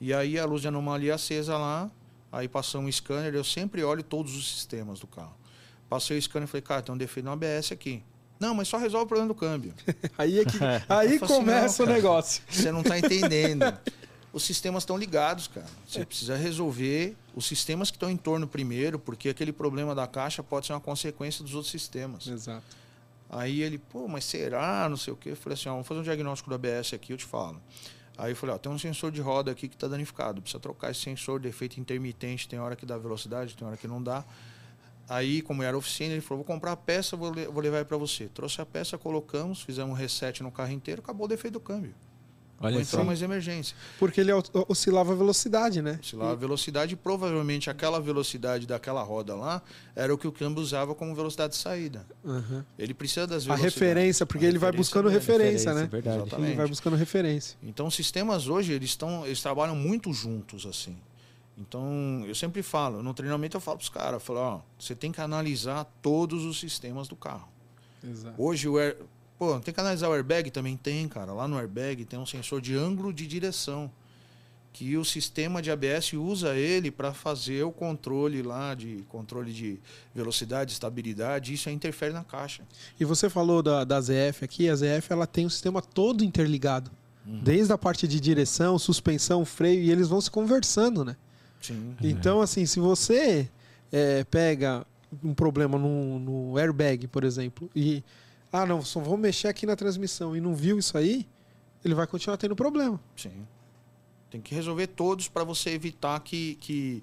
E 0.00 0.12
aí 0.12 0.38
a 0.38 0.44
luz 0.44 0.60
de 0.60 0.68
anomalia 0.68 1.14
acesa 1.14 1.56
lá, 1.56 1.90
aí 2.30 2.46
passou 2.46 2.82
um 2.82 2.92
scanner, 2.92 3.34
eu 3.34 3.42
sempre 3.42 3.82
olho 3.82 4.02
todos 4.02 4.36
os 4.36 4.54
sistemas 4.54 5.00
do 5.00 5.06
carro. 5.06 5.34
Passei 5.88 6.18
o 6.18 6.22
scanner 6.22 6.46
e 6.46 6.50
falei, 6.50 6.62
cara, 6.62 6.82
tem 6.82 6.94
um 6.94 6.98
defeito 6.98 7.24
no 7.24 7.32
ABS 7.32 7.72
aqui. 7.72 8.02
Não, 8.38 8.54
mas 8.54 8.68
só 8.68 8.76
resolve 8.76 9.06
o 9.06 9.08
problema 9.08 9.28
do 9.28 9.34
câmbio. 9.34 9.72
aí 10.18 10.40
é 10.40 10.44
que, 10.44 10.58
aí 10.88 11.16
assim, 11.16 11.18
começa 11.26 11.84
não, 11.84 11.90
o 11.90 11.94
negócio. 11.94 12.42
Você 12.48 12.70
não 12.70 12.82
está 12.82 12.98
entendendo. 12.98 13.64
Os 14.36 14.42
sistemas 14.42 14.82
estão 14.82 14.98
ligados, 14.98 15.48
cara. 15.48 15.66
Você 15.88 16.04
precisa 16.04 16.36
resolver 16.36 17.16
os 17.34 17.46
sistemas 17.46 17.90
que 17.90 17.96
estão 17.96 18.10
em 18.10 18.18
torno 18.18 18.46
primeiro, 18.46 18.98
porque 18.98 19.30
aquele 19.30 19.50
problema 19.50 19.94
da 19.94 20.06
caixa 20.06 20.42
pode 20.42 20.66
ser 20.66 20.74
uma 20.74 20.80
consequência 20.80 21.42
dos 21.42 21.54
outros 21.54 21.70
sistemas. 21.70 22.26
Exato. 22.26 22.62
Aí 23.30 23.62
ele, 23.62 23.78
pô, 23.78 24.06
mas 24.06 24.26
será? 24.26 24.90
Não 24.90 24.98
sei 24.98 25.14
o 25.14 25.16
quê. 25.16 25.30
Eu 25.30 25.36
falei 25.36 25.54
assim, 25.54 25.70
ó, 25.70 25.72
vamos 25.72 25.86
fazer 25.86 26.00
um 26.00 26.02
diagnóstico 26.02 26.50
do 26.50 26.54
ABS 26.54 26.92
aqui, 26.92 27.14
eu 27.14 27.16
te 27.16 27.24
falo. 27.24 27.58
Aí 28.18 28.32
eu 28.32 28.36
falei, 28.36 28.54
ó, 28.54 28.58
tem 28.58 28.70
um 28.70 28.78
sensor 28.78 29.10
de 29.10 29.22
roda 29.22 29.50
aqui 29.50 29.68
que 29.68 29.74
está 29.74 29.88
danificado. 29.88 30.42
Precisa 30.42 30.60
trocar 30.60 30.90
esse 30.90 31.00
sensor 31.00 31.40
de 31.40 31.48
efeito 31.48 31.80
intermitente. 31.80 32.46
Tem 32.46 32.58
hora 32.58 32.76
que 32.76 32.84
dá 32.84 32.98
velocidade, 32.98 33.56
tem 33.56 33.66
hora 33.66 33.78
que 33.78 33.88
não 33.88 34.02
dá. 34.02 34.22
Aí, 35.08 35.40
como 35.40 35.62
era 35.62 35.74
oficina, 35.74 36.12
ele 36.12 36.20
falou: 36.20 36.44
vou 36.44 36.54
comprar 36.54 36.72
a 36.72 36.76
peça, 36.76 37.16
vou, 37.16 37.32
vou 37.32 37.62
levar 37.62 37.86
para 37.86 37.96
você. 37.96 38.28
Trouxe 38.28 38.60
a 38.60 38.66
peça, 38.66 38.98
colocamos, 38.98 39.62
fizemos 39.62 39.92
um 39.92 39.94
reset 39.94 40.42
no 40.42 40.52
carro 40.52 40.72
inteiro, 40.72 41.00
acabou 41.00 41.24
o 41.24 41.28
defeito 41.28 41.54
do 41.54 41.60
câmbio. 41.60 41.94
Olha 42.58 42.80
entrou 42.80 43.04
mais 43.04 43.20
emergência. 43.20 43.76
Porque 43.98 44.20
ele 44.20 44.32
oscilava 44.68 45.12
a 45.12 45.14
velocidade, 45.14 45.82
né? 45.82 45.98
Oscilava 46.02 46.32
a 46.32 46.34
velocidade 46.34 46.94
e 46.94 46.96
provavelmente 46.96 47.68
aquela 47.68 48.00
velocidade 48.00 48.66
daquela 48.66 49.02
roda 49.02 49.34
lá 49.34 49.60
era 49.94 50.12
o 50.12 50.16
que 50.16 50.26
o 50.26 50.32
câmbio 50.32 50.62
usava 50.62 50.94
como 50.94 51.14
velocidade 51.14 51.52
de 51.52 51.58
saída. 51.58 52.06
Uhum. 52.24 52.64
Ele 52.78 52.94
precisa 52.94 53.26
das 53.26 53.44
velocidades. 53.44 53.76
A 53.76 53.78
referência, 53.78 54.26
porque 54.26 54.46
a 54.46 54.48
ele 54.48 54.56
referência 54.56 54.72
vai 54.72 54.78
buscando 54.78 55.08
referência, 55.08 55.70
referência, 55.70 55.74
né? 55.74 55.86
Verdade. 55.86 56.16
Exatamente. 56.16 56.48
Ele 56.48 56.56
vai 56.56 56.66
buscando 56.66 56.96
referência. 56.96 57.58
Então, 57.62 57.86
os 57.86 57.94
sistemas 57.94 58.48
hoje, 58.48 58.72
eles, 58.72 58.90
estão, 58.90 59.26
eles 59.26 59.42
trabalham 59.42 59.76
muito 59.76 60.12
juntos, 60.12 60.64
assim. 60.64 60.96
Então, 61.58 62.24
eu 62.26 62.34
sempre 62.34 62.62
falo, 62.62 63.02
no 63.02 63.14
treinamento 63.14 63.56
eu 63.56 63.60
falo 63.60 63.78
para 63.78 63.84
os 63.84 63.88
caras, 63.88 64.22
falo, 64.22 64.38
ó, 64.38 64.60
você 64.78 64.94
tem 64.94 65.10
que 65.12 65.20
analisar 65.20 65.84
todos 66.02 66.44
os 66.44 66.60
sistemas 66.60 67.08
do 67.08 67.16
carro. 67.16 67.48
Exato. 68.02 68.34
Hoje 68.42 68.68
o 68.68 68.78
air... 68.78 68.96
Pô, 69.38 69.58
tem 69.60 69.72
que 69.72 69.80
analisar 69.80 70.08
o 70.08 70.12
airbag? 70.12 70.50
Também 70.50 70.76
tem, 70.76 71.08
cara. 71.08 71.32
Lá 71.32 71.46
no 71.46 71.58
airbag 71.58 72.04
tem 72.04 72.18
um 72.18 72.26
sensor 72.26 72.60
de 72.60 72.74
ângulo 72.74 73.12
de 73.12 73.26
direção. 73.26 73.90
Que 74.72 74.96
o 74.96 75.04
sistema 75.06 75.62
de 75.62 75.70
ABS 75.70 76.12
usa 76.12 76.54
ele 76.54 76.90
para 76.90 77.14
fazer 77.14 77.64
o 77.64 77.72
controle 77.72 78.42
lá, 78.42 78.74
de 78.74 79.04
controle 79.08 79.50
de 79.50 79.78
velocidade, 80.14 80.72
estabilidade, 80.72 81.54
isso 81.54 81.70
interfere 81.70 82.12
na 82.12 82.22
caixa. 82.22 82.62
E 83.00 83.04
você 83.04 83.30
falou 83.30 83.62
da, 83.62 83.84
da 83.84 83.98
ZF 83.98 84.44
aqui, 84.44 84.68
a 84.68 84.76
ZF 84.76 85.10
ela 85.10 85.26
tem 85.26 85.46
o 85.46 85.50
sistema 85.50 85.80
todo 85.80 86.22
interligado. 86.22 86.90
Uhum. 87.26 87.40
Desde 87.42 87.72
a 87.72 87.78
parte 87.78 88.06
de 88.06 88.20
direção, 88.20 88.78
suspensão, 88.78 89.46
freio, 89.46 89.82
e 89.82 89.90
eles 89.90 90.08
vão 90.08 90.20
se 90.20 90.30
conversando, 90.30 91.04
né? 91.04 91.16
Sim. 91.60 91.96
Então, 92.02 92.40
assim, 92.40 92.64
se 92.66 92.78
você 92.78 93.48
é, 93.90 94.24
pega 94.24 94.86
um 95.24 95.34
problema 95.34 95.78
no, 95.78 96.18
no, 96.18 96.58
airbag, 96.58 97.06
por 97.08 97.24
exemplo, 97.24 97.70
e. 97.74 98.02
Ah, 98.62 98.66
não, 98.66 98.82
só 98.82 99.00
vou 99.00 99.16
mexer 99.16 99.48
aqui 99.48 99.66
na 99.66 99.76
transmissão 99.76 100.36
e 100.36 100.40
não 100.40 100.54
viu 100.54 100.78
isso 100.78 100.96
aí, 100.96 101.26
ele 101.84 101.94
vai 101.94 102.06
continuar 102.06 102.36
tendo 102.36 102.56
problema. 102.56 103.00
Sim. 103.16 103.46
Tem 104.30 104.40
que 104.40 104.54
resolver 104.54 104.88
todos 104.88 105.28
para 105.28 105.44
você 105.44 105.70
evitar 105.70 106.18
que. 106.20 106.56
que 106.56 107.02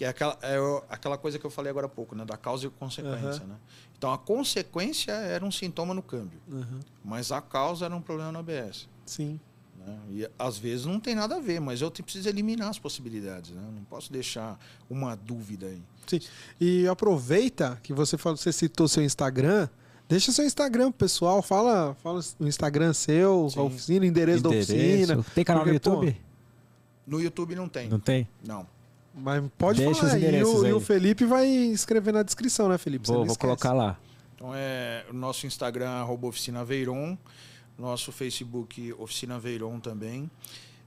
que 0.00 0.04
é 0.06 0.08
aquela, 0.08 0.38
é 0.40 0.56
aquela 0.88 1.18
coisa 1.18 1.38
que 1.38 1.44
eu 1.44 1.50
falei 1.50 1.68
agora 1.68 1.84
há 1.84 1.88
pouco, 1.88 2.14
né? 2.14 2.24
Da 2.24 2.34
causa 2.34 2.66
e 2.66 2.70
consequência, 2.70 3.42
uhum. 3.42 3.48
né? 3.48 3.56
Então 3.98 4.10
a 4.10 4.16
consequência 4.16 5.12
era 5.12 5.44
um 5.44 5.50
sintoma 5.50 5.92
no 5.92 6.02
câmbio, 6.02 6.40
uhum. 6.48 6.80
mas 7.04 7.30
a 7.30 7.42
causa 7.42 7.84
era 7.84 7.94
um 7.94 8.00
problema 8.00 8.32
no 8.32 8.38
ABS. 8.38 8.88
Sim. 9.04 9.38
Né? 9.76 9.98
E 10.08 10.30
às 10.38 10.56
vezes 10.56 10.86
não 10.86 10.98
tem 10.98 11.14
nada 11.14 11.36
a 11.36 11.38
ver, 11.38 11.60
mas 11.60 11.82
eu 11.82 11.90
preciso 11.90 12.26
eliminar 12.30 12.70
as 12.70 12.78
possibilidades. 12.78 13.50
Né? 13.50 13.62
Não 13.74 13.84
posso 13.84 14.10
deixar 14.10 14.58
uma 14.88 15.14
dúvida 15.14 15.66
aí. 15.66 15.82
Sim. 16.06 16.20
E 16.58 16.88
aproveita 16.88 17.78
que 17.82 17.92
você 17.92 18.16
falou, 18.16 18.38
você 18.38 18.52
citou 18.52 18.88
seu 18.88 19.04
Instagram. 19.04 19.68
Deixa 20.10 20.32
seu 20.32 20.44
Instagram 20.44 20.92
pessoal, 20.92 21.40
fala, 21.40 21.94
fala 22.02 22.20
o 22.38 22.46
Instagram 22.46 22.92
seu, 22.92 23.48
Sim. 23.48 23.60
a 23.60 23.62
oficina, 23.62 24.04
endereço, 24.04 24.46
endereço, 24.46 24.72
da 24.72 24.76
oficina. 24.76 25.24
Tem 25.34 25.44
canal 25.44 25.62
Porque, 25.62 25.88
no 25.88 25.94
YouTube? 25.94 26.12
Pô, 26.12 26.18
no 27.06 27.20
YouTube 27.22 27.54
não 27.54 27.68
tem. 27.68 27.88
Não 27.88 28.00
tem? 28.00 28.28
Não. 28.46 28.66
Mas 29.14 29.42
pode 29.56 29.78
Deixa 29.78 30.06
falar. 30.06 30.18
E 30.18 30.44
o, 30.44 30.66
e 30.66 30.72
o, 30.72 30.80
Felipe 30.80 31.24
vai 31.24 31.46
escrever 31.46 32.12
na 32.12 32.22
descrição, 32.22 32.68
né, 32.68 32.76
Felipe? 32.76 33.06
Vou, 33.06 33.24
vou 33.24 33.36
colocar 33.36 33.72
lá. 33.72 33.98
Então 34.34 34.52
é 34.54 35.04
o 35.10 35.14
nosso 35.14 35.46
Instagram, 35.46 35.90
arroba 35.90 36.26
oficina 36.26 36.64
Veiron 36.64 37.16
nosso 37.80 38.12
Facebook 38.12 38.92
Oficina 38.98 39.38
Veiron 39.38 39.80
também. 39.80 40.30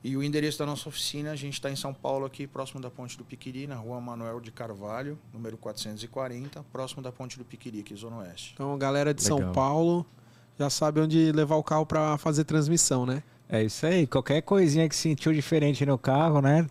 E 0.03 0.17
o 0.17 0.23
endereço 0.23 0.59
da 0.59 0.65
nossa 0.65 0.89
oficina, 0.89 1.31
a 1.31 1.35
gente 1.35 1.53
está 1.53 1.71
em 1.71 1.77
São 1.77 1.93
Paulo, 1.93 2.25
aqui 2.25 2.45
próximo 2.45 2.81
da 2.81 2.89
Ponte 2.89 3.17
do 3.17 3.23
Piquiri, 3.23 3.65
na 3.65 3.75
rua 3.75 4.01
Manuel 4.01 4.41
de 4.41 4.51
Carvalho, 4.51 5.17
número 5.31 5.57
440, 5.57 6.61
próximo 6.73 7.01
da 7.01 7.09
Ponte 7.09 7.37
do 7.37 7.45
Piquiri, 7.45 7.79
aqui, 7.79 7.95
Zona 7.95 8.17
Oeste. 8.17 8.51
Então, 8.53 8.77
galera 8.77 9.13
de 9.13 9.23
Legal. 9.23 9.39
São 9.39 9.51
Paulo 9.53 10.05
já 10.59 10.69
sabe 10.69 10.99
onde 10.99 11.31
levar 11.31 11.55
o 11.55 11.63
carro 11.63 11.85
para 11.85 12.17
fazer 12.17 12.43
transmissão, 12.43 13.05
né? 13.05 13.23
É 13.47 13.63
isso 13.63 13.85
aí. 13.85 14.05
Qualquer 14.05 14.41
coisinha 14.41 14.89
que 14.89 14.95
sentiu 14.95 15.31
diferente 15.31 15.85
no 15.85 15.97
carro, 15.97 16.41
né? 16.41 16.67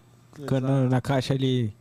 Na, 0.60 0.88
na 0.88 1.00
caixa 1.00 1.32
ali 1.32 1.74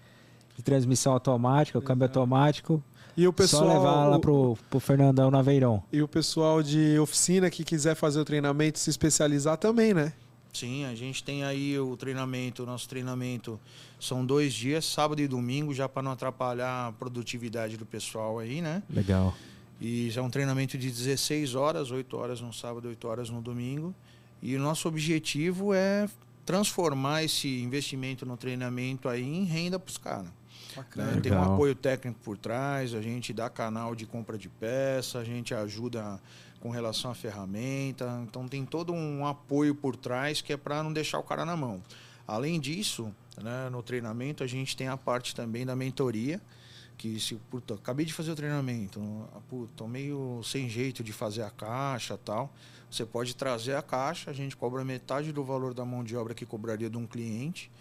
de 0.56 0.64
transmissão 0.64 1.12
automática, 1.14 1.78
o 1.78 1.82
câmbio 1.82 2.06
automático, 2.06 2.84
e 3.16 3.28
o 3.28 3.34
pessoal, 3.34 3.66
Só 3.66 3.74
levar 3.74 4.06
lá 4.06 4.20
pro, 4.20 4.58
pro 4.70 4.80
Fernandão 4.80 5.30
Naveirão. 5.30 5.84
E 5.92 6.02
o 6.02 6.08
pessoal 6.08 6.64
de 6.64 6.98
oficina 6.98 7.50
que 7.50 7.64
quiser 7.64 7.96
fazer 7.96 8.20
o 8.20 8.26
treinamento 8.26 8.80
se 8.80 8.90
especializar 8.90 9.58
também, 9.58 9.94
né? 9.94 10.14
Sim, 10.54 10.86
a 10.86 10.94
gente 10.96 11.24
tem 11.24 11.44
aí 11.44 11.80
o 11.80 11.96
treinamento, 11.96 12.64
o 12.64 12.66
nosso 12.66 12.88
treinamento 12.90 13.60
são 14.00 14.26
dois 14.26 14.54
dias, 14.54 14.86
sábado 14.86 15.22
e 15.22 15.28
domingo, 15.28 15.74
já 15.74 15.88
para 15.88 16.04
não 16.04 16.12
atrapalhar 16.12 16.88
a 16.88 16.92
produtividade 16.92 17.78
do 17.78 17.86
pessoal 17.86 18.40
aí, 18.40 18.62
né? 18.62 18.84
Legal. 18.90 19.34
E 19.80 20.12
é 20.16 20.22
um 20.22 20.30
treinamento 20.30 20.78
de 20.78 20.90
16 20.90 21.56
horas, 21.56 21.90
8 21.90 22.16
horas 22.16 22.42
no 22.42 22.54
sábado, 22.54 22.88
8 22.88 23.08
horas 23.08 23.30
no 23.30 23.42
domingo. 23.42 23.96
E 24.42 24.56
o 24.56 24.60
nosso 24.60 24.88
objetivo 24.88 25.74
é 25.74 26.08
transformar 26.46 27.24
esse 27.24 27.62
investimento 27.62 28.26
no 28.26 28.36
treinamento 28.36 29.08
aí 29.08 29.24
em 29.24 29.46
renda 29.46 29.80
para 29.80 29.90
os 29.90 29.98
caras. 29.98 30.30
Né? 30.96 31.20
Tem 31.22 31.32
um 31.32 31.42
apoio 31.42 31.76
técnico 31.76 32.20
por 32.24 32.38
trás, 32.38 32.94
a 32.94 33.02
gente 33.02 33.34
dá 33.34 33.50
canal 33.50 33.96
de 33.96 34.06
compra 34.06 34.38
de 34.38 34.50
peça, 34.50 35.20
a 35.20 35.24
gente 35.24 35.54
ajuda 35.54 36.20
com 36.62 36.70
relação 36.70 37.12
à 37.12 37.16
ferramenta. 37.16 38.22
Então 38.24 38.48
tem 38.48 38.66
todo 38.66 38.94
um 38.94 39.26
apoio 39.26 39.76
por 39.76 39.96
trás 39.98 40.40
que 40.40 40.54
é 40.54 40.58
para 40.58 40.82
não 40.82 40.94
deixar 40.94 41.20
o 41.20 41.24
cara 41.24 41.44
na 41.44 41.58
mão. 41.58 41.84
Além 42.26 42.60
disso, 42.60 43.14
né, 43.42 43.70
no 43.70 43.84
treinamento 43.84 44.44
a 44.44 44.48
gente 44.48 44.78
tem 44.78 44.88
a 44.88 44.96
parte 44.96 45.36
também 45.36 45.66
da 45.66 45.76
mentoria, 45.76 46.40
que 46.98 47.20
se, 47.20 47.36
puta, 47.50 47.74
acabei 47.74 48.06
de 48.06 48.14
fazer 48.14 48.32
o 48.32 48.36
treinamento, 48.36 49.02
puta, 49.50 49.88
meio 49.88 50.42
sem 50.44 50.70
jeito 50.70 51.04
de 51.04 51.12
fazer 51.12 51.42
a 51.42 51.50
caixa 51.50 52.18
tal. 52.18 52.54
Você 52.90 53.06
pode 53.06 53.36
trazer 53.36 53.76
a 53.76 53.82
caixa, 53.82 54.30
a 54.30 54.34
gente 54.34 54.56
cobra 54.56 54.86
metade 54.86 55.32
do 55.32 55.44
valor 55.44 55.74
da 55.74 55.84
mão 55.84 56.04
de 56.04 56.16
obra 56.16 56.34
que 56.34 56.46
cobraria 56.46 56.90
de 56.90 56.98
um 56.98 57.08
cliente 57.08 57.72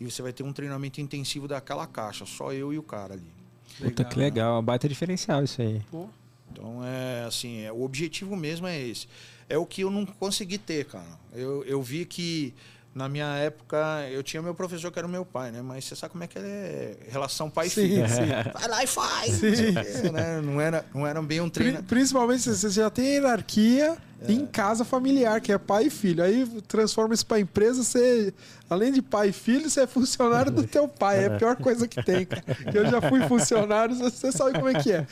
e 0.00 0.04
você 0.04 0.22
vai 0.22 0.32
ter 0.32 0.44
um 0.44 0.52
treinamento 0.52 1.00
intensivo 1.00 1.48
daquela 1.48 1.86
caixa, 1.86 2.24
só 2.24 2.52
eu 2.52 2.72
e 2.72 2.78
o 2.78 2.82
cara 2.82 3.14
ali. 3.14 3.32
Puta 3.78 4.02
legal, 4.02 4.08
que 4.08 4.18
legal, 4.18 4.56
né? 4.56 4.62
baita 4.62 4.88
diferencial 4.88 5.42
isso 5.42 5.60
aí. 5.60 5.82
Pô. 5.90 6.08
Então 6.50 6.84
é 6.84 7.24
assim, 7.24 7.62
é, 7.62 7.72
o 7.72 7.82
objetivo 7.82 8.36
mesmo 8.36 8.66
é 8.66 8.80
esse. 8.80 9.06
É 9.48 9.56
o 9.56 9.64
que 9.64 9.82
eu 9.82 9.90
não 9.90 10.04
consegui 10.04 10.58
ter, 10.58 10.84
cara. 10.84 11.18
Eu, 11.32 11.64
eu 11.64 11.82
vi 11.82 12.04
que 12.04 12.54
na 12.94 13.08
minha 13.08 13.36
época, 13.36 13.76
eu 14.10 14.22
tinha 14.22 14.42
meu 14.42 14.54
professor 14.54 14.90
que 14.90 14.98
era 14.98 15.06
o 15.06 15.10
meu 15.10 15.24
pai, 15.24 15.52
né? 15.52 15.62
Mas 15.62 15.84
você 15.84 15.94
sabe 15.94 16.12
como 16.12 16.24
é 16.24 16.26
que 16.26 16.38
é 16.38 16.96
relação 17.08 17.48
pai-filho. 17.48 18.04
Vai 18.52 18.68
lá 18.68 18.82
e 18.82 18.86
faz. 18.86 19.34
Sim. 19.34 19.72
Né? 20.12 20.40
Não, 20.42 20.60
era, 20.60 20.84
não 20.92 21.06
era 21.06 21.22
bem 21.22 21.40
um 21.40 21.48
treino. 21.48 21.82
Principalmente 21.84 22.48
você 22.48 22.70
já 22.70 22.90
tem 22.90 23.04
hierarquia 23.14 23.96
é. 24.20 24.32
em 24.32 24.44
casa 24.46 24.84
familiar, 24.84 25.40
que 25.40 25.52
é 25.52 25.58
pai 25.58 25.84
e 25.84 25.90
filho. 25.90 26.24
Aí 26.24 26.44
transforma 26.66 27.14
isso 27.14 27.24
para 27.24 27.38
empresa, 27.38 27.84
você, 27.84 28.34
além 28.68 28.90
de 28.90 29.00
pai 29.00 29.28
e 29.28 29.32
filho, 29.32 29.70
você 29.70 29.82
é 29.82 29.86
funcionário 29.86 30.50
do 30.50 30.66
teu 30.66 30.88
pai. 30.88 31.24
É 31.24 31.26
a 31.26 31.36
pior 31.36 31.56
coisa 31.56 31.86
que 31.86 32.02
tem, 32.02 32.26
cara. 32.26 32.44
Eu 32.74 32.90
já 32.90 33.00
fui 33.00 33.20
funcionário, 33.28 33.94
você 33.94 34.32
sabe 34.32 34.54
como 34.54 34.68
é 34.68 34.74
que 34.74 34.92
é. 34.92 35.06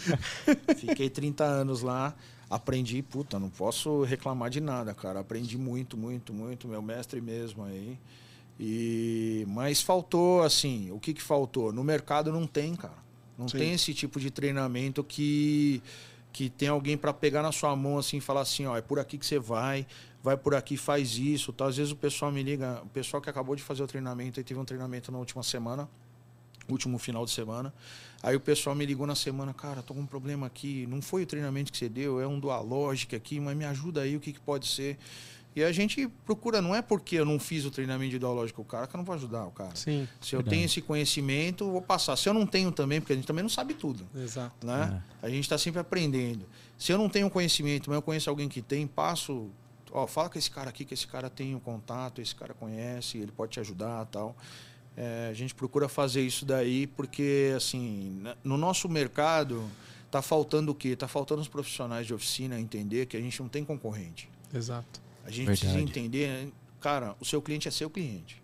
Fiquei 0.77 1.09
30 1.09 1.45
anos 1.45 1.83
lá 1.83 2.15
aprendi, 2.49 3.03
puta, 3.03 3.39
não 3.39 3.51
posso 3.51 4.03
reclamar 4.03 4.51
de 4.51 4.61
nada, 4.61 4.95
cara. 4.95 5.21
Aprendi 5.21 5.59
muito, 5.59 5.97
muito, 5.97 6.33
muito, 6.33 6.69
meu 6.69 6.83
mestre 6.83 7.21
mesmo 7.21 7.65
aí. 7.65 7.99
E 8.59 9.45
mas 9.49 9.83
faltou 9.83 10.43
assim, 10.43 10.91
o 10.91 10.99
que 10.99 11.13
que 11.13 11.23
faltou? 11.23 11.73
No 11.73 11.85
mercado 11.85 12.33
não 12.33 12.47
tem, 12.47 12.75
cara. 12.75 13.07
Não 13.37 13.49
Sim. 13.49 13.59
tem 13.59 13.73
esse 13.75 13.93
tipo 13.93 14.19
de 14.19 14.31
treinamento 14.31 15.05
que 15.05 15.83
que 16.33 16.51
tem 16.51 16.69
alguém 16.69 16.99
para 16.99 17.15
pegar 17.15 17.43
na 17.43 17.51
sua 17.51 17.75
mão 17.75 17.97
assim 17.97 18.19
e 18.19 18.21
falar 18.21 18.43
assim, 18.43 18.67
ó, 18.67 18.77
é 18.77 18.83
por 18.83 18.99
aqui 18.99 19.17
que 19.17 19.25
você 19.25 19.39
vai, 19.39 19.87
vai 20.23 20.37
por 20.37 20.55
aqui, 20.55 20.77
faz 20.77 21.17
isso. 21.17 21.51
Tá? 21.51 21.65
Às 21.65 21.79
vezes 21.79 21.93
o 21.93 21.97
pessoal 21.97 22.31
me 22.31 22.43
liga, 22.43 22.83
o 22.83 22.89
pessoal 22.89 23.23
que 23.23 23.31
acabou 23.31 23.57
de 23.57 23.63
fazer 23.63 23.83
o 23.83 23.87
treinamento 23.87 24.39
e 24.39 24.45
teve 24.45 24.61
um 24.61 24.65
treinamento 24.65 25.11
na 25.11 25.17
última 25.17 25.43
semana, 25.43 25.89
último 26.75 26.99
final 26.99 27.25
de 27.25 27.31
semana. 27.31 27.73
Aí 28.23 28.35
o 28.35 28.41
pessoal 28.41 28.75
me 28.75 28.85
ligou 28.85 29.07
na 29.07 29.15
semana, 29.15 29.53
cara, 29.55 29.83
tô 29.83 29.95
com 29.95 30.01
um 30.01 30.07
problema 30.07 30.47
aqui, 30.47 30.87
não 30.89 31.01
foi 31.01 31.23
o 31.23 31.27
treinamento 31.27 31.71
que 31.71 31.79
você 31.79 31.89
deu, 31.89 32.21
é 32.21 32.27
um 32.27 32.41
Dualogic 32.41 33.15
aqui, 33.15 33.39
mas 33.39 33.57
me 33.57 33.65
ajuda 33.65 34.01
aí, 34.01 34.17
o 34.17 34.21
que, 34.21 34.33
que 34.33 34.41
pode 34.41 34.67
ser? 34.67 34.99
E 35.57 35.65
a 35.65 35.73
gente 35.73 36.07
procura, 36.27 36.61
não 36.61 36.75
é 36.75 36.83
porque 36.83 37.17
eu 37.17 37.25
não 37.25 37.39
fiz 37.39 37.65
o 37.65 37.71
treinamento 37.71 38.11
de 38.11 38.17
ideológico 38.17 38.61
o 38.61 38.65
cara 38.65 38.87
que 38.87 38.95
eu 38.95 38.99
não 38.99 39.05
vou 39.07 39.15
ajudar 39.15 39.47
o 39.47 39.51
cara. 39.51 39.75
Sim. 39.75 40.07
Se 40.21 40.37
eu 40.37 40.43
tenho 40.43 40.67
esse 40.67 40.83
conhecimento, 40.83 41.71
vou 41.71 41.81
passar. 41.81 42.15
Se 42.17 42.29
eu 42.29 42.35
não 42.35 42.47
tenho 42.47 42.71
também, 42.71 43.01
porque 43.01 43.15
a 43.15 43.17
gente 43.17 43.27
também 43.27 43.43
não 43.43 43.49
sabe 43.49 43.73
tudo. 43.73 44.07
Exato. 44.15 44.67
Né? 44.67 45.03
A 45.23 45.31
gente 45.31 45.45
está 45.45 45.57
sempre 45.57 45.81
aprendendo. 45.81 46.47
Se 46.77 46.93
eu 46.93 46.99
não 46.99 47.09
tenho 47.09 47.31
conhecimento, 47.31 47.89
mas 47.89 47.97
eu 47.97 48.03
conheço 48.03 48.29
alguém 48.29 48.51
que 48.51 48.61
tem, 48.61 48.87
passo. 48.87 49.49
Ó, 49.91 50.07
fala 50.07 50.29
com 50.29 50.39
esse 50.39 50.51
cara 50.51 50.69
aqui, 50.69 50.85
que 50.85 50.93
esse 50.93 51.07
cara 51.07 51.31
tem 51.31 51.55
um 51.55 51.61
contato, 51.61 52.21
esse 52.21 52.35
cara 52.35 52.53
conhece, 52.53 53.17
ele 53.17 53.33
pode 53.33 53.53
te 53.53 53.61
ajudar 53.61 54.05
tal. 54.07 54.37
É, 54.97 55.29
a 55.31 55.35
gente 55.35 55.55
procura 55.55 55.89
fazer 55.89 56.23
isso 56.23 56.47
daí 56.47 56.87
porque, 56.87 57.53
assim, 57.55 58.23
no 58.43 58.57
nosso 58.57 58.89
mercado, 58.89 59.69
tá 60.11 60.23
faltando 60.23 60.73
o 60.73 60.75
quê? 60.75 60.97
Tá 60.97 61.07
faltando 61.07 61.43
os 61.43 61.49
profissionais 61.49 62.07
de 62.07 62.15
oficina 62.15 62.59
entender 62.59 63.07
que 63.07 63.17
a 63.17 63.21
gente 63.21 63.41
não 63.41 63.49
tem 63.49 63.65
concorrente. 63.65 64.29
Exato. 64.55 65.01
A 65.25 65.31
gente 65.31 65.47
Verdade. 65.47 65.61
precisa 65.61 65.81
entender, 65.81 66.53
cara, 66.81 67.15
o 67.21 67.25
seu 67.25 67.43
cliente 67.43 67.69
é 67.69 67.71
seu 67.71 67.91
cliente. 67.91 68.43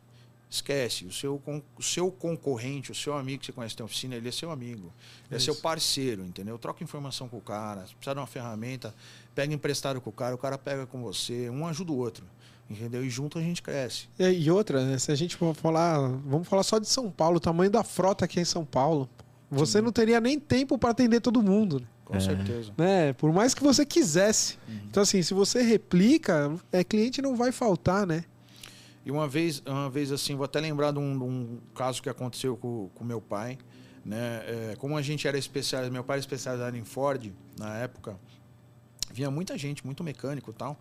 Esquece, 0.50 1.06
o 1.06 1.12
seu, 1.12 1.40
o 1.78 1.82
seu 1.82 2.10
concorrente, 2.10 2.92
o 2.92 2.94
seu 2.94 3.16
amigo 3.16 3.40
que 3.40 3.46
você 3.46 3.52
conhece 3.52 3.74
na 3.78 3.86
oficina, 3.86 4.16
ele 4.16 4.28
é 4.28 4.32
seu 4.32 4.50
amigo. 4.50 4.92
Ele 5.26 5.34
é 5.34 5.36
Isso. 5.36 5.46
seu 5.46 5.54
parceiro, 5.54 6.26
entendeu? 6.26 6.58
Troca 6.58 6.84
informação 6.84 7.26
com 7.26 7.38
o 7.38 7.40
cara. 7.40 7.86
Se 7.86 7.94
precisar 7.94 8.12
de 8.12 8.20
uma 8.20 8.26
ferramenta, 8.26 8.94
pega 9.34 9.54
emprestado 9.54 9.98
com 9.98 10.10
o 10.10 10.12
cara, 10.12 10.34
o 10.34 10.38
cara 10.38 10.58
pega 10.58 10.84
com 10.84 11.02
você. 11.02 11.48
Um 11.48 11.66
ajuda 11.66 11.92
o 11.92 11.96
outro. 11.96 12.26
Entendeu? 12.72 13.04
E 13.04 13.10
junto 13.10 13.38
a 13.38 13.42
gente 13.42 13.62
cresce. 13.62 14.08
E, 14.18 14.24
e 14.24 14.50
outra, 14.50 14.84
né, 14.84 14.98
se 14.98 15.12
a 15.12 15.14
gente 15.14 15.36
for 15.36 15.54
falar, 15.54 15.98
vamos 16.24 16.48
falar 16.48 16.62
só 16.62 16.78
de 16.78 16.88
São 16.88 17.10
Paulo, 17.10 17.36
o 17.36 17.40
tamanho 17.40 17.70
da 17.70 17.84
frota 17.84 18.24
aqui 18.24 18.40
em 18.40 18.44
São 18.44 18.64
Paulo. 18.64 19.08
Você 19.50 19.82
não 19.82 19.92
teria 19.92 20.18
nem 20.18 20.40
tempo 20.40 20.78
para 20.78 20.90
atender 20.90 21.20
todo 21.20 21.42
mundo, 21.42 21.78
né? 21.80 21.86
Com 22.06 22.16
É. 22.16 22.20
certeza. 22.20 22.72
né? 22.76 23.12
Por 23.12 23.30
mais 23.32 23.52
que 23.54 23.62
você 23.62 23.84
quisesse. 23.84 24.56
Uhum. 24.66 24.80
Então 24.90 25.02
assim, 25.02 25.22
se 25.22 25.34
você 25.34 25.60
replica, 25.62 26.54
é 26.72 26.82
cliente 26.82 27.20
não 27.20 27.36
vai 27.36 27.52
faltar, 27.52 28.06
né? 28.06 28.24
E 29.04 29.10
uma 29.10 29.28
vez, 29.28 29.62
uma 29.66 29.90
vez 29.90 30.10
assim, 30.10 30.34
vou 30.34 30.44
até 30.44 30.58
lembrar 30.60 30.92
de 30.92 30.98
um, 30.98 31.18
de 31.18 31.24
um 31.24 31.58
caso 31.74 32.00
que 32.02 32.08
aconteceu 32.08 32.56
com 32.56 32.88
o 32.98 33.04
meu 33.04 33.20
pai. 33.20 33.58
Né? 34.04 34.16
É, 34.72 34.76
como 34.78 34.96
a 34.96 35.02
gente 35.02 35.28
era 35.28 35.36
especializado, 35.38 35.92
meu 35.92 36.02
pai 36.04 36.14
era 36.16 36.20
especializado 36.20 36.76
em 36.76 36.84
Ford 36.84 37.30
na 37.58 37.76
época, 37.78 38.16
vinha 39.12 39.30
muita 39.30 39.56
gente, 39.58 39.84
muito 39.84 40.02
mecânico 40.02 40.50
e 40.50 40.54
tal. 40.54 40.80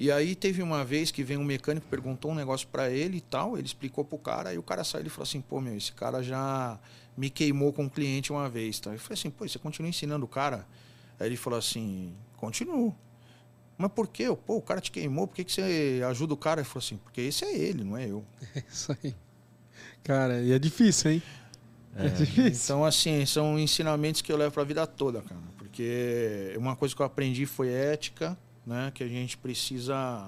E 0.00 0.10
aí 0.10 0.34
teve 0.34 0.62
uma 0.62 0.82
vez 0.82 1.10
que 1.10 1.22
veio 1.22 1.40
um 1.40 1.44
mecânico, 1.44 1.86
perguntou 1.86 2.30
um 2.30 2.34
negócio 2.34 2.66
para 2.68 2.88
ele 2.88 3.18
e 3.18 3.20
tal, 3.20 3.58
ele 3.58 3.66
explicou 3.66 4.02
pro 4.02 4.16
cara, 4.16 4.48
aí 4.48 4.56
o 4.56 4.62
cara 4.62 4.82
saiu 4.82 5.04
e 5.04 5.10
falou 5.10 5.24
assim, 5.24 5.42
pô, 5.42 5.60
meu, 5.60 5.76
esse 5.76 5.92
cara 5.92 6.22
já 6.22 6.80
me 7.14 7.28
queimou 7.28 7.70
com 7.70 7.82
um 7.82 7.88
cliente 7.90 8.32
uma 8.32 8.48
vez. 8.48 8.80
Tá? 8.80 8.94
Eu 8.94 8.98
falei 8.98 9.18
assim, 9.18 9.28
pô, 9.28 9.46
você 9.46 9.58
continua 9.58 9.90
ensinando 9.90 10.24
o 10.24 10.28
cara? 10.28 10.66
Aí 11.18 11.26
ele 11.26 11.36
falou 11.36 11.58
assim, 11.58 12.14
continuo. 12.38 12.96
Mas 13.76 13.92
por 13.92 14.08
quê? 14.08 14.34
Pô, 14.46 14.56
o 14.56 14.62
cara 14.62 14.80
te 14.80 14.90
queimou, 14.90 15.26
por 15.26 15.34
que, 15.34 15.44
que 15.44 15.52
você 15.52 16.00
ajuda 16.08 16.32
o 16.32 16.36
cara? 16.38 16.62
Ele 16.62 16.68
falou 16.68 16.82
assim, 16.82 16.96
porque 16.96 17.20
esse 17.20 17.44
é 17.44 17.54
ele, 17.54 17.84
não 17.84 17.94
é 17.94 18.08
eu. 18.08 18.24
É 18.56 18.64
isso 18.72 18.96
aí. 19.04 19.14
Cara, 20.02 20.40
e 20.40 20.52
é 20.52 20.58
difícil, 20.58 21.10
hein? 21.10 21.22
É, 21.94 22.08
difícil. 22.08 22.64
Então, 22.64 22.86
assim, 22.86 23.26
são 23.26 23.58
ensinamentos 23.58 24.22
que 24.22 24.32
eu 24.32 24.38
levo 24.38 24.54
para 24.54 24.62
a 24.62 24.66
vida 24.66 24.86
toda, 24.86 25.20
cara. 25.20 25.42
Porque 25.58 26.54
uma 26.56 26.74
coisa 26.74 26.96
que 26.96 27.02
eu 27.02 27.06
aprendi 27.06 27.44
foi 27.44 27.68
ética, 27.68 28.34
né? 28.66 28.90
Que 28.94 29.04
a 29.04 29.08
gente 29.08 29.36
precisa. 29.36 30.26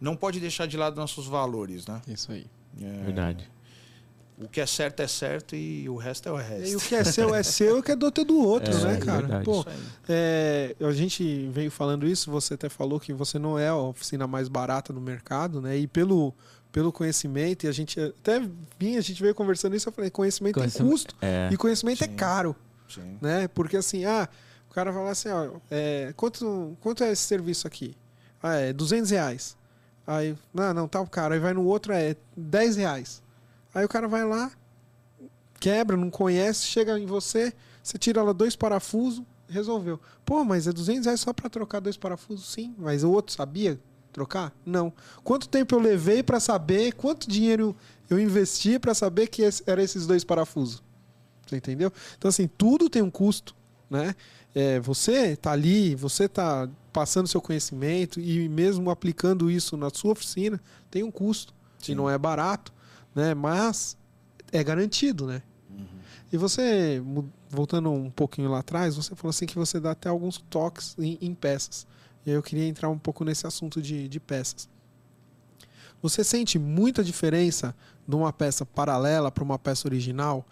Não 0.00 0.14
pode 0.16 0.38
deixar 0.40 0.66
de 0.66 0.76
lado 0.76 0.96
nossos 0.96 1.26
valores, 1.26 1.86
né? 1.86 2.00
Isso 2.06 2.30
aí. 2.32 2.46
É, 2.80 3.04
Verdade. 3.04 3.50
O 4.38 4.46
que 4.48 4.60
é 4.60 4.66
certo 4.66 5.00
é 5.00 5.06
certo 5.08 5.56
e 5.56 5.88
o 5.88 5.96
resto 5.96 6.28
é 6.28 6.32
o 6.32 6.36
resto. 6.36 6.68
E 6.68 6.76
o 6.76 6.78
que 6.80 6.94
é 6.94 7.02
seu 7.04 7.34
é 7.34 7.42
seu 7.42 7.76
e 7.76 7.80
o 7.80 7.82
que 7.82 7.90
é 7.92 7.96
do 7.96 8.04
outro 8.04 8.22
é 8.22 8.24
do 8.26 8.38
outro, 8.38 8.74
É, 8.74 8.84
né, 8.84 8.94
é 8.94 8.96
cara? 8.98 9.18
verdade. 9.22 9.44
Pô, 9.46 9.64
é, 10.06 10.76
a 10.78 10.92
gente 10.92 11.48
veio 11.48 11.70
falando 11.70 12.06
isso, 12.06 12.30
você 12.30 12.52
até 12.52 12.68
falou 12.68 13.00
que 13.00 13.14
você 13.14 13.38
não 13.38 13.58
é 13.58 13.68
a 13.68 13.76
oficina 13.76 14.26
mais 14.26 14.46
barata 14.46 14.92
no 14.92 15.00
mercado, 15.00 15.62
né? 15.62 15.78
E 15.78 15.86
pelo, 15.86 16.34
pelo 16.70 16.92
conhecimento, 16.92 17.64
e 17.64 17.68
a 17.68 17.72
gente 17.72 17.98
até 17.98 18.42
vinha, 18.78 18.98
a 18.98 19.02
gente 19.02 19.22
veio 19.22 19.34
conversando 19.34 19.74
isso, 19.74 19.88
eu 19.88 19.92
falei, 19.94 20.10
conhecimento 20.10 20.56
tem 20.56 20.64
Conhecimento- 20.64 20.90
custo 20.92 21.16
É. 21.22 21.48
e 21.50 21.56
conhecimento 21.56 22.04
é 22.04 22.06
Sim. 22.06 22.14
caro. 22.14 22.54
Sim. 22.90 23.16
né? 23.22 23.48
Porque 23.48 23.78
assim, 23.78 24.04
ah, 24.04 24.28
o 24.76 24.78
cara 24.78 24.92
fala 24.92 25.10
assim, 25.10 25.30
ó, 25.30 25.52
é, 25.70 26.12
quanto, 26.14 26.76
quanto 26.82 27.02
é 27.02 27.10
esse 27.10 27.22
serviço 27.22 27.66
aqui? 27.66 27.96
Ah, 28.42 28.56
é 28.56 28.74
200 28.74 29.10
reais. 29.10 29.56
Aí, 30.06 30.36
não, 30.52 30.74
não, 30.74 30.86
tá 30.86 31.04
caro. 31.06 31.32
Aí 31.32 31.40
vai 31.40 31.54
no 31.54 31.64
outro, 31.64 31.94
é 31.94 32.14
10 32.36 32.76
reais. 32.76 33.22
Aí 33.74 33.86
o 33.86 33.88
cara 33.88 34.06
vai 34.06 34.22
lá, 34.22 34.50
quebra, 35.58 35.96
não 35.96 36.10
conhece, 36.10 36.66
chega 36.66 36.98
em 36.98 37.06
você, 37.06 37.54
você 37.82 37.96
tira 37.96 38.22
lá 38.22 38.34
dois 38.34 38.54
parafusos, 38.54 39.24
resolveu. 39.48 39.98
Pô, 40.26 40.44
mas 40.44 40.66
é 40.66 40.72
200 40.74 41.06
reais 41.06 41.20
só 41.20 41.32
pra 41.32 41.48
trocar 41.48 41.80
dois 41.80 41.96
parafusos? 41.96 42.46
Sim, 42.46 42.74
mas 42.76 43.02
o 43.02 43.10
outro 43.10 43.34
sabia 43.34 43.80
trocar? 44.12 44.54
Não. 44.64 44.92
Quanto 45.24 45.48
tempo 45.48 45.74
eu 45.74 45.80
levei 45.80 46.22
pra 46.22 46.38
saber, 46.38 46.92
quanto 46.92 47.30
dinheiro 47.30 47.74
eu 48.10 48.20
investi 48.20 48.78
pra 48.78 48.92
saber 48.92 49.28
que 49.28 49.42
era 49.66 49.82
esses 49.82 50.06
dois 50.06 50.22
parafusos? 50.22 50.82
Você 51.46 51.56
entendeu? 51.56 51.90
Então, 52.18 52.28
assim, 52.28 52.46
tudo 52.46 52.90
tem 52.90 53.00
um 53.00 53.10
custo, 53.10 53.56
né? 53.88 54.14
É, 54.58 54.80
você 54.80 55.36
tá 55.36 55.52
ali, 55.52 55.94
você 55.94 56.26
tá 56.26 56.66
passando 56.90 57.28
seu 57.28 57.42
conhecimento 57.42 58.18
e 58.18 58.48
mesmo 58.48 58.88
aplicando 58.88 59.50
isso 59.50 59.76
na 59.76 59.90
sua 59.90 60.12
oficina, 60.12 60.58
tem 60.90 61.02
um 61.02 61.10
custo. 61.10 61.52
Sim. 61.78 61.92
E 61.92 61.94
não 61.94 62.08
é 62.08 62.16
barato, 62.16 62.72
né? 63.14 63.34
Mas 63.34 63.98
é 64.50 64.64
garantido, 64.64 65.26
né? 65.26 65.42
E 66.32 66.38
você, 66.38 67.02
voltando 67.50 67.90
um 67.90 68.10
pouquinho 68.10 68.50
lá 68.50 68.60
atrás, 68.60 68.96
você 68.96 69.14
falou 69.14 69.28
assim 69.28 69.44
que 69.44 69.56
você 69.56 69.78
dá 69.78 69.90
até 69.90 70.08
alguns 70.08 70.38
toques 70.38 70.96
em, 70.98 71.18
em 71.20 71.34
peças. 71.34 71.86
E 72.24 72.30
aí 72.30 72.36
eu 72.36 72.42
queria 72.42 72.66
entrar 72.66 72.88
um 72.88 72.98
pouco 72.98 73.24
nesse 73.24 73.46
assunto 73.46 73.82
de, 73.82 74.08
de 74.08 74.18
peças. 74.18 74.68
Você 76.02 76.24
sente 76.24 76.58
muita 76.58 77.04
diferença 77.04 77.74
de 78.08 78.16
uma 78.16 78.32
peça 78.32 78.64
paralela 78.64 79.30
para 79.30 79.44
uma 79.44 79.58
peça 79.58 79.86
original? 79.86 80.46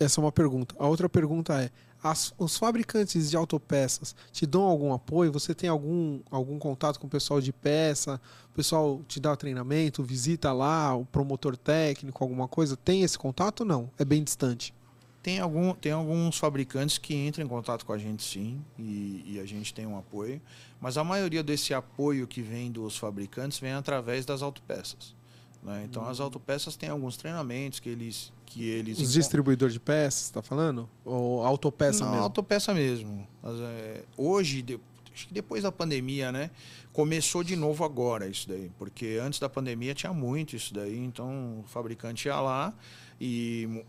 Essa 0.00 0.18
é 0.18 0.24
uma 0.24 0.32
pergunta. 0.32 0.74
A 0.78 0.86
outra 0.86 1.10
pergunta 1.10 1.62
é: 1.62 1.70
as- 2.02 2.34
os 2.36 2.56
fabricantes 2.56 3.30
de 3.30 3.36
autopeças 3.36 4.14
te 4.32 4.44
dão 4.46 4.62
algum 4.62 4.92
apoio? 4.92 5.30
Você 5.32 5.54
tem 5.54 5.68
algum, 5.70 6.20
algum 6.30 6.58
contato 6.58 6.98
com 6.98 7.06
o 7.06 7.10
pessoal 7.10 7.40
de 7.40 7.52
peça? 7.52 8.20
O 8.50 8.54
pessoal 8.54 9.00
te 9.06 9.20
dá 9.20 9.34
treinamento, 9.36 10.02
visita 10.02 10.52
lá, 10.52 10.94
o 10.94 11.04
promotor 11.06 11.56
técnico, 11.56 12.22
alguma 12.22 12.48
coisa? 12.48 12.76
Tem 12.76 13.02
esse 13.02 13.18
contato 13.18 13.60
ou 13.60 13.66
não? 13.66 13.90
É 13.98 14.04
bem 14.04 14.22
distante. 14.22 14.74
Tem, 15.22 15.38
algum, 15.38 15.72
tem 15.74 15.92
alguns 15.92 16.36
fabricantes 16.36 16.98
que 16.98 17.14
entram 17.14 17.44
em 17.44 17.48
contato 17.48 17.86
com 17.86 17.92
a 17.92 17.98
gente, 17.98 18.24
sim, 18.24 18.60
e, 18.76 19.22
e 19.34 19.40
a 19.40 19.46
gente 19.46 19.72
tem 19.72 19.86
um 19.86 19.96
apoio. 19.96 20.42
Mas 20.80 20.96
a 20.98 21.04
maioria 21.04 21.44
desse 21.44 21.72
apoio 21.72 22.26
que 22.26 22.42
vem 22.42 22.72
dos 22.72 22.96
fabricantes 22.96 23.60
vem 23.60 23.72
através 23.72 24.26
das 24.26 24.42
autopeças. 24.42 25.14
Né? 25.62 25.84
Então, 25.88 26.04
as 26.08 26.18
autopeças 26.18 26.74
têm 26.74 26.88
alguns 26.88 27.16
treinamentos 27.16 27.78
que 27.78 27.88
eles. 27.88 28.32
Que 28.52 28.68
eles 28.68 28.98
Os 28.98 29.12
distribuidores 29.12 29.72
de 29.72 29.80
peças, 29.80 30.28
tá 30.28 30.42
falando? 30.42 30.88
Ou 31.04 31.44
autopeça 31.44 32.04
Não, 32.04 32.10
mesmo? 32.10 32.24
autopeça 32.24 32.74
mesmo. 32.74 33.26
Mas, 33.42 33.58
é, 33.58 34.04
hoje, 34.16 34.60
de- 34.60 34.78
acho 35.14 35.26
que 35.28 35.32
depois 35.32 35.62
da 35.62 35.72
pandemia, 35.72 36.30
né? 36.30 36.50
Começou 36.92 37.42
de 37.42 37.56
novo 37.56 37.82
agora 37.82 38.28
isso 38.28 38.46
daí. 38.46 38.70
Porque 38.78 39.18
antes 39.22 39.40
da 39.40 39.48
pandemia 39.48 39.94
tinha 39.94 40.12
muito 40.12 40.54
isso 40.54 40.74
daí. 40.74 40.98
Então 40.98 41.60
o 41.60 41.64
fabricante 41.66 42.28
ia 42.28 42.38
lá 42.40 42.74
e 43.18 43.82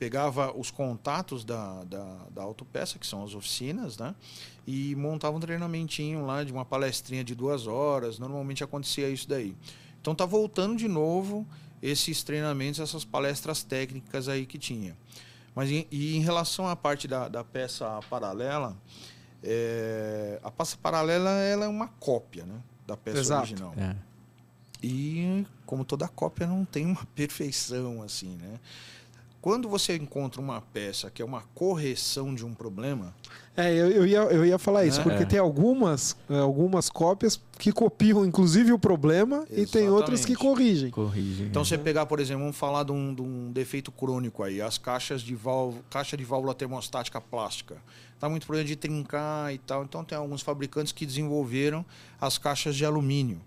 pegava 0.00 0.52
os 0.58 0.68
contatos 0.68 1.44
da, 1.44 1.84
da, 1.84 2.16
da 2.34 2.42
autopeça, 2.42 2.98
que 2.98 3.06
são 3.06 3.22
as 3.22 3.34
oficinas, 3.34 3.96
né? 3.96 4.16
E 4.66 4.96
montava 4.96 5.36
um 5.36 5.40
treinamentinho 5.40 6.26
lá 6.26 6.42
de 6.42 6.52
uma 6.52 6.64
palestrinha 6.64 7.22
de 7.22 7.36
duas 7.36 7.68
horas. 7.68 8.18
Normalmente 8.18 8.64
acontecia 8.64 9.08
isso 9.08 9.28
daí. 9.28 9.54
Então 10.00 10.12
tá 10.12 10.26
voltando 10.26 10.74
de 10.74 10.88
novo 10.88 11.46
esses 11.82 12.22
treinamentos, 12.22 12.80
essas 12.80 13.04
palestras 13.04 13.62
técnicas 13.62 14.28
aí 14.28 14.46
que 14.46 14.58
tinha. 14.58 14.96
Mas 15.54 15.70
em, 15.70 15.86
e 15.90 16.16
em 16.16 16.20
relação 16.20 16.68
à 16.68 16.76
parte 16.76 17.08
da, 17.08 17.28
da 17.28 17.42
peça 17.44 18.00
paralela, 18.08 18.76
é, 19.42 20.38
a 20.42 20.50
peça 20.50 20.76
paralela 20.80 21.30
ela 21.30 21.64
é 21.64 21.68
uma 21.68 21.88
cópia 21.88 22.46
né, 22.46 22.60
da 22.86 22.96
peça 22.96 23.18
Exato. 23.18 23.42
original. 23.42 23.74
É. 23.76 23.96
E 24.82 25.46
como 25.66 25.84
toda 25.84 26.08
cópia 26.08 26.46
não 26.46 26.64
tem 26.64 26.86
uma 26.86 27.04
perfeição 27.14 28.02
assim, 28.02 28.36
né? 28.36 28.58
Quando 29.40 29.68
você 29.68 29.96
encontra 29.96 30.40
uma 30.40 30.60
peça 30.60 31.10
que 31.10 31.20
é 31.20 31.24
uma 31.24 31.42
correção 31.52 32.32
de 32.32 32.46
um 32.46 32.54
problema, 32.54 33.12
É, 33.54 33.70
eu, 33.70 33.90
eu 33.90 34.06
ia, 34.06 34.18
eu 34.20 34.46
ia 34.46 34.58
falar 34.58 34.86
isso, 34.86 34.98
Né? 34.98 35.04
porque 35.04 35.22
É. 35.24 35.26
tem 35.26 35.38
algumas, 35.38 36.16
é, 36.30 36.38
algumas 36.38 36.88
cópias 36.88 37.38
que 37.58 37.70
copiam, 37.70 38.24
inclusive, 38.24 38.72
o 38.72 38.78
problema 38.78 39.44
e 39.50 39.66
tem 39.66 39.90
outras 39.90 40.24
que 40.24 40.32
Exatamente. 40.32 40.56
corrigem. 40.56 40.90
Corrige. 40.90 41.42
Então 41.44 41.60
é. 41.60 41.64
você 41.66 41.76
pegar, 41.76 42.06
por 42.06 42.18
exemplo, 42.18 42.40
vamos 42.44 42.56
falar 42.56 42.82
de 42.84 42.92
um, 42.92 43.14
de 43.14 43.20
um 43.20 43.52
defeito 43.52 43.92
crônico 43.92 44.42
aí, 44.42 44.62
as 44.62 44.78
caixas 44.78 45.20
de 45.20 45.34
válvula, 45.34 45.82
caixa 45.90 46.16
de 46.16 46.24
válvula 46.24 46.54
termostática 46.54 47.20
plástica. 47.20 47.76
Tá 48.18 48.26
muito 48.28 48.46
problema 48.46 48.66
de 48.66 48.74
trincar 48.76 49.52
e 49.52 49.58
tal. 49.58 49.84
Então 49.84 50.02
tem 50.02 50.16
alguns 50.16 50.40
fabricantes 50.40 50.92
que 50.92 51.04
desenvolveram 51.04 51.84
as 52.20 52.38
caixas 52.38 52.74
de 52.74 52.86
alumínio. 52.86 53.38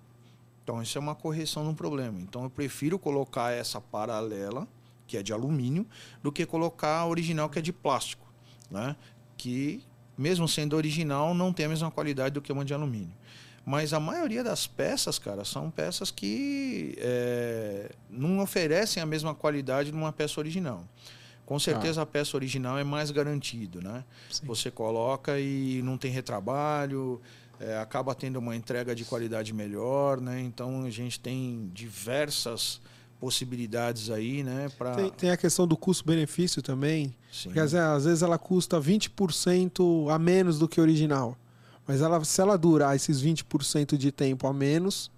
Então 0.64 0.82
isso 0.84 0.98
é 0.98 1.02
uma 1.02 1.16
correção 1.16 1.64
de 1.64 1.70
um 1.70 1.74
problema. 1.76 2.20
Então 2.20 2.44
eu 2.44 2.50
prefiro 2.50 3.00
colocar 3.00 3.52
essa 3.52 3.82
paralela, 3.82 4.68
que 5.08 5.18
é 5.18 5.24
de 5.24 5.34
alumínio, 5.34 5.86
do 6.22 6.32
que 6.32 6.46
colocar 6.46 7.00
a 7.00 7.08
original, 7.08 7.50
que 7.50 7.58
é 7.58 7.62
de 7.62 7.72
plástico. 7.74 8.26
Né? 8.70 8.96
Que, 9.38 9.82
mesmo 10.18 10.48
sendo 10.48 10.76
original, 10.76 11.34
não 11.34 11.52
tem 11.52 11.66
a 11.66 11.70
mesma 11.70 11.92
qualidade 11.92 12.34
do 12.34 12.42
que 12.42 12.52
uma 12.52 12.66
de 12.66 12.74
alumínio. 12.74 13.14
Mas 13.66 13.94
a 13.94 14.00
maioria 14.00 14.44
das 14.44 14.68
peças, 14.68 15.18
cara, 15.18 15.44
são 15.44 15.72
peças 15.72 16.12
que 16.12 16.96
é, 17.00 17.92
não 18.10 18.40
oferecem 18.40 19.02
a 19.02 19.06
mesma 19.06 19.34
qualidade 19.34 19.90
de 19.90 19.98
uma 19.98 20.14
peça 20.14 20.40
original. 20.40 20.86
Com 21.46 21.60
certeza 21.60 22.02
ah. 22.02 22.04
a 22.04 22.06
peça 22.06 22.38
original 22.38 22.78
é 22.78 22.84
mais 22.84 23.10
garantido, 23.12 23.82
né? 23.82 24.04
Sim. 24.30 24.46
Você 24.46 24.70
coloca 24.70 25.40
e 25.40 25.82
não 25.84 25.98
tem 25.98 26.12
retrabalho, 26.12 27.20
é, 27.60 27.78
acaba 27.78 28.14
tendo 28.14 28.38
uma 28.38 28.56
entrega 28.56 28.96
de 28.96 29.04
qualidade 29.04 29.54
melhor, 29.54 30.22
né? 30.22 30.42
Então 30.42 30.84
a 30.84 30.90
gente 30.90 31.20
tem 31.20 31.70
diversas 31.74 32.82
possibilidades 33.26 34.12
aí, 34.12 34.44
né? 34.44 34.70
Pra... 34.78 34.94
Tem, 34.94 35.10
tem 35.10 35.32
a 35.32 35.38
questão 35.38 35.66
do 35.66 35.76
custo-benefício 35.76 36.62
também. 36.62 37.16
Sim. 37.32 37.50
Porque 37.50 37.60
às 37.60 38.06
vezes 38.06 38.22
ela 38.22 38.38
custa 38.38 38.80
20% 38.80 40.14
a 40.14 40.20
menos 40.20 40.60
do 40.60 40.68
que 40.68 40.80
original. 40.80 41.36
Mas 41.88 42.02
ela, 42.02 42.24
se 42.24 42.40
ela 42.40 42.56
durar 42.56 42.96
esses 42.96 43.24
20% 43.24 43.98
de 43.98 44.12
tempo 44.12 44.46
a 44.46 44.54
menos, 44.54 45.10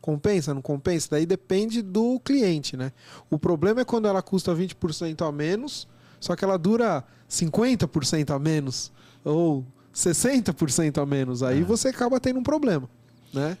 compensa, 0.00 0.52
não 0.52 0.60
compensa? 0.60 1.10
Daí 1.12 1.24
depende 1.24 1.82
do 1.82 2.18
cliente, 2.18 2.76
né? 2.76 2.90
O 3.30 3.38
problema 3.38 3.82
é 3.82 3.84
quando 3.84 4.08
ela 4.08 4.22
custa 4.22 4.52
20% 4.52 5.24
a 5.24 5.30
menos, 5.30 5.86
só 6.18 6.34
que 6.34 6.44
ela 6.44 6.58
dura 6.58 7.04
50% 7.30 8.34
a 8.34 8.40
menos 8.40 8.90
ou 9.24 9.64
60% 9.94 11.00
a 11.00 11.06
menos. 11.06 11.44
Aí 11.44 11.60
é. 11.60 11.64
você 11.64 11.88
acaba 11.88 12.18
tendo 12.18 12.40
um 12.40 12.42
problema, 12.42 12.90
né? 13.32 13.56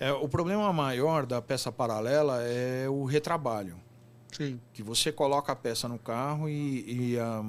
É, 0.00 0.10
o 0.10 0.26
problema 0.26 0.72
maior 0.72 1.26
da 1.26 1.42
peça 1.42 1.70
paralela 1.70 2.42
é 2.42 2.88
o 2.88 3.04
retrabalho. 3.04 3.76
Sim. 4.32 4.58
Que 4.72 4.82
você 4.82 5.12
coloca 5.12 5.52
a 5.52 5.56
peça 5.56 5.86
no 5.86 5.98
carro 5.98 6.48
e, 6.48 7.12
e 7.12 7.18
a, 7.18 7.44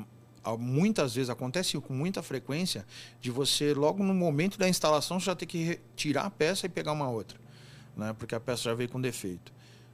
muitas 0.58 1.16
vezes 1.16 1.30
acontece 1.30 1.80
com 1.80 1.94
muita 1.94 2.22
frequência 2.22 2.86
de 3.22 3.32
você 3.32 3.74
logo 3.74 4.04
no 4.04 4.14
momento 4.14 4.58
da 4.58 4.68
instalação 4.68 5.20
já 5.20 5.36
ter 5.36 5.46
que 5.46 5.80
tirar 5.96 6.24
a 6.24 6.30
peça 6.30 6.66
e 6.66 6.70
pegar 6.70 6.92
uma 6.92 7.10
outra, 7.10 7.40
né? 7.96 8.14
Porque 8.18 8.34
a 8.36 8.40
peça 8.40 8.64
já 8.64 8.74
veio 8.74 8.90
com 8.90 9.00
defeito, 9.00 9.54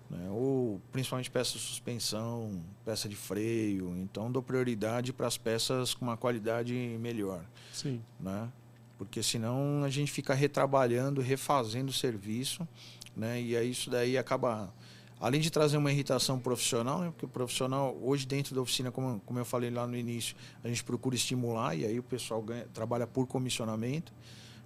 né? 0.09 0.29
Ou 0.31 0.81
principalmente 0.91 1.29
peça 1.29 1.53
de 1.53 1.59
suspensão, 1.59 2.63
peça 2.85 3.09
de 3.09 3.15
freio, 3.15 3.95
então 3.97 4.31
dou 4.31 4.41
prioridade 4.41 5.11
para 5.11 5.27
as 5.27 5.37
peças 5.37 5.93
com 5.93 6.05
uma 6.05 6.17
qualidade 6.17 6.73
melhor, 6.99 7.43
sim, 7.73 8.01
né? 8.19 8.49
Porque 8.97 9.21
senão 9.21 9.83
a 9.83 9.89
gente 9.89 10.11
fica 10.11 10.33
retrabalhando, 10.33 11.21
refazendo 11.21 11.89
o 11.89 11.93
serviço, 11.93 12.67
né? 13.15 13.41
E 13.41 13.55
aí 13.55 13.69
isso 13.69 13.89
daí 13.89 14.17
acaba 14.17 14.73
além 15.19 15.41
de 15.41 15.49
trazer 15.49 15.77
uma 15.77 15.91
irritação 15.91 16.39
profissional, 16.39 17.01
né? 17.01 17.09
porque 17.09 17.25
o 17.25 17.29
profissional, 17.29 17.97
hoje 18.01 18.25
dentro 18.25 18.53
da 18.53 18.61
oficina, 18.61 18.91
como, 18.91 19.19
como 19.25 19.39
eu 19.39 19.45
falei 19.45 19.69
lá 19.69 19.87
no 19.87 19.95
início, 19.95 20.35
a 20.63 20.67
gente 20.67 20.83
procura 20.83 21.15
estimular 21.15 21.75
e 21.75 21.85
aí 21.85 21.97
o 21.99 22.03
pessoal 22.03 22.41
ganha, 22.41 22.67
trabalha 22.73 23.07
por 23.07 23.25
comissionamento. 23.27 24.13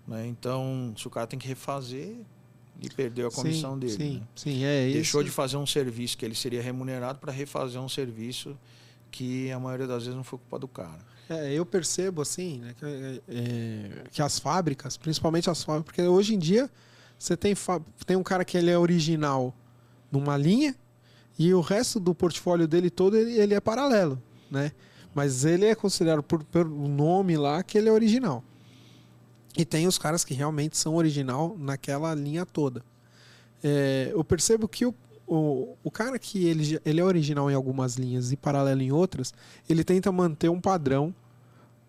Né? 0.08 0.28
Então, 0.28 0.94
se 0.98 1.08
o 1.08 1.10
cara 1.10 1.28
tem 1.28 1.40
que 1.40 1.48
refazer, 1.48 2.18
e 2.82 2.90
perdeu 2.90 3.28
a 3.28 3.32
comissão 3.32 3.74
sim, 3.74 3.80
dele. 3.80 3.94
Sim, 3.94 4.14
né? 4.16 4.28
sim, 4.36 4.64
é 4.64 4.92
Deixou 4.92 5.22
isso. 5.22 5.30
de 5.30 5.36
fazer 5.36 5.58
um 5.58 5.68
serviço 5.68 6.18
que 6.18 6.26
ele 6.26 6.34
seria 6.34 6.62
remunerado 6.62 7.20
para 7.20 7.32
refazer 7.32 7.80
um 7.80 7.88
serviço 7.88 8.58
que 9.12 9.52
a 9.52 9.60
maioria 9.60 9.86
das 9.86 10.04
vezes 10.04 10.16
não 10.16 10.24
foi 10.24 10.40
culpa 10.40 10.58
do 10.58 10.68
cara. 10.68 11.00
É, 11.30 11.54
eu 11.54 11.66
percebo 11.66 12.22
assim 12.22 12.60
né, 12.60 12.76
que, 12.78 12.86
é, 12.86 13.22
é 13.30 14.04
que 14.12 14.22
as 14.22 14.40
fábricas, 14.40 14.98
principalmente 14.98 15.50
as 15.50 15.64
fábricas, 15.64 15.86
porque 15.86 16.02
hoje 16.02 16.36
em 16.36 16.40
dia 16.40 16.70
você 17.18 17.38
tem, 17.38 17.54
tem 18.06 18.18
um 18.18 18.24
cara 18.24 18.44
que 18.44 18.58
ele 18.58 18.72
é 18.72 18.78
original 18.78 19.54
numa 20.12 20.36
linha 20.36 20.76
e 21.38 21.54
o 21.54 21.62
resto 21.62 22.00
do 22.00 22.16
portfólio 22.16 22.68
dele 22.68 22.90
todo 22.90 23.16
ele, 23.16 23.32
ele 23.40 23.54
é 23.54 23.60
paralelo, 23.60 24.22
né? 24.50 24.72
Mas 25.14 25.44
ele 25.44 25.66
é 25.66 25.76
considerado 25.76 26.24
por, 26.24 26.44
pelo 26.46 26.88
nome 26.88 27.38
lá 27.38 27.62
que 27.64 27.78
ele 27.78 27.90
é 27.90 27.92
original. 27.92 28.44
E 29.58 29.66
tem 29.66 29.88
os 29.88 29.98
caras 29.98 30.24
que 30.24 30.34
realmente 30.34 30.78
são 30.78 30.96
original 30.96 31.56
naquela 31.60 32.14
linha 32.16 32.46
toda. 32.46 32.84
É, 33.64 34.10
eu 34.14 34.24
percebo 34.24 34.68
que 34.68 34.86
o, 34.86 34.96
o, 35.34 35.78
o 35.82 35.90
cara 35.90 36.20
que 36.20 36.46
ele, 36.46 36.78
ele 36.84 37.00
é 37.00 37.04
original 37.06 37.50
em 37.50 37.54
algumas 37.54 37.96
linhas 37.96 38.34
e 38.34 38.36
paralelo 38.36 38.82
em 38.82 38.92
outras, 38.92 39.34
ele 39.70 39.82
tenta 39.82 40.12
manter 40.12 40.50
um 40.50 40.60
padrão 40.60 41.16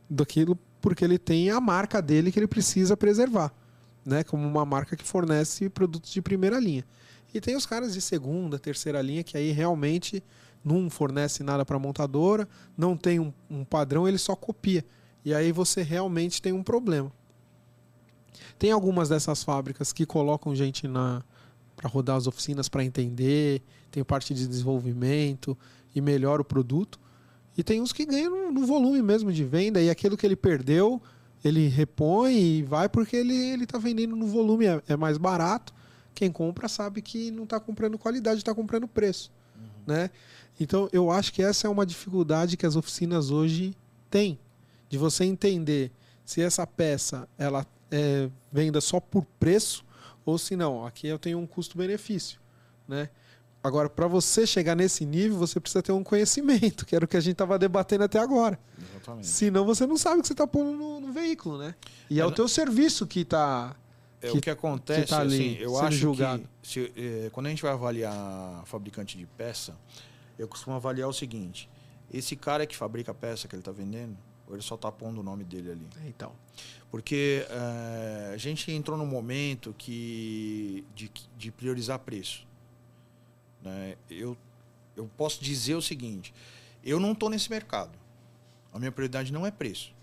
daquilo 0.09 0.57
porque 0.81 1.05
ele 1.05 1.19
tem 1.19 1.51
a 1.51 1.61
marca 1.61 2.01
dele 2.01 2.31
que 2.31 2.39
ele 2.39 2.47
precisa 2.47 2.97
preservar, 2.97 3.53
né? 4.07 4.23
Como 4.23 4.47
uma 4.47 4.65
marca 4.65 4.95
que 4.95 5.05
fornece 5.05 5.69
produtos 5.69 6.13
de 6.13 6.23
primeira 6.23 6.61
linha. 6.61 6.85
E 7.35 7.41
tem 7.41 7.57
os 7.57 7.67
caras 7.67 7.93
de 7.93 8.01
segunda, 8.01 8.61
terceira 8.61 9.03
linha 9.03 9.25
que 9.25 9.37
aí 9.37 9.51
realmente 9.51 10.23
não 10.65 10.89
fornece 10.89 11.43
nada 11.43 11.65
para 11.65 11.75
a 11.75 11.81
montadora, 11.81 12.49
não 12.79 12.97
tem 12.97 13.19
um, 13.19 13.33
um, 13.51 13.65
padrão, 13.65 14.07
ele 14.07 14.19
só 14.19 14.37
copia. 14.37 14.85
E 15.25 15.35
aí 15.35 15.51
você 15.51 15.83
realmente 15.83 16.41
tem 16.41 16.53
um 16.53 16.63
problema. 16.63 17.11
Tem 18.57 18.71
algumas 18.71 19.09
dessas 19.09 19.43
fábricas 19.43 19.93
que 19.93 20.07
colocam 20.07 20.55
gente 20.55 20.87
na 20.87 21.25
para 21.77 21.89
rodar 21.89 22.17
as 22.17 22.27
oficinas 22.27 22.69
para 22.69 22.85
entender, 22.85 23.63
tem 23.91 24.03
parte 24.05 24.35
de 24.35 24.47
desenvolvimento 24.47 25.57
e 25.95 26.01
melhora 26.01 26.43
o 26.43 26.45
produto. 26.45 26.99
E 27.57 27.63
tem 27.63 27.81
uns 27.81 27.93
que 27.93 28.07
ganham 28.07 28.53
no, 28.53 28.67
volume 28.67 29.03
mesmo 29.03 29.33
de 29.33 29.45
venda 29.45 29.81
e 29.81 29.91
aquilo 29.91 30.17
que 30.17 30.25
ele 30.25 30.37
perdeu, 30.37 31.01
ele 31.45 31.69
repõe 31.69 32.35
e 32.35 32.63
vai 32.63 32.89
porque 32.89 33.17
ele 33.17 33.63
está 33.63 33.79
vendendo 33.79 34.17
no 34.17 34.27
volume, 34.27 34.67
é, 34.67 34.83
é 34.89 34.97
mais 34.97 35.19
barato 35.19 35.75
quem 36.15 36.31
compra 36.31 36.69
sabe 36.69 37.03
que 37.03 37.31
não 37.31 37.45
está 37.45 37.59
comprando 37.59 37.99
qualidade, 37.99 38.39
está 38.39 38.55
comprando 38.55 38.87
preço. 38.87 39.31
Uhum. 39.57 39.95
Né? 39.95 40.11
Então, 40.61 40.89
eu 40.93 41.11
acho 41.11 41.33
que 41.33 41.43
essa 41.43 41.67
é 41.67 41.71
uma 41.71 41.87
dificuldade 41.87 42.57
que 42.57 42.67
as 42.67 42.77
oficinas 42.77 43.31
hoje 43.31 43.75
têm, 44.11 44.39
de 44.89 44.99
você 44.99 45.25
entender 45.25 45.91
se 46.25 46.41
essa 46.41 46.67
peça 46.67 47.29
ela 47.39 47.67
é 47.91 48.29
venda 48.53 48.81
só 48.81 49.01
por 49.01 49.25
preço 49.39 49.85
ou 50.25 50.39
se 50.39 50.57
não, 50.57 50.87
aqui 50.87 51.07
eu 51.07 51.19
tenho 51.19 51.39
um 51.39 51.47
custo-benefício. 51.47 52.41
Né? 52.87 53.09
Agora, 53.63 53.89
para 53.89 54.09
você 54.09 54.47
chegar 54.47 54.75
nesse 54.75 55.07
nível, 55.07 55.39
você 55.39 55.61
precisa 55.61 55.83
ter 55.83 55.93
um 55.93 56.03
conhecimento, 56.03 56.85
que 56.87 56.97
era 56.97 57.05
o 57.05 57.09
que 57.09 57.17
a 57.17 57.21
gente 57.21 57.33
estava 57.33 57.59
debatendo 57.59 58.05
até 58.05 58.19
agora. 58.19 58.59
Exatamente. 58.79 59.27
Senão 59.27 59.65
você 59.65 59.87
não 59.87 59.97
sabe 59.97 60.19
o 60.19 60.23
que 60.23 60.27
você 60.27 60.35
está 60.35 60.47
pondo 60.47 60.73
no, 60.73 61.01
no, 61.01 61.13
veículo, 61.13 61.59
né? 61.59 61.75
E 62.11 62.19
é, 62.19 62.23
é 62.23 62.27
o 62.27 62.33
teu 62.33 62.49
serviço 62.49 63.07
que 63.07 63.21
está 63.21 63.77
é, 64.21 64.31
que, 64.31 64.39
o 64.39 64.41
que 64.41 64.51
acontece, 64.51 65.03
que 65.03 65.09
tá 65.09 65.21
ali, 65.21 65.37
assim, 65.37 65.63
eu 65.63 65.79
acho 65.79 65.97
julgado. 65.97 66.49
que 66.61 66.69
se, 66.69 66.93
é, 66.97 67.31
quando 67.31 67.47
a 67.47 67.51
gente 67.51 67.63
vai 67.63 67.73
avaliar 67.73 68.63
fabricante 68.67 69.17
de 69.17 69.27
peça, 69.27 69.77
eu 70.39 70.49
costumo 70.49 70.75
avaliar 70.75 71.09
o 71.09 71.13
seguinte: 71.13 71.69
esse 72.13 72.35
cara 72.35 72.67
que 72.67 72.77
fabrica 72.77 73.13
a 73.13 73.15
peça 73.15 73.47
que 73.47 73.55
ele 73.55 73.61
está 73.61 73.71
vendendo, 73.71 74.17
ou 74.47 74.55
ele 74.55 74.63
só 74.63 74.75
está 74.75 74.91
pondo 74.91 75.21
o 75.21 75.23
nome 75.23 75.45
dele 75.45 75.73
ali? 75.73 75.87
Então. 76.07 76.33
Porque 76.91 77.47
é, 77.49 78.33
a 78.35 78.37
gente 78.37 78.71
entrou 78.71 78.99
num 78.99 79.07
momento 79.07 79.75
que 79.79 80.85
de, 80.95 81.11
de 81.39 81.51
priorizar 81.51 81.99
preço. 81.99 82.47
Né? 83.63 83.97
Eu, 84.11 84.37
eu 84.97 85.11
posso 85.17 85.43
dizer 85.43 85.75
o 85.75 85.83
seguinte: 85.83 86.35
eu 86.85 87.01
não 87.01 87.13
estou 87.13 87.31
nesse 87.31 87.51
mercado. 87.51 87.99
A 88.73 88.79
minha 88.79 88.93
prioridade 88.93 89.33
não 89.33 89.47
é 89.47 89.51
preço. 89.51 89.95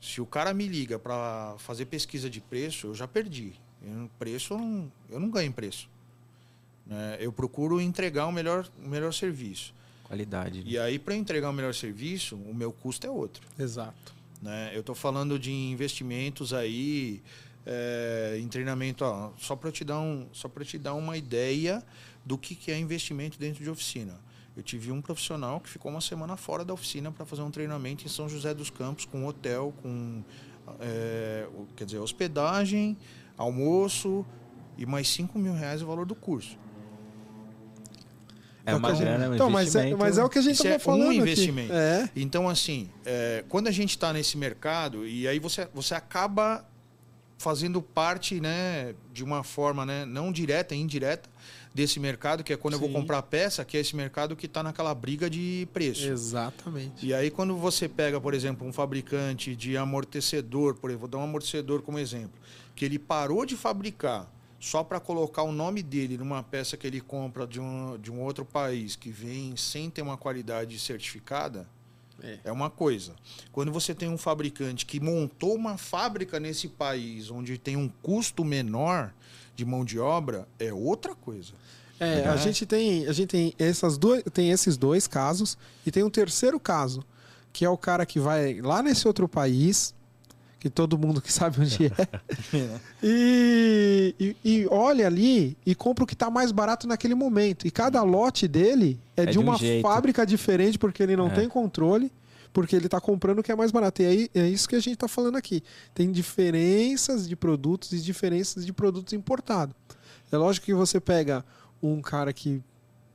Se 0.00 0.20
o 0.20 0.26
cara 0.26 0.52
me 0.54 0.66
liga 0.66 0.98
para 0.98 1.54
fazer 1.58 1.86
pesquisa 1.86 2.28
de 2.28 2.40
preço, 2.40 2.88
eu 2.88 2.94
já 2.94 3.06
perdi. 3.06 3.52
Eu, 3.82 4.10
preço, 4.18 4.54
eu 4.54 4.58
não, 4.58 4.92
eu 5.08 5.20
não 5.20 5.30
ganho 5.30 5.52
preço. 5.52 5.88
Né? 6.86 7.18
Eu 7.20 7.32
procuro 7.32 7.80
entregar 7.80 8.26
o 8.26 8.32
melhor, 8.32 8.68
o 8.82 8.88
melhor 8.88 9.12
serviço. 9.12 9.74
Qualidade. 10.10 10.64
Né? 10.64 10.70
E 10.72 10.76
aí, 10.76 10.98
para 10.98 11.14
entregar 11.14 11.50
o 11.50 11.52
melhor 11.52 11.72
serviço, 11.72 12.34
o 12.34 12.52
meu 12.52 12.72
custo 12.72 13.06
é 13.06 13.10
outro. 13.10 13.46
Exato. 13.56 14.12
Né? 14.42 14.72
Eu 14.74 14.80
estou 14.80 14.94
falando 14.96 15.38
de 15.38 15.52
investimentos 15.52 16.52
aí 16.52 17.22
é, 17.64 18.36
em 18.42 18.48
treinamento. 18.48 19.04
Ó, 19.04 19.30
só 19.38 19.54
para 19.54 19.70
te, 19.70 19.84
dar 19.84 20.00
um, 20.00 20.26
te 20.64 20.78
dar 20.78 20.94
uma 20.94 21.16
ideia 21.16 21.80
do 22.24 22.36
que, 22.36 22.56
que 22.56 22.72
é 22.72 22.78
investimento 22.78 23.38
dentro 23.38 23.62
de 23.62 23.70
oficina. 23.70 24.18
Eu 24.56 24.64
tive 24.64 24.90
um 24.90 25.00
profissional 25.00 25.60
que 25.60 25.70
ficou 25.70 25.92
uma 25.92 26.00
semana 26.00 26.36
fora 26.36 26.64
da 26.64 26.74
oficina 26.74 27.12
para 27.12 27.24
fazer 27.24 27.42
um 27.42 27.50
treinamento 27.52 28.04
em 28.04 28.08
São 28.08 28.28
José 28.28 28.52
dos 28.52 28.68
Campos, 28.68 29.04
com 29.04 29.24
hotel, 29.24 29.72
com 29.80 30.24
é, 30.80 31.46
quer 31.76 31.84
dizer, 31.84 31.98
hospedagem, 31.98 32.98
almoço 33.36 34.26
e 34.76 34.84
mais 34.84 35.08
5 35.08 35.38
mil 35.38 35.54
reais 35.54 35.82
o 35.82 35.86
valor 35.86 36.04
do 36.04 36.16
curso. 36.16 36.58
É, 38.64 38.72
é 38.72 38.74
uma 38.74 38.92
grana, 38.92 39.34
então, 39.34 39.48
mas 39.48 39.74
é, 39.74 39.94
mas 39.94 40.18
é 40.18 40.24
o 40.24 40.28
que 40.28 40.38
a 40.38 40.42
gente 40.42 40.56
estava 40.56 40.74
é 40.74 40.78
falando. 40.78 41.08
Um 41.08 41.12
investimento. 41.12 41.72
É. 41.72 42.10
Então, 42.14 42.48
assim, 42.48 42.90
é, 43.04 43.44
quando 43.48 43.68
a 43.68 43.70
gente 43.70 43.90
está 43.90 44.12
nesse 44.12 44.36
mercado, 44.36 45.06
e 45.06 45.26
aí 45.26 45.38
você, 45.38 45.68
você 45.72 45.94
acaba 45.94 46.64
fazendo 47.38 47.80
parte 47.80 48.38
né, 48.38 48.94
de 49.14 49.24
uma 49.24 49.42
forma 49.42 49.86
né, 49.86 50.04
não 50.04 50.30
direta, 50.30 50.74
indireta, 50.74 51.28
desse 51.74 52.00
mercado, 52.00 52.42
que 52.42 52.52
é 52.52 52.56
quando 52.56 52.76
Sim. 52.76 52.82
eu 52.82 52.90
vou 52.90 53.00
comprar 53.00 53.22
peça, 53.22 53.64
que 53.64 53.76
é 53.76 53.80
esse 53.80 53.94
mercado 53.94 54.36
que 54.36 54.46
está 54.46 54.62
naquela 54.62 54.94
briga 54.94 55.30
de 55.30 55.68
preço. 55.72 56.06
Exatamente. 56.06 57.06
E 57.06 57.14
aí, 57.14 57.30
quando 57.30 57.56
você 57.56 57.88
pega, 57.88 58.20
por 58.20 58.34
exemplo, 58.34 58.66
um 58.66 58.72
fabricante 58.72 59.54
de 59.54 59.76
amortecedor, 59.76 60.74
por 60.74 60.90
exemplo, 60.90 61.08
vou 61.08 61.08
dar 61.08 61.18
um 61.18 61.28
amortecedor 61.28 61.80
como 61.82 61.98
exemplo, 61.98 62.32
que 62.74 62.84
ele 62.84 62.98
parou 62.98 63.46
de 63.46 63.56
fabricar 63.56 64.28
só 64.60 64.84
para 64.84 65.00
colocar 65.00 65.42
o 65.42 65.50
nome 65.50 65.82
dele 65.82 66.18
numa 66.18 66.42
peça 66.42 66.76
que 66.76 66.86
ele 66.86 67.00
compra 67.00 67.46
de 67.46 67.58
um, 67.58 67.98
de 67.98 68.12
um 68.12 68.20
outro 68.20 68.44
país 68.44 68.94
que 68.94 69.10
vem 69.10 69.56
sem 69.56 69.88
ter 69.88 70.02
uma 70.02 70.18
qualidade 70.18 70.78
certificada, 70.78 71.66
é. 72.22 72.38
é 72.44 72.52
uma 72.52 72.68
coisa. 72.68 73.14
Quando 73.50 73.72
você 73.72 73.94
tem 73.94 74.10
um 74.10 74.18
fabricante 74.18 74.84
que 74.84 75.00
montou 75.00 75.54
uma 75.54 75.78
fábrica 75.78 76.38
nesse 76.38 76.68
país 76.68 77.30
onde 77.30 77.56
tem 77.56 77.74
um 77.74 77.88
custo 77.88 78.44
menor 78.44 79.14
de 79.56 79.64
mão 79.64 79.82
de 79.82 79.98
obra, 79.98 80.46
é 80.58 80.70
outra 80.70 81.14
coisa. 81.14 81.54
É, 81.98 82.26
a 82.28 82.36
gente 82.36 82.64
tem, 82.64 83.06
a 83.06 83.12
gente 83.12 83.28
tem 83.28 83.54
essas 83.58 83.96
duas, 83.96 84.22
tem 84.32 84.50
esses 84.50 84.76
dois 84.76 85.06
casos 85.06 85.56
e 85.84 85.90
tem 85.90 86.02
um 86.02 86.10
terceiro 86.10 86.60
caso, 86.60 87.02
que 87.52 87.64
é 87.64 87.68
o 87.68 87.76
cara 87.76 88.04
que 88.04 88.20
vai 88.20 88.60
lá 88.60 88.82
nesse 88.82 89.06
outro 89.06 89.28
país, 89.28 89.94
que 90.60 90.68
todo 90.68 90.98
mundo 90.98 91.22
que 91.22 91.32
sabe 91.32 91.58
onde 91.58 91.86
é, 91.86 91.90
é. 92.54 92.80
e, 93.02 94.14
e, 94.20 94.36
e, 94.44 94.66
olha 94.70 95.06
ali 95.06 95.56
e 95.64 95.74
compra 95.74 96.04
o 96.04 96.06
que 96.06 96.12
está 96.12 96.30
mais 96.30 96.52
barato 96.52 96.86
naquele 96.86 97.14
momento. 97.14 97.66
E 97.66 97.70
cada 97.70 98.02
lote 98.02 98.46
dele 98.46 99.00
é, 99.16 99.22
é 99.22 99.26
de, 99.26 99.32
de, 99.32 99.38
uma 99.38 99.54
um 99.54 99.80
fábrica 99.80 100.26
diferente, 100.26 100.78
porque 100.78 101.02
ele 101.02 101.16
não 101.16 101.28
é. 101.28 101.30
tem 101.30 101.48
controle, 101.48 102.12
porque 102.52 102.76
ele 102.76 102.86
está 102.86 103.00
comprando 103.00 103.38
o 103.38 103.42
que 103.42 103.50
é 103.50 103.56
mais 103.56 103.70
barato. 103.70 104.02
E 104.02 104.06
aí 104.06 104.30
é 104.34 104.46
isso 104.46 104.68
que 104.68 104.76
a 104.76 104.80
gente 104.80 104.94
está 104.94 105.08
falando 105.08 105.36
aqui. 105.36 105.62
Tem 105.94 106.12
diferenças 106.12 107.26
de 107.26 107.34
produtos 107.34 107.92
e 107.92 108.00
diferenças 108.00 108.66
de 108.66 108.72
produtos 108.72 109.14
importados. 109.14 109.74
É 110.30 110.36
lógico 110.36 110.66
que 110.66 110.74
você 110.74 111.00
pega 111.00 111.42
um 111.82 112.02
cara 112.02 112.34
que 112.34 112.62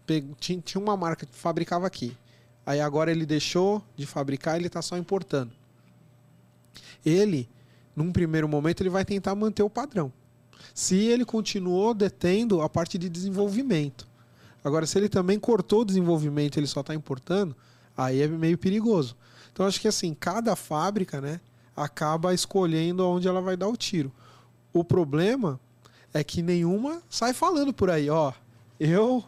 pegou, 0.08 0.36
tinha, 0.40 0.60
tinha 0.60 0.82
uma 0.82 0.98
marca 0.98 1.28
que 1.28 1.36
fabricava 1.36 1.86
aqui. 1.86 2.18
Aí 2.66 2.82
agora 2.82 3.12
ele 3.12 3.28
deixou 3.28 3.84
de 3.96 4.08
fabricar, 4.08 4.58
ele 4.58 4.66
está 4.66 4.82
só 4.82 4.98
importando. 4.98 5.52
Ele, 7.06 7.48
num 7.96 8.12
primeiro 8.12 8.48
momento, 8.48 8.82
ele 8.82 8.90
vai 8.90 9.06
tentar 9.06 9.36
manter 9.36 9.64
o 9.64 9.70
padrão. 9.70 10.12
Se 10.74 10.96
ele 10.96 11.24
continuou 11.24 11.94
detendo 11.94 12.62
a 12.62 12.68
parte 12.68 12.98
de 12.98 13.08
desenvolvimento. 13.08 14.08
Agora, 14.64 14.86
se 14.86 14.98
ele 14.98 15.08
também 15.08 15.40
cortou 15.40 15.82
o 15.82 15.86
desenvolvimento, 15.86 16.58
ele 16.58 16.66
só 16.66 16.82
está 16.82 16.96
importando, 16.96 17.56
aí 17.96 18.22
é 18.22 18.28
meio 18.28 18.58
perigoso. 18.58 19.16
Então, 19.54 19.66
acho 19.66 19.80
que 19.80 19.88
assim, 19.88 20.14
cada 20.14 20.56
fábrica, 20.56 21.22
né, 21.22 21.40
acaba 21.76 22.34
escolhendo 22.34 23.08
onde 23.08 23.28
ela 23.28 23.42
vai 23.42 23.56
dar 23.56 23.68
o 23.68 23.78
tiro. 23.78 24.12
O 24.74 24.84
problema 24.84 25.60
é 26.14 26.24
que 26.24 26.42
nenhuma 26.42 27.02
sai 27.10 27.34
falando 27.34 27.72
por 27.72 27.90
aí, 27.90 28.10
ó, 28.10 28.34
eu 28.80 29.24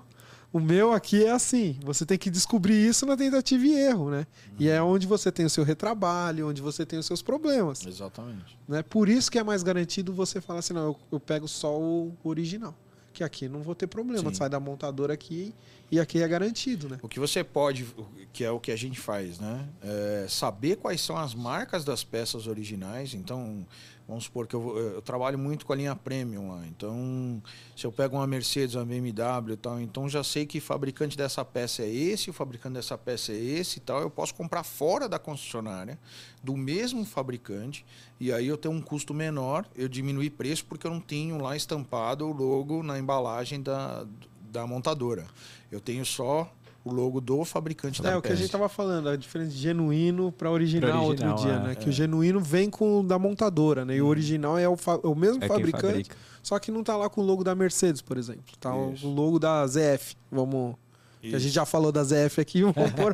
o 0.58 0.60
meu 0.60 0.92
aqui 0.92 1.24
é 1.24 1.32
assim, 1.32 1.78
você 1.84 2.04
tem 2.04 2.18
que 2.18 2.32
descobrir 2.32 2.74
isso 2.74 3.06
na 3.06 3.16
tentativa 3.16 3.64
e 3.64 3.74
erro, 3.76 4.10
né? 4.10 4.26
Uhum. 4.50 4.56
E 4.60 4.68
é 4.68 4.82
onde 4.82 5.06
você 5.06 5.32
tem 5.32 5.46
o 5.46 5.50
seu 5.50 5.64
retrabalho, 5.64 6.50
onde 6.50 6.62
você 6.62 6.84
tem 6.84 6.98
os 6.98 7.06
seus 7.06 7.22
problemas. 7.22 7.86
Exatamente. 7.86 8.58
Né? 8.68 8.82
Por 8.82 9.08
isso 9.08 9.32
que 9.32 9.38
é 9.38 9.44
mais 9.44 9.62
garantido 9.62 10.12
você 10.12 10.42
falar 10.42 10.60
assim, 10.60 10.74
não, 10.74 10.84
eu, 10.84 11.00
eu 11.12 11.20
pego 11.20 11.48
só 11.48 11.80
o 11.80 12.12
original. 12.24 12.76
Que 13.14 13.24
aqui 13.24 13.48
não 13.48 13.62
vou 13.62 13.76
ter 13.76 13.88
problema, 13.88 14.30
Sim. 14.30 14.36
sai 14.36 14.50
da 14.50 14.60
montadora 14.60 15.14
aqui 15.14 15.54
e 15.92 16.00
aqui 16.00 16.22
é 16.22 16.28
garantido, 16.28 16.90
né? 16.90 16.98
O 17.02 17.08
que 17.08 17.20
você 17.20 17.44
pode, 17.44 17.88
que 18.34 18.44
é 18.44 18.52
o 18.52 18.60
que 18.60 18.72
a 18.72 18.76
gente 18.76 19.00
faz, 19.00 19.40
né? 19.40 19.68
É 19.82 20.26
saber 20.28 20.78
quais 20.78 21.02
são 21.02 21.18
as 21.18 21.34
marcas 21.34 21.86
das 21.86 22.04
peças 22.04 22.46
originais. 22.46 23.14
Então, 23.14 23.66
Vamos 24.08 24.24
supor 24.24 24.48
que 24.48 24.56
eu, 24.56 24.78
eu, 24.78 25.02
trabalho 25.02 25.38
muito 25.38 25.66
com 25.66 25.74
a 25.74 25.76
linha 25.76 25.94
premium 25.94 26.50
lá. 26.50 26.66
Então, 26.66 27.44
se 27.76 27.86
eu 27.86 27.92
pego 27.92 28.16
uma 28.16 28.26
Mercedes, 28.26 28.76
uma 28.76 28.86
BMW 28.86 29.54
e 29.54 29.58
tal, 29.58 29.82
então 29.82 30.08
já 30.08 30.24
sei 30.24 30.46
que 30.46 30.62
fabricante 30.62 31.18
dessa 31.18 31.44
peça 31.44 31.84
é 31.84 31.90
esse, 31.90 32.30
o 32.30 32.34
fabricante 32.34 32.76
dessa 32.76 32.98
peça 32.98 33.34
é 33.34 33.36
esse 33.36 33.80
e 33.80 33.82
tal. 33.82 34.00
Eu 34.00 34.10
posso 34.10 34.34
comprar 34.34 34.64
fora 34.64 35.10
da 35.10 35.20
concessionária, 35.20 36.00
do 36.42 36.56
mesmo 36.56 37.04
fabricante, 37.04 37.86
e 38.18 38.32
aí 38.32 38.48
eu 38.48 38.58
tenho 38.58 38.74
um 38.74 38.82
custo 38.82 39.14
menor, 39.14 39.66
eu 39.76 39.90
diminuo 39.90 40.30
preço 40.32 40.66
porque 40.66 40.88
eu 40.88 40.92
não 40.92 41.02
tenho 41.02 41.42
lá 41.42 41.58
estampado 41.58 42.26
o 42.26 42.32
logo 42.32 42.82
na 42.82 42.98
embalagem 42.98 43.62
da, 43.62 44.06
da 44.50 44.66
montadora. 44.66 45.28
Eu 45.70 45.82
tenho 45.82 46.06
só 46.06 46.50
o 46.88 46.94
logo 46.94 47.22
do 47.22 47.44
fabricante 47.46 48.02
é, 48.02 48.04
da 48.04 48.12
É, 48.12 48.18
o 48.18 48.22
que 48.22 48.32
a 48.32 48.36
gente 48.36 48.46
estava 48.46 48.70
falando, 48.70 49.10
a 49.10 49.16
diferença 49.16 49.52
de 49.52 49.58
genuíno 49.58 50.32
para 50.32 50.50
original, 50.50 51.08
original, 51.08 51.32
outro 51.32 51.44
dia, 51.44 51.56
é, 51.56 51.60
né? 51.60 51.72
É. 51.74 51.76
Que 51.76 51.90
o 51.90 51.92
genuíno 51.92 52.40
vem 52.40 52.70
com 52.70 53.00
o 53.00 53.04
da 53.04 53.20
montadora, 53.20 53.86
né? 53.86 53.96
E 53.96 54.02
o 54.02 54.06
hum. 54.06 54.10
original 54.10 54.58
é 54.58 54.68
o, 54.68 54.78
o 55.04 55.16
mesmo 55.16 55.44
é 55.44 55.48
fabricante, 55.48 56.10
só 56.42 56.58
que 56.60 56.72
não 56.72 56.84
tá 56.84 56.96
lá 56.96 57.10
com 57.10 57.22
o 57.22 57.24
logo 57.24 57.44
da 57.44 57.54
Mercedes, 57.54 58.02
por 58.02 58.18
exemplo. 58.18 58.44
Tá 58.60 58.74
Isso. 58.94 59.08
o 59.08 59.14
logo 59.14 59.40
da 59.40 59.66
ZF. 59.68 60.16
Vamos 60.32 60.76
que 61.20 61.36
a 61.36 61.40
gente 61.40 61.54
já 61.54 61.66
falou 61.66 61.92
da 61.92 62.04
ZF 62.04 62.40
aqui, 62.40 62.62
vamos, 62.62 62.92
pôr, 62.94 63.14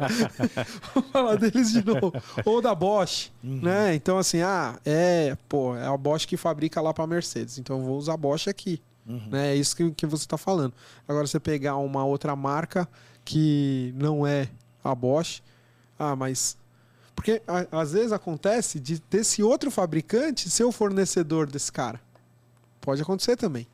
vamos 0.93 1.09
falar 1.09 1.35
deles 1.35 1.71
de 1.71 1.85
novo. 1.85 2.13
Ou 2.45 2.61
da 2.61 2.75
Bosch, 2.75 3.31
uhum. 3.43 3.61
né? 3.61 3.95
Então, 3.95 4.17
assim, 4.17 4.41
ah, 4.41 4.79
é, 4.85 5.35
pô, 5.47 5.75
é 5.75 5.87
a 5.87 5.97
Bosch 5.97 6.25
que 6.25 6.37
fabrica 6.37 6.81
lá 6.81 6.93
para 6.93 7.07
Mercedes, 7.07 7.57
então 7.57 7.79
eu 7.79 7.83
vou 7.83 7.97
usar 7.97 8.13
a 8.13 8.17
Bosch 8.17 8.47
aqui. 8.47 8.81
Uhum. 9.05 9.27
Né? 9.29 9.51
É 9.51 9.55
isso 9.55 9.75
que, 9.75 9.91
que 9.91 10.05
você 10.05 10.23
está 10.23 10.37
falando. 10.37 10.73
Agora, 11.07 11.27
você 11.27 11.39
pegar 11.39 11.77
uma 11.77 12.05
outra 12.05 12.35
marca 12.35 12.87
que 13.25 13.93
não 13.97 14.25
é 14.25 14.49
a 14.83 14.93
Bosch. 14.95 15.41
Ah, 15.97 16.15
mas. 16.15 16.57
Porque 17.15 17.41
a, 17.47 17.79
às 17.79 17.93
vezes 17.93 18.11
acontece 18.11 18.79
de 18.79 19.01
desse 19.09 19.43
outro 19.43 19.69
fabricante 19.69 20.49
ser 20.49 20.63
o 20.63 20.71
fornecedor 20.71 21.47
desse 21.49 21.71
cara. 21.71 22.01
Pode 22.81 23.01
acontecer 23.01 23.35
também. 23.35 23.67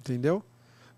Entendeu? 0.00 0.42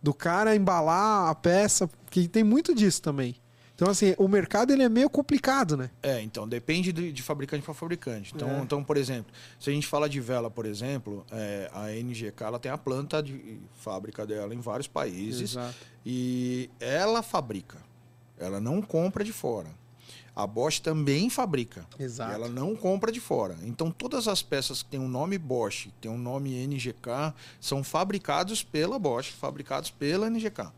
Do 0.02 0.14
cara 0.14 0.54
embalar 0.54 1.28
a 1.28 1.34
peça, 1.34 1.88
que 2.10 2.28
tem 2.28 2.44
muito 2.44 2.74
disso 2.74 3.02
também. 3.02 3.36
Então, 3.80 3.90
assim, 3.90 4.14
o 4.18 4.28
mercado 4.28 4.74
ele 4.74 4.82
é 4.82 4.90
meio 4.90 5.08
complicado, 5.08 5.74
né? 5.74 5.90
É, 6.02 6.20
então, 6.20 6.46
depende 6.46 6.92
de, 6.92 7.10
de 7.10 7.22
fabricante 7.22 7.64
para 7.64 7.72
fabricante. 7.72 8.30
Então, 8.36 8.50
é. 8.50 8.60
então, 8.60 8.84
por 8.84 8.98
exemplo, 8.98 9.32
se 9.58 9.70
a 9.70 9.72
gente 9.72 9.86
fala 9.86 10.06
de 10.06 10.20
vela, 10.20 10.50
por 10.50 10.66
exemplo, 10.66 11.24
é, 11.32 11.70
a 11.72 11.88
NGK 11.88 12.44
ela 12.44 12.58
tem 12.58 12.70
a 12.70 12.76
planta 12.76 13.22
de 13.22 13.58
fábrica 13.76 14.26
dela 14.26 14.54
em 14.54 14.60
vários 14.60 14.86
países. 14.86 15.52
Exato. 15.52 15.74
E 16.04 16.68
ela 16.78 17.22
fabrica. 17.22 17.78
Ela 18.38 18.60
não 18.60 18.82
compra 18.82 19.24
de 19.24 19.32
fora. 19.32 19.70
A 20.36 20.46
Bosch 20.46 20.78
também 20.80 21.30
fabrica. 21.30 21.86
Exato. 21.98 22.34
ela 22.34 22.50
não 22.50 22.76
compra 22.76 23.10
de 23.10 23.18
fora. 23.18 23.56
Então, 23.62 23.90
todas 23.90 24.28
as 24.28 24.42
peças 24.42 24.82
que 24.82 24.90
têm 24.90 25.00
o 25.00 25.04
um 25.04 25.08
nome 25.08 25.38
Bosch, 25.38 25.88
tem 26.02 26.10
o 26.10 26.14
um 26.14 26.18
nome 26.18 26.66
NGK, 26.66 27.32
são 27.58 27.82
fabricados 27.82 28.62
pela 28.62 28.98
Bosch, 28.98 29.30
fabricados 29.30 29.90
pela 29.90 30.28
NGK. 30.28 30.70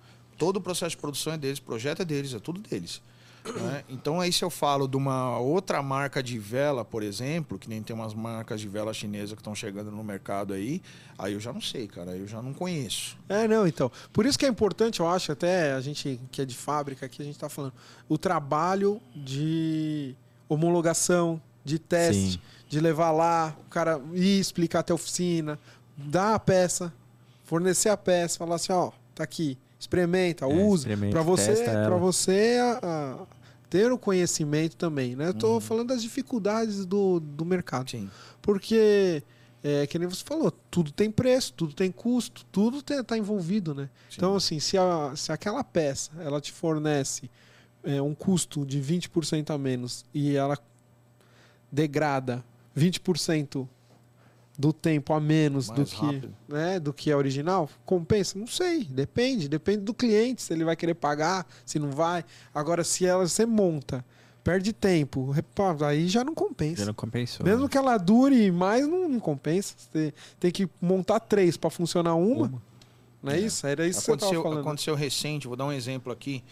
Todo 0.43 0.57
o 0.57 0.61
processo 0.61 0.90
de 0.90 0.97
produção 0.97 1.34
é 1.34 1.38
deles, 1.38 1.61
projeto 1.61 2.03
é 2.03 2.05
deles, 2.05 2.34
é 2.34 2.38
tudo 2.40 2.61
deles. 2.61 3.01
Né? 3.45 3.84
Então 3.88 4.20
aí 4.20 4.32
se 4.32 4.45
eu 4.45 4.51
falo 4.51 4.88
de 4.88 4.97
uma 4.97 5.38
outra 5.38 5.80
marca 5.80 6.20
de 6.20 6.36
vela, 6.36 6.84
por 6.84 7.01
exemplo, 7.05 7.61
que 7.61 7.68
nem 7.68 7.80
tem 7.80 7.95
umas 7.95 8.12
marcas 8.12 8.61
de 8.61 8.66
vela 8.66 8.93
chinesa 8.93 9.36
que 9.36 9.40
estão 9.40 9.55
chegando 9.55 9.93
no 9.93 10.03
mercado 10.03 10.53
aí, 10.53 10.82
aí 11.16 11.34
eu 11.34 11.38
já 11.38 11.53
não 11.53 11.61
sei, 11.61 11.86
cara, 11.86 12.16
eu 12.16 12.26
já 12.26 12.43
não 12.43 12.53
conheço. 12.53 13.16
É, 13.28 13.47
não, 13.47 13.68
então. 13.68 13.88
Por 14.12 14.26
isso 14.26 14.36
que 14.36 14.45
é 14.45 14.49
importante, 14.49 14.99
eu 14.99 15.09
acho, 15.09 15.30
até 15.30 15.74
a 15.74 15.80
gente 15.80 16.20
que 16.32 16.43
é 16.43 16.45
de 16.45 16.57
fábrica 16.57 17.07
aqui, 17.07 17.22
a 17.22 17.24
gente 17.24 17.36
está 17.36 17.49
falando, 17.49 17.74
o 18.09 18.18
trabalho 18.18 19.01
de 19.14 20.16
homologação, 20.49 21.40
de 21.64 21.78
teste, 21.78 22.32
Sim. 22.32 22.40
de 22.68 22.80
levar 22.80 23.12
lá, 23.12 23.57
o 23.64 23.70
cara 23.70 24.03
ir 24.12 24.40
explicar 24.40 24.80
até 24.80 24.93
a 24.93 24.97
oficina, 24.97 25.57
dar 25.97 26.34
a 26.34 26.38
peça, 26.40 26.93
fornecer 27.45 27.90
a 27.90 27.97
peça, 27.97 28.38
falar 28.38 28.57
assim, 28.57 28.72
ó, 28.72 28.90
tá 29.14 29.22
aqui 29.22 29.57
experimenta, 29.83 30.45
é, 30.45 30.49
use, 30.49 30.89
para 31.11 31.22
você, 31.22 31.55
para 31.64 31.97
você 31.97 32.59
a, 32.61 32.78
a, 32.83 33.26
ter 33.68 33.91
o 33.91 33.99
conhecimento 33.99 34.76
também, 34.76 35.16
né? 35.16 35.28
Eu 35.28 35.35
tô 35.35 35.55
uhum. 35.55 35.61
falando 35.61 35.89
das 35.89 36.03
dificuldades 36.03 36.85
do, 36.85 37.20
do 37.20 37.45
mercado. 37.45 37.91
Sim. 37.91 38.09
Porque 38.41 39.22
é, 39.62 39.87
que 39.87 39.99
nem 39.99 40.09
você 40.09 40.24
falou, 40.24 40.51
tudo 40.70 40.93
tem 40.93 41.11
preço, 41.11 41.53
tudo 41.55 41.74
tem 41.74 41.91
custo, 41.91 42.45
tudo 42.51 42.78
está 42.78 43.18
envolvido, 43.18 43.74
né? 43.74 43.91
Sim. 44.09 44.16
Então, 44.16 44.37
assim, 44.37 44.61
se, 44.61 44.78
a, 44.78 45.12
se 45.16 45.33
aquela 45.33 45.64
peça 45.64 46.11
ela 46.20 46.41
te 46.41 46.53
fornece 46.53 47.30
é, 47.83 48.01
um 48.01 48.14
custo 48.14 48.64
de 48.64 48.80
20% 48.80 49.51
a 49.51 49.59
menos 49.59 50.05
e 50.14 50.37
ela 50.37 50.57
degrada 51.70 52.45
20% 52.76 53.66
do 54.59 54.72
tempo 54.72 55.12
a 55.12 55.20
menos 55.20 55.68
Mais 55.68 55.80
do 55.80 55.86
que, 55.86 56.28
né, 56.48 56.78
do 56.78 56.92
que 56.92 57.11
é 57.11 57.16
original, 57.16 57.68
compensa? 57.84 58.38
Não 58.38 58.46
sei, 58.46 58.84
depende, 58.84 59.48
depende 59.48 59.82
do 59.82 59.94
cliente, 59.94 60.42
se 60.42 60.53
ele 60.53 60.64
vai 60.64 60.76
querer 60.76 60.94
pagar, 60.94 61.46
se 61.64 61.78
não 61.78 61.90
vai. 61.90 62.24
Agora, 62.55 62.84
se 62.84 63.07
ela 63.07 63.26
você 63.26 63.46
monta, 63.46 64.05
perde 64.42 64.72
tempo, 64.72 65.34
aí 65.86 66.09
já 66.09 66.24
não 66.24 66.34
compensa. 66.34 66.80
Já 66.82 66.86
não 66.86 66.94
compensou. 66.94 67.44
Mesmo 67.44 67.62
né? 67.62 67.68
que 67.68 67.78
ela 67.78 67.96
dure 67.96 68.50
mais, 68.50 68.86
não, 68.86 69.09
não 69.09 69.20
compensa. 69.20 69.74
Você 69.76 70.12
tem 70.38 70.50
que 70.50 70.68
montar 70.80 71.20
três 71.20 71.57
para 71.57 71.70
funcionar 71.70 72.14
uma. 72.14 72.46
uma. 72.46 72.62
Não 73.22 73.32
é, 73.32 73.36
é, 73.36 73.40
isso? 73.40 73.66
Era 73.66 73.86
isso 73.86 74.00
aconteceu, 74.00 74.30
que 74.30 74.36
você 74.36 74.42
falando. 74.42 74.61
Aconteceu 74.61 74.94
recente, 74.94 75.46
vou 75.46 75.57
dar 75.57 75.66
um 75.66 75.72
exemplo 75.72 76.12
aqui. 76.12 76.42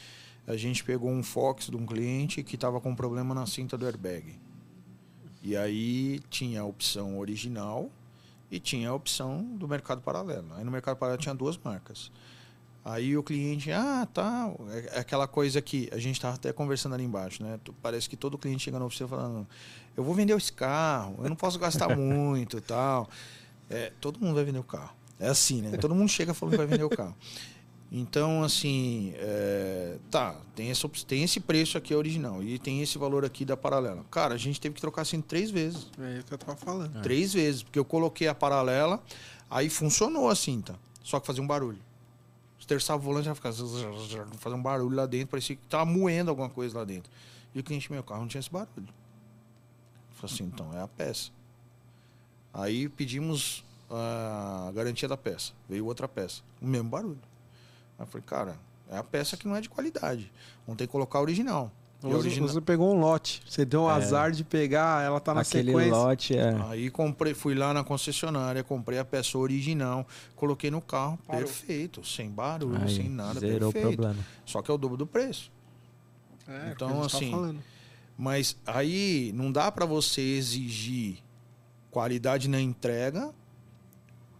A 0.46 0.56
gente 0.56 0.82
pegou 0.84 1.10
um 1.10 1.22
Fox 1.22 1.66
de 1.66 1.76
um 1.76 1.84
cliente 1.84 2.42
que 2.42 2.54
estava 2.54 2.80
com 2.80 2.94
problema 2.94 3.34
na 3.34 3.46
cinta 3.46 3.76
do 3.76 3.86
airbag. 3.86 4.38
E 5.42 5.56
aí 5.56 6.20
tinha 6.28 6.60
a 6.60 6.64
opção 6.64 7.18
original 7.18 7.90
e 8.50 8.58
tinha 8.58 8.90
a 8.90 8.94
opção 8.94 9.42
do 9.56 9.66
mercado 9.66 10.00
paralelo. 10.00 10.46
Aí 10.56 10.64
no 10.64 10.70
mercado 10.70 10.96
paralelo 10.96 11.20
tinha 11.20 11.34
duas 11.34 11.56
marcas. 11.56 12.10
Aí 12.84 13.16
o 13.16 13.22
cliente, 13.22 13.70
ah, 13.70 14.06
tá. 14.12 14.52
É, 14.70 14.96
é 14.96 15.00
aquela 15.00 15.26
coisa 15.26 15.60
que 15.60 15.88
a 15.92 15.98
gente 15.98 16.16
estava 16.16 16.34
até 16.34 16.52
conversando 16.52 16.94
ali 16.94 17.04
embaixo, 17.04 17.42
né? 17.42 17.60
Parece 17.82 18.08
que 18.08 18.16
todo 18.16 18.38
cliente 18.38 18.64
chega 18.64 18.78
na 18.78 18.84
oficina 18.84 19.08
falando: 19.08 19.46
eu 19.96 20.02
vou 20.02 20.14
vender 20.14 20.36
esse 20.36 20.52
carro, 20.52 21.16
eu 21.22 21.28
não 21.28 21.36
posso 21.36 21.58
gastar 21.58 21.94
muito 21.96 22.60
tal. 22.60 23.08
É, 23.68 23.92
todo 24.00 24.18
mundo 24.18 24.34
vai 24.34 24.44
vender 24.44 24.58
o 24.58 24.64
carro. 24.64 24.94
É 25.18 25.28
assim, 25.28 25.60
né? 25.60 25.76
Todo 25.76 25.94
mundo 25.94 26.08
chega 26.08 26.32
falando 26.32 26.52
que 26.52 26.58
vai 26.58 26.66
vender 26.66 26.84
o 26.84 26.90
carro. 26.90 27.14
Então, 27.92 28.44
assim, 28.44 29.12
é, 29.16 29.98
tá, 30.10 30.36
tem, 30.54 30.70
essa, 30.70 30.88
tem 31.08 31.24
esse 31.24 31.40
preço 31.40 31.76
aqui 31.76 31.92
original 31.92 32.40
e 32.40 32.56
tem 32.56 32.80
esse 32.80 32.96
valor 32.96 33.24
aqui 33.24 33.44
da 33.44 33.56
paralela. 33.56 34.04
Cara, 34.08 34.34
a 34.34 34.38
gente 34.38 34.60
teve 34.60 34.76
que 34.76 34.80
trocar 34.80 35.02
assim 35.02 35.20
três 35.20 35.50
vezes. 35.50 35.88
É 35.98 36.18
isso 36.18 36.26
que 36.26 36.34
eu 36.34 36.38
tava 36.38 36.56
falando. 36.56 36.96
É. 36.98 37.00
Três 37.00 37.32
vezes, 37.32 37.64
porque 37.64 37.78
eu 37.78 37.84
coloquei 37.84 38.28
a 38.28 38.34
paralela, 38.34 39.02
aí 39.50 39.68
funcionou 39.68 40.28
a 40.28 40.36
cinta, 40.36 40.78
só 41.02 41.18
que 41.18 41.26
fazia 41.26 41.42
um 41.42 41.46
barulho. 41.48 41.80
Os 42.60 42.64
terçava 42.64 43.00
o 43.00 43.04
volante 43.04 43.24
já 43.24 43.34
ficava 43.34 43.56
fazer 44.38 44.54
um 44.54 44.62
barulho 44.62 44.94
lá 44.94 45.06
dentro, 45.06 45.28
parecia 45.28 45.56
que 45.56 45.62
tava 45.62 45.84
moendo 45.84 46.30
alguma 46.30 46.48
coisa 46.48 46.78
lá 46.78 46.84
dentro. 46.84 47.10
E 47.52 47.58
o 47.58 47.64
cliente, 47.64 47.90
meu 47.90 48.04
carro 48.04 48.20
não 48.20 48.28
tinha 48.28 48.38
esse 48.38 48.50
barulho. 48.50 48.70
Eu 48.76 50.14
falei 50.14 50.34
assim, 50.34 50.44
então 50.44 50.72
é 50.78 50.80
a 50.80 50.86
peça. 50.86 51.32
Aí 52.54 52.88
pedimos 52.88 53.64
a 53.90 54.70
garantia 54.72 55.08
da 55.08 55.16
peça. 55.16 55.52
Veio 55.68 55.86
outra 55.86 56.06
peça, 56.06 56.42
o 56.62 56.66
mesmo 56.66 56.88
barulho. 56.88 57.29
Aí 58.00 58.04
eu 58.04 58.06
falei, 58.06 58.24
cara, 58.26 58.58
é 58.90 58.96
a 58.96 59.04
peça 59.04 59.36
que 59.36 59.46
não 59.46 59.54
é 59.54 59.60
de 59.60 59.68
qualidade. 59.68 60.32
Vamos 60.66 60.78
ter 60.78 60.86
que 60.86 60.92
colocar 60.92 61.18
a 61.18 61.22
original. 61.22 61.70
Você, 62.00 62.14
original... 62.14 62.48
você 62.48 62.60
pegou 62.62 62.94
um 62.94 62.98
lote. 62.98 63.42
Você 63.46 63.62
deu 63.66 63.82
um 63.82 63.90
é. 63.90 63.92
azar 63.92 64.32
de 64.32 64.42
pegar, 64.42 65.04
ela 65.04 65.20
tá 65.20 65.34
na 65.34 65.42
Aquele 65.42 65.70
sequência. 65.70 65.94
lote 65.94 66.36
é. 66.36 66.56
Aí 66.70 66.88
comprei, 66.88 67.34
fui 67.34 67.54
lá 67.54 67.74
na 67.74 67.84
concessionária, 67.84 68.64
comprei 68.64 68.98
a 68.98 69.04
peça 69.04 69.36
original, 69.36 70.06
coloquei 70.34 70.70
no 70.70 70.80
carro, 70.80 71.18
Parou. 71.26 71.42
perfeito, 71.42 72.02
sem 72.06 72.30
barulho, 72.30 72.80
Aí, 72.80 72.96
sem 72.96 73.10
nada, 73.10 73.38
zerou 73.38 73.70
perfeito. 73.70 73.96
problema. 73.96 74.24
Só 74.46 74.62
que 74.62 74.70
é 74.70 74.74
o 74.74 74.78
dobro 74.78 74.96
do 74.96 75.06
preço. 75.06 75.52
É, 76.48 76.72
então 76.72 77.00
tá 77.00 77.06
assim, 77.06 77.30
tá 77.30 77.54
mas 78.16 78.56
aí 78.66 79.30
não 79.34 79.52
dá 79.52 79.70
para 79.70 79.84
você 79.84 80.22
exigir 80.22 81.18
qualidade 81.90 82.48
na 82.48 82.60
entrega 82.60 83.30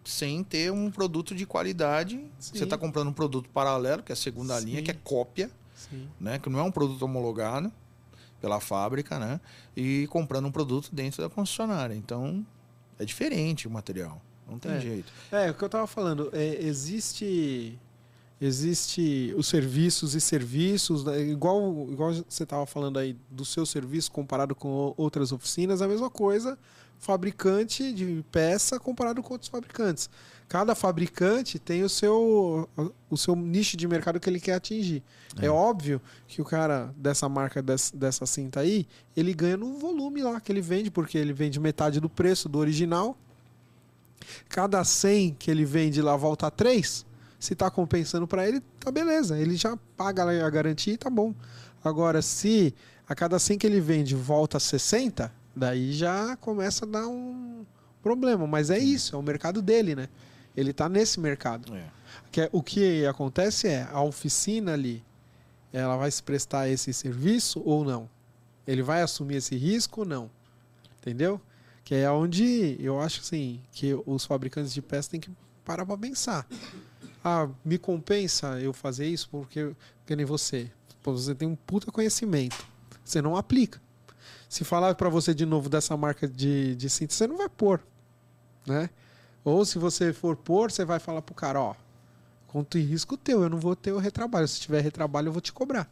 sem 0.04 0.42
ter 0.42 0.72
um 0.72 0.90
produto 0.90 1.34
de 1.34 1.46
qualidade. 1.46 2.16
Sim. 2.38 2.58
Você 2.58 2.64
está 2.64 2.76
comprando 2.78 3.08
um 3.08 3.12
produto 3.12 3.48
paralelo, 3.50 4.02
que 4.02 4.12
é 4.12 4.14
a 4.14 4.16
segunda 4.16 4.58
Sim. 4.58 4.66
linha, 4.66 4.82
que 4.82 4.90
é 4.90 4.94
cópia, 4.94 5.50
Sim. 5.74 6.08
né? 6.20 6.38
que 6.38 6.48
não 6.48 6.58
é 6.58 6.62
um 6.62 6.70
produto 6.70 7.02
homologado 7.02 7.70
pela 8.40 8.60
fábrica, 8.60 9.18
né? 9.18 9.40
e 9.76 10.06
comprando 10.08 10.46
um 10.46 10.52
produto 10.52 10.88
dentro 10.92 11.22
da 11.22 11.28
concessionária. 11.28 11.94
Então, 11.94 12.44
é 12.98 13.04
diferente 13.04 13.68
o 13.68 13.70
material. 13.70 14.20
Não 14.48 14.58
tem 14.58 14.72
é. 14.72 14.80
jeito. 14.80 15.12
É, 15.30 15.50
o 15.50 15.54
que 15.54 15.62
eu 15.62 15.66
estava 15.66 15.86
falando, 15.86 16.30
é, 16.32 16.64
existe 16.64 17.78
existe 18.40 19.34
os 19.36 19.48
serviços 19.48 20.14
e 20.14 20.20
serviços, 20.20 21.04
né? 21.04 21.20
igual, 21.20 21.86
igual 21.90 22.10
você 22.14 22.42
estava 22.42 22.64
falando 22.64 22.98
aí 22.98 23.14
do 23.30 23.44
seu 23.44 23.66
serviço 23.66 24.10
comparado 24.10 24.54
com 24.54 24.94
outras 24.96 25.30
oficinas, 25.30 25.82
a 25.82 25.86
mesma 25.86 26.08
coisa 26.08 26.58
fabricante 27.00 27.92
de 27.92 28.24
peça 28.30 28.78
comparado 28.78 29.22
com 29.22 29.32
outros 29.32 29.50
fabricantes. 29.50 30.08
Cada 30.48 30.74
fabricante 30.74 31.58
tem 31.58 31.82
o 31.82 31.88
seu, 31.88 32.68
o 33.08 33.16
seu 33.16 33.34
nicho 33.34 33.76
de 33.76 33.88
mercado 33.88 34.20
que 34.20 34.28
ele 34.28 34.40
quer 34.40 34.54
atingir. 34.54 35.02
É, 35.40 35.46
é 35.46 35.50
óbvio 35.50 36.00
que 36.26 36.42
o 36.42 36.44
cara 36.44 36.92
dessa 36.96 37.28
marca, 37.28 37.62
dessa, 37.62 37.96
dessa 37.96 38.26
cinta 38.26 38.60
aí, 38.60 38.86
ele 39.16 39.32
ganha 39.32 39.56
no 39.56 39.78
volume 39.78 40.22
lá 40.22 40.40
que 40.40 40.52
ele 40.52 40.60
vende, 40.60 40.90
porque 40.90 41.16
ele 41.16 41.32
vende 41.32 41.58
metade 41.58 42.00
do 42.00 42.10
preço 42.10 42.48
do 42.48 42.58
original. 42.58 43.16
Cada 44.48 44.84
100 44.84 45.36
que 45.38 45.50
ele 45.50 45.64
vende 45.64 46.02
lá 46.02 46.16
volta 46.16 46.48
a 46.48 46.50
3. 46.50 47.06
Se 47.38 47.52
está 47.54 47.70
compensando 47.70 48.26
para 48.26 48.46
ele, 48.46 48.60
tá 48.78 48.90
beleza. 48.90 49.38
Ele 49.38 49.56
já 49.56 49.78
paga 49.96 50.24
a 50.46 50.50
garantia 50.50 50.92
e 50.92 50.98
tá 50.98 51.08
bom. 51.08 51.32
Agora, 51.82 52.20
se 52.20 52.74
a 53.08 53.14
cada 53.14 53.38
100 53.38 53.56
que 53.56 53.66
ele 53.66 53.80
vende 53.80 54.14
volta 54.14 54.58
a 54.58 54.60
60, 54.60 55.32
Daí 55.60 55.92
já 55.92 56.38
começa 56.38 56.86
a 56.86 56.88
dar 56.88 57.06
um 57.06 57.66
problema. 58.02 58.46
Mas 58.46 58.70
é 58.70 58.78
isso, 58.78 59.14
é 59.14 59.18
o 59.18 59.22
mercado 59.22 59.60
dele, 59.60 59.94
né? 59.94 60.08
Ele 60.56 60.70
está 60.70 60.88
nesse 60.88 61.20
mercado. 61.20 61.74
É. 61.74 61.84
Que 62.32 62.40
é, 62.40 62.50
o 62.50 62.62
que 62.62 63.04
acontece 63.04 63.68
é, 63.68 63.86
a 63.92 64.00
oficina 64.00 64.72
ali, 64.72 65.04
ela 65.70 65.98
vai 65.98 66.10
se 66.10 66.22
prestar 66.22 66.66
esse 66.70 66.94
serviço 66.94 67.60
ou 67.62 67.84
não? 67.84 68.08
Ele 68.66 68.82
vai 68.82 69.02
assumir 69.02 69.36
esse 69.36 69.54
risco 69.54 70.00
ou 70.00 70.06
não? 70.06 70.30
Entendeu? 70.98 71.38
Que 71.84 71.94
é 71.94 72.10
onde 72.10 72.78
eu 72.80 72.98
acho 72.98 73.20
assim, 73.20 73.60
que 73.70 73.94
os 74.06 74.24
fabricantes 74.24 74.72
de 74.72 74.80
peças 74.80 75.08
têm 75.08 75.20
que 75.20 75.30
parar 75.62 75.84
para 75.84 75.98
pensar. 75.98 76.46
Ah, 77.22 77.50
me 77.62 77.76
compensa 77.76 78.58
eu 78.60 78.72
fazer 78.72 79.06
isso 79.06 79.28
porque, 79.28 79.76
porque 79.98 80.16
nem 80.16 80.24
você. 80.24 80.70
Pô, 81.02 81.12
você 81.12 81.34
tem 81.34 81.46
um 81.46 81.54
puta 81.54 81.92
conhecimento. 81.92 82.64
Você 83.04 83.20
não 83.20 83.36
aplica. 83.36 83.78
Se 84.50 84.64
falar 84.64 84.96
para 84.96 85.08
você 85.08 85.32
de 85.32 85.46
novo 85.46 85.68
dessa 85.68 85.96
marca 85.96 86.26
de, 86.26 86.74
de 86.74 86.90
cinta, 86.90 87.14
você 87.14 87.24
não 87.24 87.36
vai 87.36 87.48
pôr, 87.48 87.80
né? 88.66 88.90
Ou 89.44 89.64
se 89.64 89.78
você 89.78 90.12
for 90.12 90.34
pôr, 90.34 90.72
você 90.72 90.84
vai 90.84 90.98
falar 90.98 91.22
pro 91.22 91.32
cara, 91.32 91.60
ó, 91.60 91.76
conto 92.48 92.76
em 92.76 92.82
risco 92.82 93.16
teu, 93.16 93.44
eu 93.44 93.48
não 93.48 93.58
vou 93.60 93.76
ter 93.76 93.92
o 93.92 93.98
retrabalho. 93.98 94.48
Se 94.48 94.60
tiver 94.60 94.80
retrabalho, 94.80 95.28
eu 95.28 95.32
vou 95.32 95.40
te 95.40 95.52
cobrar. 95.52 95.88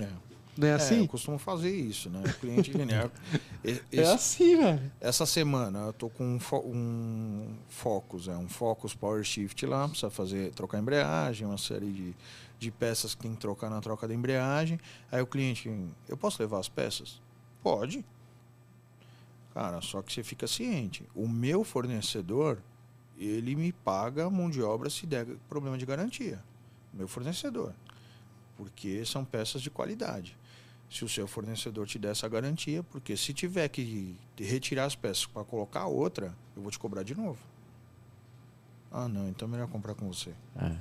É. 0.00 0.08
Não 0.56 0.66
é 0.66 0.72
assim? 0.72 0.96
É, 0.96 1.00
eu 1.02 1.06
costumo 1.06 1.38
fazer 1.38 1.70
isso, 1.70 2.10
né? 2.10 2.24
O 2.26 2.40
cliente 2.40 2.72
esse, 3.62 3.80
É 3.92 4.12
assim, 4.12 4.56
velho. 4.56 4.92
Essa 5.00 5.24
semana 5.24 5.78
eu 5.86 5.92
tô 5.92 6.10
com 6.10 6.26
um, 6.26 6.40
fo 6.40 6.56
um 6.58 7.54
Focus, 7.68 8.26
é 8.26 8.36
um 8.36 8.48
Focus 8.48 8.96
Power 8.96 9.22
Shift 9.22 9.64
lá, 9.64 9.86
precisa 9.88 10.10
fazer, 10.10 10.52
trocar 10.54 10.80
embreagem, 10.80 11.46
uma 11.46 11.56
série 11.56 11.92
de, 11.92 12.16
de 12.58 12.70
peças 12.72 13.14
que 13.14 13.22
tem 13.22 13.32
que 13.32 13.40
trocar 13.40 13.70
na 13.70 13.80
troca 13.80 14.08
da 14.08 14.12
embreagem. 14.12 14.80
Aí 15.10 15.22
o 15.22 15.26
cliente, 15.26 15.72
eu 16.08 16.16
posso 16.16 16.42
levar 16.42 16.58
as 16.58 16.68
peças? 16.68 17.22
Pode. 17.62 18.04
Cara, 19.54 19.80
só 19.80 20.02
que 20.02 20.12
você 20.12 20.22
fica 20.22 20.46
ciente. 20.46 21.04
O 21.14 21.28
meu 21.28 21.62
fornecedor, 21.62 22.58
ele 23.18 23.54
me 23.54 23.72
paga 23.72 24.28
mão 24.30 24.50
de 24.50 24.62
obra 24.62 24.88
se 24.88 25.06
der 25.06 25.26
problema 25.48 25.76
de 25.76 25.84
garantia. 25.86 26.42
Meu 26.92 27.06
fornecedor. 27.06 27.74
Porque 28.56 29.04
são 29.04 29.24
peças 29.24 29.62
de 29.62 29.70
qualidade. 29.70 30.36
Se 30.90 31.04
o 31.04 31.08
seu 31.08 31.26
fornecedor 31.26 31.86
te 31.86 31.98
der 31.98 32.12
essa 32.12 32.28
garantia, 32.28 32.82
porque 32.82 33.16
se 33.16 33.32
tiver 33.32 33.68
que 33.68 34.16
retirar 34.36 34.84
as 34.84 34.94
peças 34.94 35.26
para 35.26 35.44
colocar 35.44 35.86
outra, 35.86 36.34
eu 36.54 36.62
vou 36.62 36.70
te 36.70 36.78
cobrar 36.78 37.02
de 37.02 37.14
novo. 37.14 37.38
Ah, 38.90 39.08
não, 39.08 39.28
então 39.28 39.48
é 39.48 39.50
melhor 39.50 39.68
comprar 39.68 39.94
com 39.94 40.06
você. 40.06 40.34
É. 40.56 40.76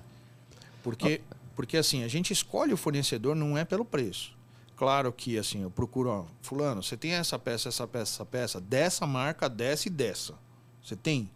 Porque, 0.84 1.22
porque 1.56 1.78
assim, 1.78 2.04
a 2.04 2.10
gente 2.10 2.34
escolhe 2.34 2.74
o 2.74 2.78
fornecedor 2.78 3.36
não 3.36 3.58
é 3.58 3.64
pelo 3.64 3.86
preço 3.86 4.36
claro 4.82 5.14
que 5.14 5.38
assim, 5.38 5.62
eu 5.62 5.70
procuro, 5.70 6.10
ó, 6.10 6.26
fulano, 6.42 6.82
você 6.82 6.98
tem 6.98 7.12
essa 7.12 7.38
peça, 7.38 7.70
essa 7.70 7.86
peça, 7.86 8.16
essa 8.16 8.26
peça, 8.26 8.60
dessa 8.60 9.06
marca, 9.06 9.48
dessa 9.48 9.88
e 9.88 9.92
dessa. 9.92 10.34
Você 10.84 10.96
tem? 10.96 11.30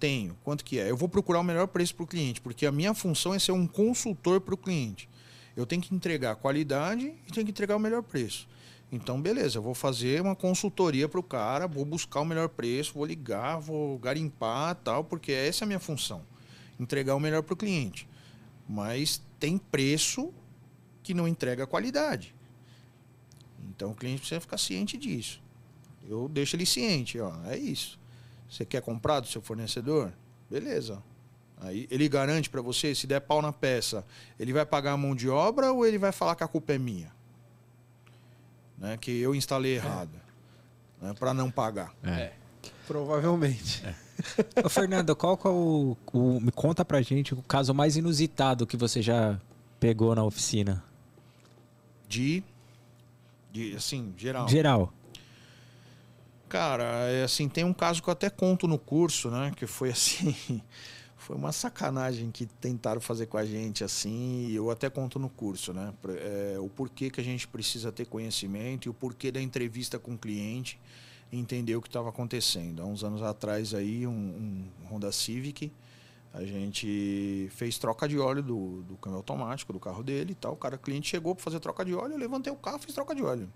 Tenho. 0.00 0.36
Quanto 0.42 0.64
que 0.64 0.80
é? 0.80 0.90
Eu 0.90 0.96
vou 0.96 1.08
procurar 1.08 1.38
o 1.38 1.44
melhor 1.44 1.68
preço 1.68 1.94
para 1.94 2.02
o 2.02 2.06
cliente, 2.08 2.40
porque 2.40 2.66
a 2.66 2.72
minha 2.72 2.92
função 2.92 3.32
é 3.32 3.38
ser 3.38 3.52
um 3.52 3.68
consultor 3.68 4.40
para 4.40 4.52
o 4.52 4.56
cliente. 4.56 5.08
Eu 5.56 5.64
tenho 5.64 5.80
que 5.80 5.94
entregar 5.94 6.34
qualidade 6.34 7.14
e 7.24 7.30
tenho 7.30 7.46
que 7.46 7.52
entregar 7.52 7.76
o 7.76 7.78
melhor 7.78 8.02
preço. 8.02 8.48
Então, 8.90 9.22
beleza, 9.22 9.58
eu 9.58 9.62
vou 9.62 9.74
fazer 9.74 10.20
uma 10.20 10.34
consultoria 10.34 11.08
para 11.08 11.20
o 11.20 11.22
cara, 11.22 11.68
vou 11.68 11.84
buscar 11.84 12.20
o 12.20 12.24
melhor 12.24 12.48
preço, 12.48 12.94
vou 12.94 13.06
ligar, 13.06 13.60
vou 13.60 13.96
garimpar 14.00 14.74
tal, 14.74 15.04
porque 15.04 15.30
essa 15.30 15.62
é 15.62 15.66
a 15.66 15.68
minha 15.68 15.78
função. 15.78 16.22
Entregar 16.80 17.14
o 17.14 17.20
melhor 17.20 17.44
para 17.44 17.54
o 17.54 17.56
cliente. 17.56 18.08
Mas 18.68 19.22
tem 19.38 19.56
preço 19.56 20.34
que 21.00 21.14
não 21.14 21.28
entrega 21.28 21.64
qualidade. 21.64 22.34
Então 23.82 23.90
o 23.90 23.94
cliente 23.96 24.20
precisa 24.20 24.40
ficar 24.40 24.58
ciente 24.58 24.96
disso. 24.96 25.42
Eu 26.08 26.28
deixo 26.28 26.54
ele 26.54 26.64
ciente, 26.64 27.18
ó, 27.18 27.32
é 27.46 27.58
isso. 27.58 27.98
Você 28.48 28.64
quer 28.64 28.80
comprar 28.80 29.18
do 29.18 29.26
seu 29.26 29.42
fornecedor? 29.42 30.12
Beleza. 30.48 31.02
Aí 31.60 31.88
ele 31.90 32.08
garante 32.08 32.48
para 32.48 32.62
você, 32.62 32.94
se 32.94 33.08
der 33.08 33.18
pau 33.18 33.42
na 33.42 33.52
peça, 33.52 34.06
ele 34.38 34.52
vai 34.52 34.64
pagar 34.64 34.92
a 34.92 34.96
mão 34.96 35.16
de 35.16 35.28
obra 35.28 35.72
ou 35.72 35.84
ele 35.84 35.98
vai 35.98 36.12
falar 36.12 36.36
que 36.36 36.44
a 36.44 36.48
culpa 36.48 36.74
é 36.74 36.78
minha? 36.78 37.12
Né? 38.78 38.96
Que 38.98 39.18
eu 39.18 39.34
instalei 39.34 39.74
errado. 39.74 40.16
É. 41.00 41.06
Né? 41.06 41.14
Para 41.18 41.34
não 41.34 41.50
pagar. 41.50 41.92
É. 42.04 42.10
é. 42.10 42.32
Provavelmente. 42.86 43.84
É. 43.84 44.64
Ô, 44.64 44.68
Fernando, 44.68 45.16
qual 45.16 45.36
que 45.36 45.48
é 45.48 45.50
o, 45.50 45.96
o. 46.12 46.40
Me 46.40 46.52
conta 46.52 46.84
pra 46.84 47.02
gente 47.02 47.34
o 47.34 47.42
caso 47.42 47.74
mais 47.74 47.96
inusitado 47.96 48.64
que 48.64 48.76
você 48.76 49.02
já 49.02 49.40
pegou 49.80 50.14
na 50.14 50.22
oficina. 50.22 50.84
De 52.08 52.44
de, 53.52 53.76
assim, 53.76 54.14
geral. 54.16 54.48
Geral. 54.48 54.92
Cara, 56.48 56.84
é 57.10 57.24
assim, 57.24 57.48
tem 57.48 57.64
um 57.64 57.72
caso 57.72 58.02
que 58.02 58.08
eu 58.08 58.12
até 58.12 58.28
conto 58.28 58.66
no 58.66 58.78
curso, 58.78 59.30
né? 59.30 59.52
Que 59.54 59.66
foi 59.66 59.90
assim. 59.90 60.62
foi 61.16 61.36
uma 61.36 61.52
sacanagem 61.52 62.30
que 62.30 62.46
tentaram 62.46 63.00
fazer 63.00 63.26
com 63.26 63.36
a 63.36 63.44
gente, 63.44 63.84
assim, 63.84 64.48
e 64.48 64.56
eu 64.56 64.70
até 64.70 64.90
conto 64.90 65.18
no 65.18 65.28
curso, 65.28 65.72
né? 65.72 65.92
É, 66.18 66.58
o 66.58 66.68
porquê 66.68 67.10
que 67.10 67.20
a 67.20 67.24
gente 67.24 67.46
precisa 67.46 67.92
ter 67.92 68.06
conhecimento 68.06 68.86
e 68.86 68.90
o 68.90 68.94
porquê 68.94 69.30
da 69.30 69.40
entrevista 69.40 69.98
com 69.98 70.14
o 70.14 70.18
cliente 70.18 70.80
entender 71.32 71.76
o 71.76 71.80
que 71.80 71.88
estava 71.88 72.08
acontecendo. 72.08 72.82
Há 72.82 72.84
uns 72.84 73.02
anos 73.04 73.22
atrás 73.22 73.72
aí, 73.72 74.06
um, 74.06 74.10
um 74.12 74.86
Honda 74.90 75.10
Civic 75.12 75.72
a 76.32 76.44
gente 76.44 77.48
fez 77.52 77.78
troca 77.78 78.08
de 78.08 78.18
óleo 78.18 78.42
do, 78.42 78.82
do 78.82 78.96
câmbio 78.96 79.18
automático 79.18 79.72
do 79.72 79.78
carro 79.78 80.02
dele 80.02 80.32
e 80.32 80.34
tal. 80.34 80.54
O 80.54 80.56
cara, 80.56 80.76
o 80.76 80.78
cliente 80.78 81.10
chegou 81.10 81.34
para 81.34 81.44
fazer 81.44 81.60
troca 81.60 81.84
de 81.84 81.94
óleo, 81.94 82.14
eu 82.14 82.18
levantei 82.18 82.52
o 82.52 82.56
carro, 82.56 82.78
fiz 82.78 82.94
troca 82.94 83.14
de 83.14 83.22
óleo. 83.22 83.52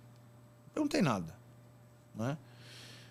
Perguntei 0.74 1.00
nada, 1.00 1.34
né? 2.14 2.36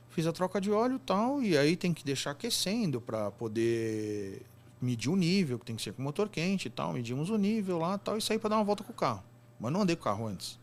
Fiz 0.09 0.27
a 0.27 0.31
troca 0.31 0.61
de 0.61 0.71
óleo 0.71 0.97
e 0.97 0.99
tal, 0.99 1.41
e 1.41 1.57
aí 1.57 1.75
tem 1.75 1.93
que 1.93 2.05
deixar 2.05 2.31
aquecendo 2.31 3.01
para 3.01 3.31
poder 3.31 4.45
medir 4.79 5.09
o 5.09 5.15
nível, 5.15 5.57
que 5.57 5.65
tem 5.65 5.75
que 5.75 5.81
ser 5.81 5.93
com 5.93 6.01
motor 6.03 6.29
quente 6.29 6.67
e 6.67 6.71
tal. 6.71 6.93
Medimos 6.93 7.29
o 7.31 7.37
nível 7.37 7.79
lá 7.79 7.97
tal, 7.97 8.17
e 8.17 8.21
saí 8.21 8.37
para 8.37 8.51
dar 8.51 8.57
uma 8.57 8.63
volta 8.63 8.83
com 8.83 8.93
o 8.93 8.95
carro. 8.95 9.23
Mas 9.59 9.73
não 9.73 9.81
andei 9.81 9.95
com 9.95 10.01
o 10.01 10.05
carro 10.05 10.27
antes. 10.27 10.59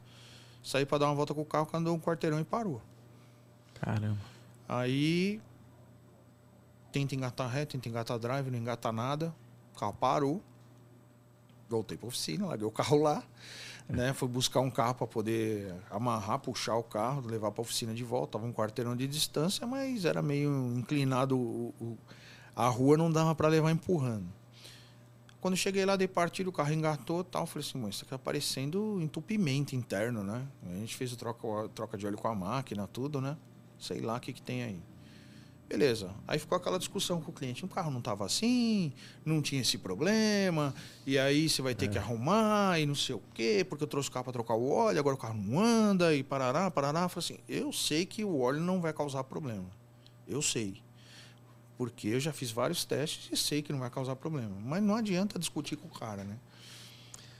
Saí 0.62 0.86
para 0.86 0.98
dar 0.98 1.06
uma 1.06 1.14
volta 1.14 1.34
com 1.34 1.42
o 1.42 1.44
carro, 1.44 1.66
quando 1.66 1.82
andou 1.82 1.96
um 1.96 2.00
quarteirão 2.00 2.38
e 2.38 2.44
parou. 2.44 2.80
Caramba. 3.74 4.16
Aí 4.68 5.40
tenta 6.92 7.14
engatar 7.14 7.48
ré, 7.48 7.64
tenta 7.64 7.88
engatar 7.88 8.18
drive, 8.18 8.50
não 8.50 8.58
engata 8.58 8.92
nada. 8.92 9.34
O 9.74 9.78
carro 9.78 9.94
parou. 9.94 10.42
Voltei 11.68 11.96
para 11.96 12.06
oficina, 12.06 12.46
larguei 12.46 12.66
o 12.66 12.70
carro 12.70 13.02
lá. 13.02 13.22
Né? 13.88 14.12
Fui 14.12 14.28
buscar 14.28 14.60
um 14.60 14.70
carro 14.70 14.94
para 14.94 15.06
poder 15.06 15.74
amarrar, 15.90 16.38
puxar 16.38 16.76
o 16.76 16.82
carro, 16.82 17.26
levar 17.26 17.50
para 17.50 17.62
oficina 17.62 17.94
de 17.94 18.04
volta. 18.04 18.38
Tava 18.38 18.46
um 18.46 18.52
quarteirão 18.52 18.94
de 18.94 19.08
distância, 19.08 19.66
mas 19.66 20.04
era 20.04 20.20
meio 20.20 20.50
inclinado. 20.76 21.36
O, 21.36 21.74
o, 21.80 21.98
a 22.54 22.68
rua 22.68 22.96
não 22.96 23.10
dava 23.10 23.34
para 23.34 23.48
levar 23.48 23.70
empurrando. 23.70 24.28
Quando 25.40 25.56
cheguei 25.56 25.84
lá, 25.84 25.96
dei 25.96 26.06
partida, 26.06 26.48
o 26.48 26.52
carro 26.52 26.72
engatou 26.72 27.24
tal. 27.24 27.46
Falei 27.46 27.66
assim, 27.66 27.88
isso 27.88 28.02
aqui 28.02 28.10
tá 28.10 28.18
parecendo 28.18 29.00
entupimento 29.00 29.74
interno, 29.74 30.22
né? 30.22 30.46
A 30.70 30.74
gente 30.74 30.94
fez 30.94 31.12
o 31.12 31.16
troca, 31.16 31.68
troca 31.74 31.98
de 31.98 32.06
óleo 32.06 32.16
com 32.16 32.28
a 32.28 32.34
máquina, 32.34 32.86
tudo, 32.86 33.20
né? 33.20 33.36
Sei 33.78 34.00
lá 34.00 34.16
o 34.16 34.20
que, 34.20 34.32
que 34.32 34.42
tem 34.42 34.62
aí. 34.62 34.80
Beleza. 35.68 36.10
Aí 36.28 36.38
ficou 36.38 36.56
aquela 36.56 36.78
discussão 36.78 37.20
com 37.20 37.30
o 37.30 37.34
cliente. 37.34 37.64
O 37.64 37.68
carro 37.68 37.90
não 37.90 37.98
estava 37.98 38.26
assim, 38.26 38.92
não 39.24 39.40
tinha 39.40 39.62
esse 39.62 39.78
problema, 39.78 40.74
e 41.06 41.18
aí 41.18 41.48
você 41.48 41.62
vai 41.62 41.74
ter 41.74 41.86
é. 41.86 41.88
que 41.88 41.98
arrumar 41.98 42.78
e 42.78 42.84
não 42.84 42.94
sei 42.94 43.14
o 43.14 43.22
quê, 43.32 43.64
porque 43.66 43.84
eu 43.84 43.88
trouxe 43.88 44.08
o 44.08 44.12
carro 44.12 44.24
para 44.24 44.34
trocar 44.34 44.54
o 44.54 44.70
óleo, 44.70 44.98
agora 44.98 45.14
o 45.14 45.18
carro 45.18 45.34
não 45.34 45.58
anda, 45.58 46.14
e 46.14 46.22
parará, 46.22 46.70
parará. 46.70 47.02
Eu 47.02 47.08
falei 47.08 47.24
assim, 47.24 47.38
eu 47.48 47.72
sei 47.72 48.04
que 48.04 48.22
o 48.22 48.38
óleo 48.38 48.60
não 48.60 48.80
vai 48.80 48.92
causar 48.92 49.24
problema. 49.24 49.66
Eu 50.28 50.42
sei. 50.42 50.82
Porque 51.78 52.08
eu 52.08 52.20
já 52.20 52.32
fiz 52.32 52.50
vários 52.50 52.84
testes 52.84 53.30
e 53.32 53.36
sei 53.36 53.62
que 53.62 53.72
não 53.72 53.80
vai 53.80 53.90
causar 53.90 54.14
problema. 54.14 54.54
Mas 54.62 54.82
não 54.82 54.94
adianta 54.94 55.38
discutir 55.38 55.76
com 55.76 55.88
o 55.88 55.90
cara, 55.90 56.22
né? 56.22 56.38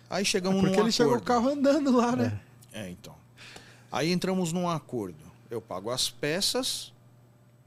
Aí 0.08 0.24
chegamos 0.24 0.58
é 0.58 0.62
porque 0.62 0.76
num 0.76 0.84
ele 0.84 0.92
chegou 0.92 1.16
o 1.16 1.22
carro 1.22 1.48
andando 1.48 1.94
lá, 1.94 2.16
né? 2.16 2.40
É, 2.72 2.90
então. 2.90 3.14
Aí 3.90 4.10
entramos 4.10 4.52
num 4.52 4.68
acordo. 4.68 5.24
Eu 5.50 5.60
pago 5.60 5.90
as 5.90 6.10
peças 6.10 6.91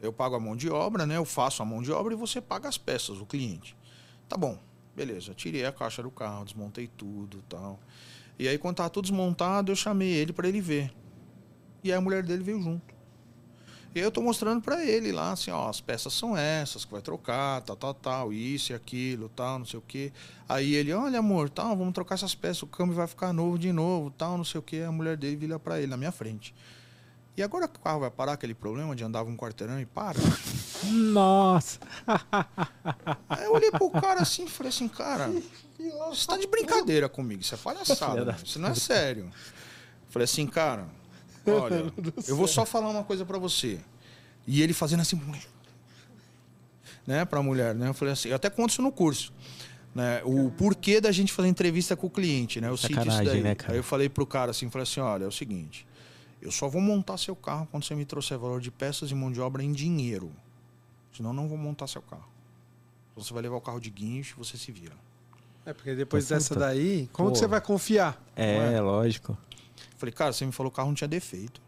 eu 0.06 0.14
pago 0.14 0.36
a 0.36 0.39
mão 0.39 0.56
de 0.56 0.70
obra, 0.70 1.06
né? 1.06 1.18
Eu 1.18 1.26
faço 1.26 1.62
a 1.62 1.66
mão 1.66 1.82
de 1.82 1.91
obra 1.91 2.14
e 2.14 2.18
você 2.18 2.39
paga 2.39 2.70
as 2.70 2.78
peças, 2.78 3.20
o 3.20 3.26
cliente. 3.26 3.76
Tá 4.28 4.38
bom, 4.38 4.58
beleza. 4.95 5.34
Tirei 5.34 5.66
a 5.66 5.72
caixa 5.72 6.01
do 6.01 6.12
carro, 6.12 6.45
desmontei 6.45 6.88
tudo 6.88 7.43
tal. 7.49 7.80
E 8.38 8.47
aí, 8.47 8.58
quando 8.58 8.78
tava 8.78 8.89
tudo 8.89 9.06
desmontado, 9.06 9.72
eu 9.72 9.76
chamei 9.76 10.10
ele 10.10 10.34
para 10.34 10.47
ele 10.47 10.62
ver. 10.62 10.93
E 11.84 11.91
aí 11.91 11.97
a 11.97 12.01
mulher 12.01 12.24
dele 12.24 12.43
veio 12.43 12.62
junto. 12.62 12.95
E 13.95 13.99
aí 13.99 14.03
eu 14.03 14.12
tô 14.12 14.22
mostrando 14.22 14.62
para 14.62 14.84
ele 14.84 15.14
lá, 15.14 15.32
assim, 15.32 15.51
ó, 15.51 15.70
as 15.70 15.80
peças 15.80 16.12
são 16.12 16.36
essas 16.36 16.84
que 16.84 16.91
vai 16.91 17.01
trocar, 17.01 17.62
tal, 17.62 17.78
tal, 17.78 17.93
tal, 17.93 18.34
isso 18.34 18.74
e 18.74 18.76
aquilo, 18.76 19.30
tal, 19.30 19.60
não 19.60 19.66
sei 19.66 19.80
o 19.80 19.82
quê. 19.82 20.12
Aí 20.49 20.76
ele, 20.76 20.91
olha, 20.91 21.20
amor, 21.20 21.49
tal, 21.49 21.78
vamos 21.78 21.93
trocar 21.93 22.16
essas 22.16 22.36
peças, 22.36 22.62
o 22.62 22.68
câmbio 22.68 22.93
vai 22.93 23.08
ficar 23.08 23.32
novo 23.32 23.58
de 23.58 23.72
novo, 23.72 24.12
tal, 24.12 24.36
não 24.36 24.43
sei 24.43 24.60
o 24.60 24.62
quê. 24.62 24.84
A 24.86 24.91
mulher 24.91 25.16
dele 25.16 25.38
vira 25.38 25.58
para 25.58 25.78
ele 25.78 25.88
na 25.88 25.95
minha 25.95 26.12
frente. 26.12 26.53
E 27.38 27.43
agora 27.43 27.67
que 27.67 27.77
o 27.77 27.81
carro 27.81 27.99
vai 27.99 28.09
parar 28.09 28.33
aquele 28.33 28.53
problema 28.53 28.95
de 28.95 29.03
andava 29.03 29.29
um 29.29 29.36
quarteirão 29.36 29.79
e 29.79 29.86
para? 29.86 30.17
Nossa! 30.86 31.79
Aí 33.27 33.43
eu 33.43 33.53
olhei 33.53 33.71
pro 33.71 33.89
cara 33.89 34.21
assim 34.21 34.45
e 34.45 34.49
falei 34.49 34.69
assim, 34.69 34.88
cara, 34.88 35.29
você 36.09 36.27
tá 36.27 36.38
de 36.38 36.47
brincadeira 36.47 37.09
comigo, 37.09 37.41
isso 37.41 37.53
é 37.53 37.57
palhaçada, 37.57 38.38
isso 38.43 38.57
não 38.57 38.69
é 38.69 38.75
sério. 38.75 39.29
Falei 40.09 40.23
assim, 40.23 40.47
cara, 40.47 40.88
olha, 41.45 41.91
eu 42.25 42.38
vou 42.38 42.47
só 42.47 42.65
falar 42.65 42.89
uma 42.89 43.03
coisa 43.03 43.25
para 43.25 43.38
você. 43.38 43.79
E 44.47 44.61
ele 44.61 44.73
fazendo 44.73 45.01
assim, 45.01 45.19
né, 47.05 47.25
pra 47.25 47.41
mulher, 47.41 47.75
né? 47.75 47.89
Eu 47.89 47.93
falei 47.93 48.13
assim, 48.13 48.29
eu 48.29 48.36
até 48.36 48.49
conto 48.49 48.69
isso 48.69 48.81
no 48.81 48.91
curso. 48.91 49.33
Né, 49.93 50.21
o 50.25 50.51
porquê 50.51 50.99
da 50.99 51.11
gente 51.11 51.31
fazer 51.31 51.47
entrevista 51.47 51.95
com 51.95 52.07
o 52.07 52.09
cliente, 52.09 52.59
né? 52.61 52.69
Eu 52.69 52.77
cito 52.77 52.99
isso 52.99 53.23
daí. 53.23 53.41
Né, 53.41 53.55
Aí 53.67 53.77
eu 53.77 53.83
falei 53.83 54.07
pro 54.07 54.25
cara 54.25 54.51
assim, 54.51 54.69
falei 54.69 54.83
assim, 54.83 54.99
olha, 54.99 55.25
é 55.25 55.27
o 55.27 55.31
seguinte, 55.31 55.86
eu 56.45 56.51
só 56.51 56.69
vou 56.69 56.79
montar 56.79 57.17
seu 57.17 57.35
carro 57.35 57.67
quando 57.71 57.83
você 57.83 57.95
me 57.95 58.05
trouxer 58.05 58.37
valor 58.37 58.61
de 58.61 58.69
peças 58.69 59.09
e 59.09 59.15
mão 59.15 59.31
de 59.31 59.41
obra 59.41 59.63
em 59.63 59.71
dinheiro. 59.71 60.31
Senão 61.11 61.33
não 61.33 61.47
vou 61.47 61.57
montar 61.57 61.87
seu 61.87 62.03
carro. 62.03 62.29
Você 63.15 63.33
vai 63.33 63.41
levar 63.41 63.55
o 63.55 63.61
carro 63.61 63.79
de 63.79 63.89
guincho, 63.89 64.35
você 64.37 64.55
se 64.55 64.71
vira. 64.71 64.95
É, 65.65 65.73
porque 65.73 65.95
depois 65.95 66.27
dessa 66.27 66.53
daí, 66.53 67.09
como 67.11 67.31
que 67.31 67.39
você 67.39 67.47
vai 67.47 67.59
confiar? 67.59 68.21
É, 68.35 68.73
é, 68.73 68.81
lógico. 68.81 69.35
Falei, 69.97 70.13
cara, 70.13 70.33
você 70.33 70.45
me 70.45 70.51
falou 70.51 70.69
que 70.69 70.75
o 70.75 70.77
carro 70.77 70.89
não 70.89 70.95
tinha 70.95 71.07
defeito. 71.07 71.59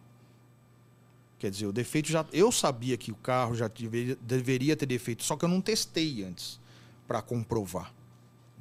Quer 1.39 1.49
dizer, 1.49 1.65
o 1.65 1.73
defeito 1.73 2.09
já. 2.09 2.23
Eu 2.31 2.51
sabia 2.51 2.95
que 2.97 3.11
o 3.11 3.15
carro 3.15 3.55
já 3.55 3.67
deveria, 3.67 4.15
deveria 4.21 4.75
ter 4.75 4.85
defeito, 4.85 5.23
só 5.23 5.35
que 5.35 5.43
eu 5.43 5.49
não 5.49 5.59
testei 5.59 6.23
antes 6.23 6.59
para 7.07 7.19
comprovar. 7.23 7.91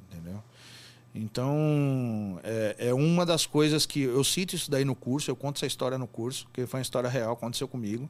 Entendeu? 0.09 0.43
Então, 1.17 2.39
é, 2.43 2.75
é, 2.77 2.93
uma 2.93 3.25
das 3.25 3.45
coisas 3.45 3.85
que 3.87 4.01
eu 4.01 4.23
cito 4.23 4.55
isso 4.55 4.69
daí 4.69 4.85
no 4.85 4.95
curso, 4.95 5.31
eu 5.31 5.35
conto 5.35 5.57
essa 5.57 5.65
história 5.65 5.97
no 5.97 6.05
curso, 6.05 6.47
que 6.53 6.65
foi 6.67 6.79
uma 6.79 6.83
história 6.83 7.09
real, 7.09 7.33
aconteceu 7.33 7.67
comigo. 7.67 8.07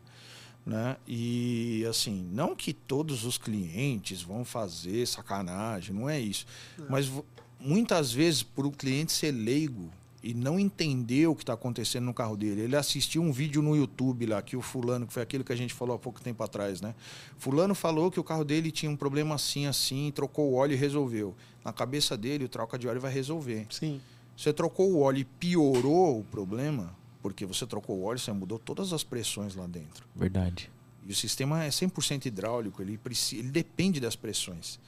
Né? 0.66 0.98
E 1.08 1.86
assim, 1.90 2.30
não 2.34 2.54
que 2.54 2.74
todos 2.74 3.24
os 3.24 3.38
clientes 3.38 4.22
vão 4.22 4.44
fazer 4.44 5.08
sacanagem, 5.08 5.96
não 5.96 6.10
é 6.10 6.20
isso. 6.20 6.46
Não. 6.78 6.88
Mas 6.90 7.10
muitas 7.58 8.12
vezes, 8.12 8.44
por 8.44 8.66
o 8.66 8.72
cliente 8.72 9.14
ser 9.14 9.32
leigo, 9.32 9.90
e 10.22 10.34
não 10.34 10.60
entendeu 10.60 11.32
o 11.32 11.36
que 11.36 11.44
está 11.44 11.54
acontecendo 11.54 12.04
no 12.04 12.14
carro 12.14 12.36
dele. 12.36 12.62
Ele 12.62 12.76
assistiu 12.76 13.22
um 13.22 13.32
vídeo 13.32 13.62
no 13.62 13.76
YouTube 13.76 14.26
lá, 14.26 14.42
que 14.42 14.58
o 14.58 14.62
fulano, 14.62 15.08
que 15.08 15.14
foi 15.14 15.24
aquilo 15.24 15.44
que 15.44 15.54
a 15.54 15.56
gente 15.56 15.74
falou 15.74 15.96
há 15.96 16.00
pouco 16.00 16.20
tempo 16.20 16.44
atrás, 16.44 16.82
né? 16.82 16.96
Fulano 17.38 17.74
falou 17.74 18.12
que 18.12 18.20
o 18.20 18.24
carro 18.24 18.44
dele 18.44 18.72
tinha 18.72 18.92
um 18.92 18.96
problema 18.98 19.36
assim, 19.36 19.68
assim, 19.68 20.12
trocou 20.14 20.52
o 20.52 20.56
óleo 20.56 20.74
e 20.74 20.76
resolveu. 20.76 21.34
Na 21.68 21.74
cabeça 21.74 22.16
dele, 22.16 22.46
o 22.46 22.48
troca 22.48 22.80
de 22.80 22.88
óleo 22.88 23.02
vai 23.02 23.12
resolver. 23.12 23.68
Sim. 23.70 24.00
Você 24.38 24.54
trocou 24.54 24.90
o 24.90 25.02
óleo 25.02 25.20
e 25.20 25.26
piorou 25.26 26.22
o 26.22 26.24
problema, 26.24 26.96
porque 27.22 27.46
você 27.46 27.68
trocou 27.68 27.98
o 27.98 28.04
óleo, 28.06 28.18
você 28.18 28.32
mudou 28.32 28.58
todas 28.58 28.94
as 28.94 29.04
pressões 29.04 29.54
lá 29.54 29.68
dentro. 29.68 30.08
Verdade. 30.16 30.72
E 31.06 31.12
o 31.12 31.16
sistema 31.16 31.66
é 31.66 31.68
100% 31.68 32.28
hidráulico, 32.28 32.82
ele, 32.82 32.98
precisa, 32.98 33.42
ele 33.42 33.52
depende 33.52 34.00
das 34.00 34.16
pressões. 34.16 34.80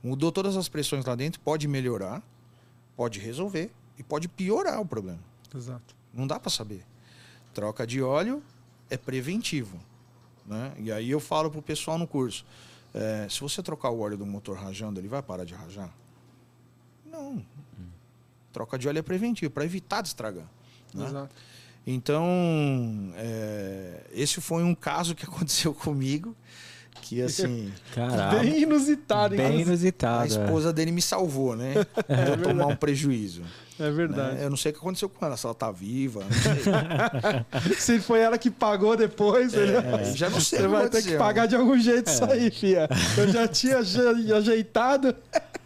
Mudou 0.00 0.30
todas 0.30 0.56
as 0.56 0.68
pressões 0.68 1.04
lá 1.04 1.16
dentro, 1.16 1.40
pode 1.40 1.66
melhorar, 1.66 2.22
pode 2.96 3.18
resolver 3.18 3.72
e 3.98 4.04
pode 4.04 4.28
piorar 4.28 4.80
o 4.80 4.86
problema. 4.86 5.18
Exato. 5.52 5.96
Não 6.14 6.24
dá 6.24 6.38
para 6.38 6.52
saber. 6.52 6.84
Troca 7.52 7.84
de 7.84 8.00
óleo 8.00 8.40
é 8.88 8.96
preventivo. 8.96 9.76
Né? 10.46 10.72
E 10.78 10.92
aí 10.92 11.10
eu 11.10 11.18
falo 11.18 11.50
pro 11.50 11.60
pessoal 11.60 11.98
no 11.98 12.06
curso: 12.06 12.46
é, 12.94 13.26
se 13.28 13.40
você 13.40 13.60
trocar 13.60 13.90
o 13.90 13.98
óleo 13.98 14.16
do 14.16 14.24
motor 14.24 14.56
rajando, 14.56 15.00
ele 15.00 15.08
vai 15.08 15.20
parar 15.20 15.42
de 15.42 15.52
rajar? 15.52 15.92
Não. 17.18 17.32
Hum. 17.78 17.86
Troca 18.52 18.78
de 18.78 18.88
óleo 18.88 18.98
é 18.98 19.02
preventivo, 19.02 19.50
para 19.50 19.64
evitar 19.64 20.02
de 20.02 20.08
estragar. 20.08 20.48
Né? 20.94 21.06
Exato. 21.06 21.34
Então, 21.86 23.12
é, 23.16 24.02
esse 24.12 24.40
foi 24.40 24.62
um 24.62 24.74
caso 24.74 25.14
que 25.14 25.24
aconteceu 25.26 25.72
comigo. 25.72 26.36
Que 27.00 27.22
assim. 27.22 27.72
Caramba. 27.94 28.40
Bem 28.40 28.62
inusitado, 28.62 29.36
Bem 29.36 29.60
inusitado. 29.60 30.22
A 30.22 30.24
é. 30.24 30.28
esposa 30.28 30.72
dele 30.72 30.90
me 30.90 31.00
salvou, 31.00 31.56
né? 31.56 31.74
É, 32.08 32.24
de 32.24 32.30
eu 32.30 32.42
tomar 32.42 32.66
um 32.66 32.76
prejuízo. 32.76 33.42
É 33.78 33.90
verdade. 33.90 34.34
Né? 34.34 34.44
Eu 34.44 34.50
não 34.50 34.56
sei 34.56 34.70
o 34.70 34.74
que 34.74 34.80
aconteceu 34.80 35.08
com 35.08 35.24
ela, 35.24 35.36
se 35.36 35.46
ela 35.46 35.54
tá 35.54 35.70
viva. 35.70 36.24
se 37.78 38.00
foi 38.00 38.18
ela 38.20 38.36
que 38.36 38.50
pagou 38.50 38.96
depois, 38.96 39.54
é, 39.54 39.76
é. 39.76 40.04
já 40.14 40.28
não 40.28 40.40
sei. 40.40 40.58
Você 40.58 40.68
vai 40.68 40.88
ter 40.88 41.02
que 41.02 41.16
pagar 41.16 41.46
de 41.46 41.54
algum 41.54 41.78
jeito 41.78 42.10
é. 42.10 42.12
isso 42.12 42.24
aí, 42.24 42.50
fia. 42.50 42.88
Eu 43.16 43.28
já 43.28 43.46
tinha 43.46 43.78
ajeitado. 43.78 45.14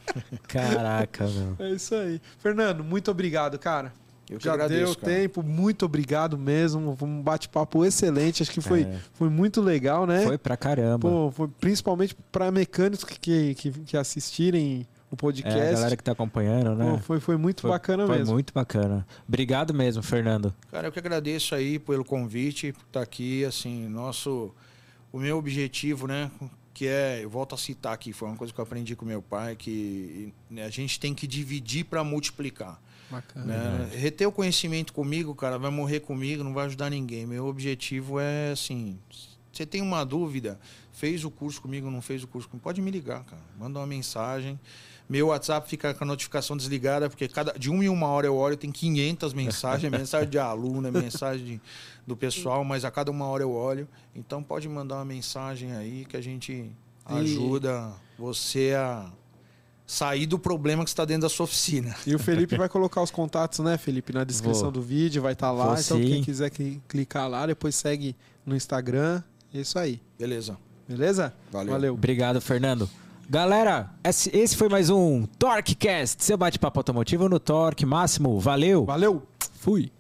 Caraca, 0.49 1.27
meu. 1.27 1.57
É 1.59 1.71
isso 1.71 1.95
aí. 1.95 2.21
Fernando, 2.39 2.83
muito 2.83 3.11
obrigado, 3.11 3.59
cara. 3.59 3.93
Eu 4.31 4.41
Já 4.41 4.55
agradeço, 4.55 4.95
deu 4.95 4.97
cara. 4.97 5.13
tempo, 5.13 5.43
muito 5.43 5.85
obrigado 5.85 6.39
mesmo. 6.39 6.97
Um 7.03 7.21
bate-papo 7.21 7.85
excelente, 7.85 8.43
acho 8.43 8.51
que 8.51 8.61
foi, 8.61 8.83
é. 8.83 8.99
foi 9.13 9.29
muito 9.29 9.61
legal, 9.61 10.07
né? 10.07 10.25
Foi 10.25 10.39
pra 10.39 10.57
caramba. 10.57 11.09
Pô, 11.09 11.31
foi 11.31 11.49
principalmente 11.49 12.17
para 12.31 12.51
mecânicos 12.51 13.05
que, 13.05 13.55
que, 13.55 13.71
que 13.71 13.97
assistirem 13.97 14.87
o 15.11 15.17
podcast. 15.17 15.59
É, 15.59 15.69
a 15.71 15.73
galera 15.73 15.97
que 15.97 16.03
tá 16.03 16.13
acompanhando, 16.13 16.75
né? 16.75 16.93
Pô, 16.93 16.99
foi, 16.99 17.21
foi 17.21 17.37
muito 17.37 17.63
foi, 17.63 17.71
bacana 17.71 18.07
foi 18.07 18.17
mesmo. 18.17 18.27
Foi 18.29 18.35
muito 18.35 18.55
bacana. 18.55 19.07
Obrigado 19.29 19.75
mesmo, 19.75 20.03
Fernando. 20.03 20.55
Cara, 20.71 20.89
eu 20.89 20.93
que 20.93 20.99
agradeço 20.99 21.55
aí 21.55 21.79
pelo 21.79 22.05
convite, 22.05 22.73
por 22.73 22.85
estar 22.85 23.03
aqui, 23.03 23.45
assim, 23.45 23.89
nosso... 23.89 24.55
O 25.13 25.19
meu 25.19 25.37
objetivo, 25.37 26.07
né? 26.07 26.31
Que 26.75 26.87
é, 26.87 27.21
eu 27.23 27.29
volto 27.29 27.55
a 27.55 27.59
citar 27.59 27.93
aqui, 27.93 28.13
foi 28.13 28.29
uma 28.29 28.37
coisa 28.37 28.53
que 28.53 28.59
eu 28.59 28.63
aprendi 28.63 28.97
com 28.97 29.05
meu 29.05 29.21
pai, 29.21 29.55
que 29.55 30.33
a 30.57 30.71
gente 30.71 30.99
tem 30.99 31.15
que 31.15 31.27
dividir 31.27 31.85
para 31.85 32.03
multiplicar. 32.03 32.81
Bacana. 33.11 33.45
Né? 33.45 33.91
Reter 33.95 34.27
o 34.27 34.33
conhecimento 34.33 34.93
comigo, 34.93 35.35
cara, 35.35 35.59
vai 35.59 35.71
morrer 35.71 36.01
comigo, 36.01 36.43
não 36.43 36.55
vai 36.55 36.67
ajudar 36.67 36.89
ninguém. 36.89 37.27
Meu 37.27 37.47
objetivo 37.47 38.19
é 38.19 38.53
assim. 38.53 38.99
Você 39.53 39.67
tem 39.67 39.83
uma 39.83 40.03
dúvida, 40.03 40.59
fez 40.93 41.25
o 41.25 41.31
curso 41.31 41.61
comigo, 41.61 41.91
não 41.91 42.01
fez 42.01 42.23
o 42.23 42.27
curso 42.27 42.49
comigo, 42.49 42.65
pode 42.65 42.81
me 42.81 42.91
ligar, 42.91 43.23
cara. 43.25 43.43
Manda 43.59 43.79
uma 43.79 43.87
mensagem. 43.87 44.59
Meu 45.13 45.27
WhatsApp 45.27 45.69
fica 45.69 45.93
com 45.93 46.05
a 46.05 46.07
notificação 46.07 46.57
desligada, 46.57 47.11
porque 47.11 47.29
cada, 47.29 47.53
de 47.53 47.69
uma 47.69 47.85
em 47.85 47.89
uma 47.91 48.07
hora 48.07 48.27
eu 48.27 48.35
olho, 48.35 48.57
tem 48.57 48.73
500 48.73 49.35
mensagens, 49.35 49.93
é 49.93 49.95
mensagem 49.95 50.31
de 50.31 50.39
aluno, 50.39 50.89
é 50.89 50.91
mensagem 50.91 51.45
de, 51.45 51.61
do 52.07 52.17
pessoal, 52.17 52.65
mas 52.65 52.83
a 52.83 52.91
cada 52.91 53.11
uma 53.11 53.27
hora 53.27 53.43
eu 53.43 53.53
olho. 53.53 53.87
Então 54.17 54.43
pode 54.43 54.67
mandar 54.71 54.95
uma 54.95 55.05
mensagem 55.05 55.73
aí 55.77 56.07
que 56.07 56.17
a 56.17 56.21
gente 56.23 56.73
ajuda 57.05 57.93
e... 58.19 58.23
você 58.23 58.73
a 58.75 59.13
sair 59.87 60.25
do 60.25 60.39
problema 60.39 60.83
que 60.83 60.89
está 60.89 61.05
dentro 61.05 61.25
da 61.25 61.29
sua 61.29 61.45
oficina. 61.45 61.95
E 62.07 62.15
o 62.15 62.19
Felipe 62.19 62.57
vai 62.57 62.71
colocar 62.71 63.03
os 63.03 63.11
contatos, 63.11 63.59
né, 63.59 63.77
Felipe, 63.77 64.15
na 64.15 64.25
descrição 64.25 64.63
Vou. 64.63 64.73
do 64.73 64.81
vídeo, 64.81 65.21
vai 65.21 65.35
estar 65.35 65.49
tá 65.49 65.53
lá. 65.53 65.67
Vou, 65.67 65.75
então 65.75 65.99
sim. 65.99 66.07
quem 66.07 66.23
quiser 66.23 66.51
clicar 66.89 67.29
lá, 67.29 67.45
depois 67.45 67.75
segue 67.75 68.17
no 68.47 68.57
Instagram. 68.57 69.23
é 69.53 69.61
Isso 69.61 69.79
aí. 69.79 70.01
Beleza. 70.19 70.57
Beleza? 70.89 71.35
Valeu. 71.51 71.73
Valeu. 71.75 71.93
Obrigado, 71.93 72.41
Fernando. 72.41 72.89
Galera, 73.29 73.91
esse 74.05 74.57
foi 74.57 74.69
mais 74.69 74.91
um 74.91 75.25
TorqueCast, 75.39 76.23
seu 76.23 76.37
bate-papo 76.37 76.81
automotivo 76.81 77.29
no 77.29 77.41
Torque 77.41 77.87
Máximo. 77.87 78.39
Valeu! 78.39 78.85
Valeu! 78.85 79.23
Fui! 79.55 79.91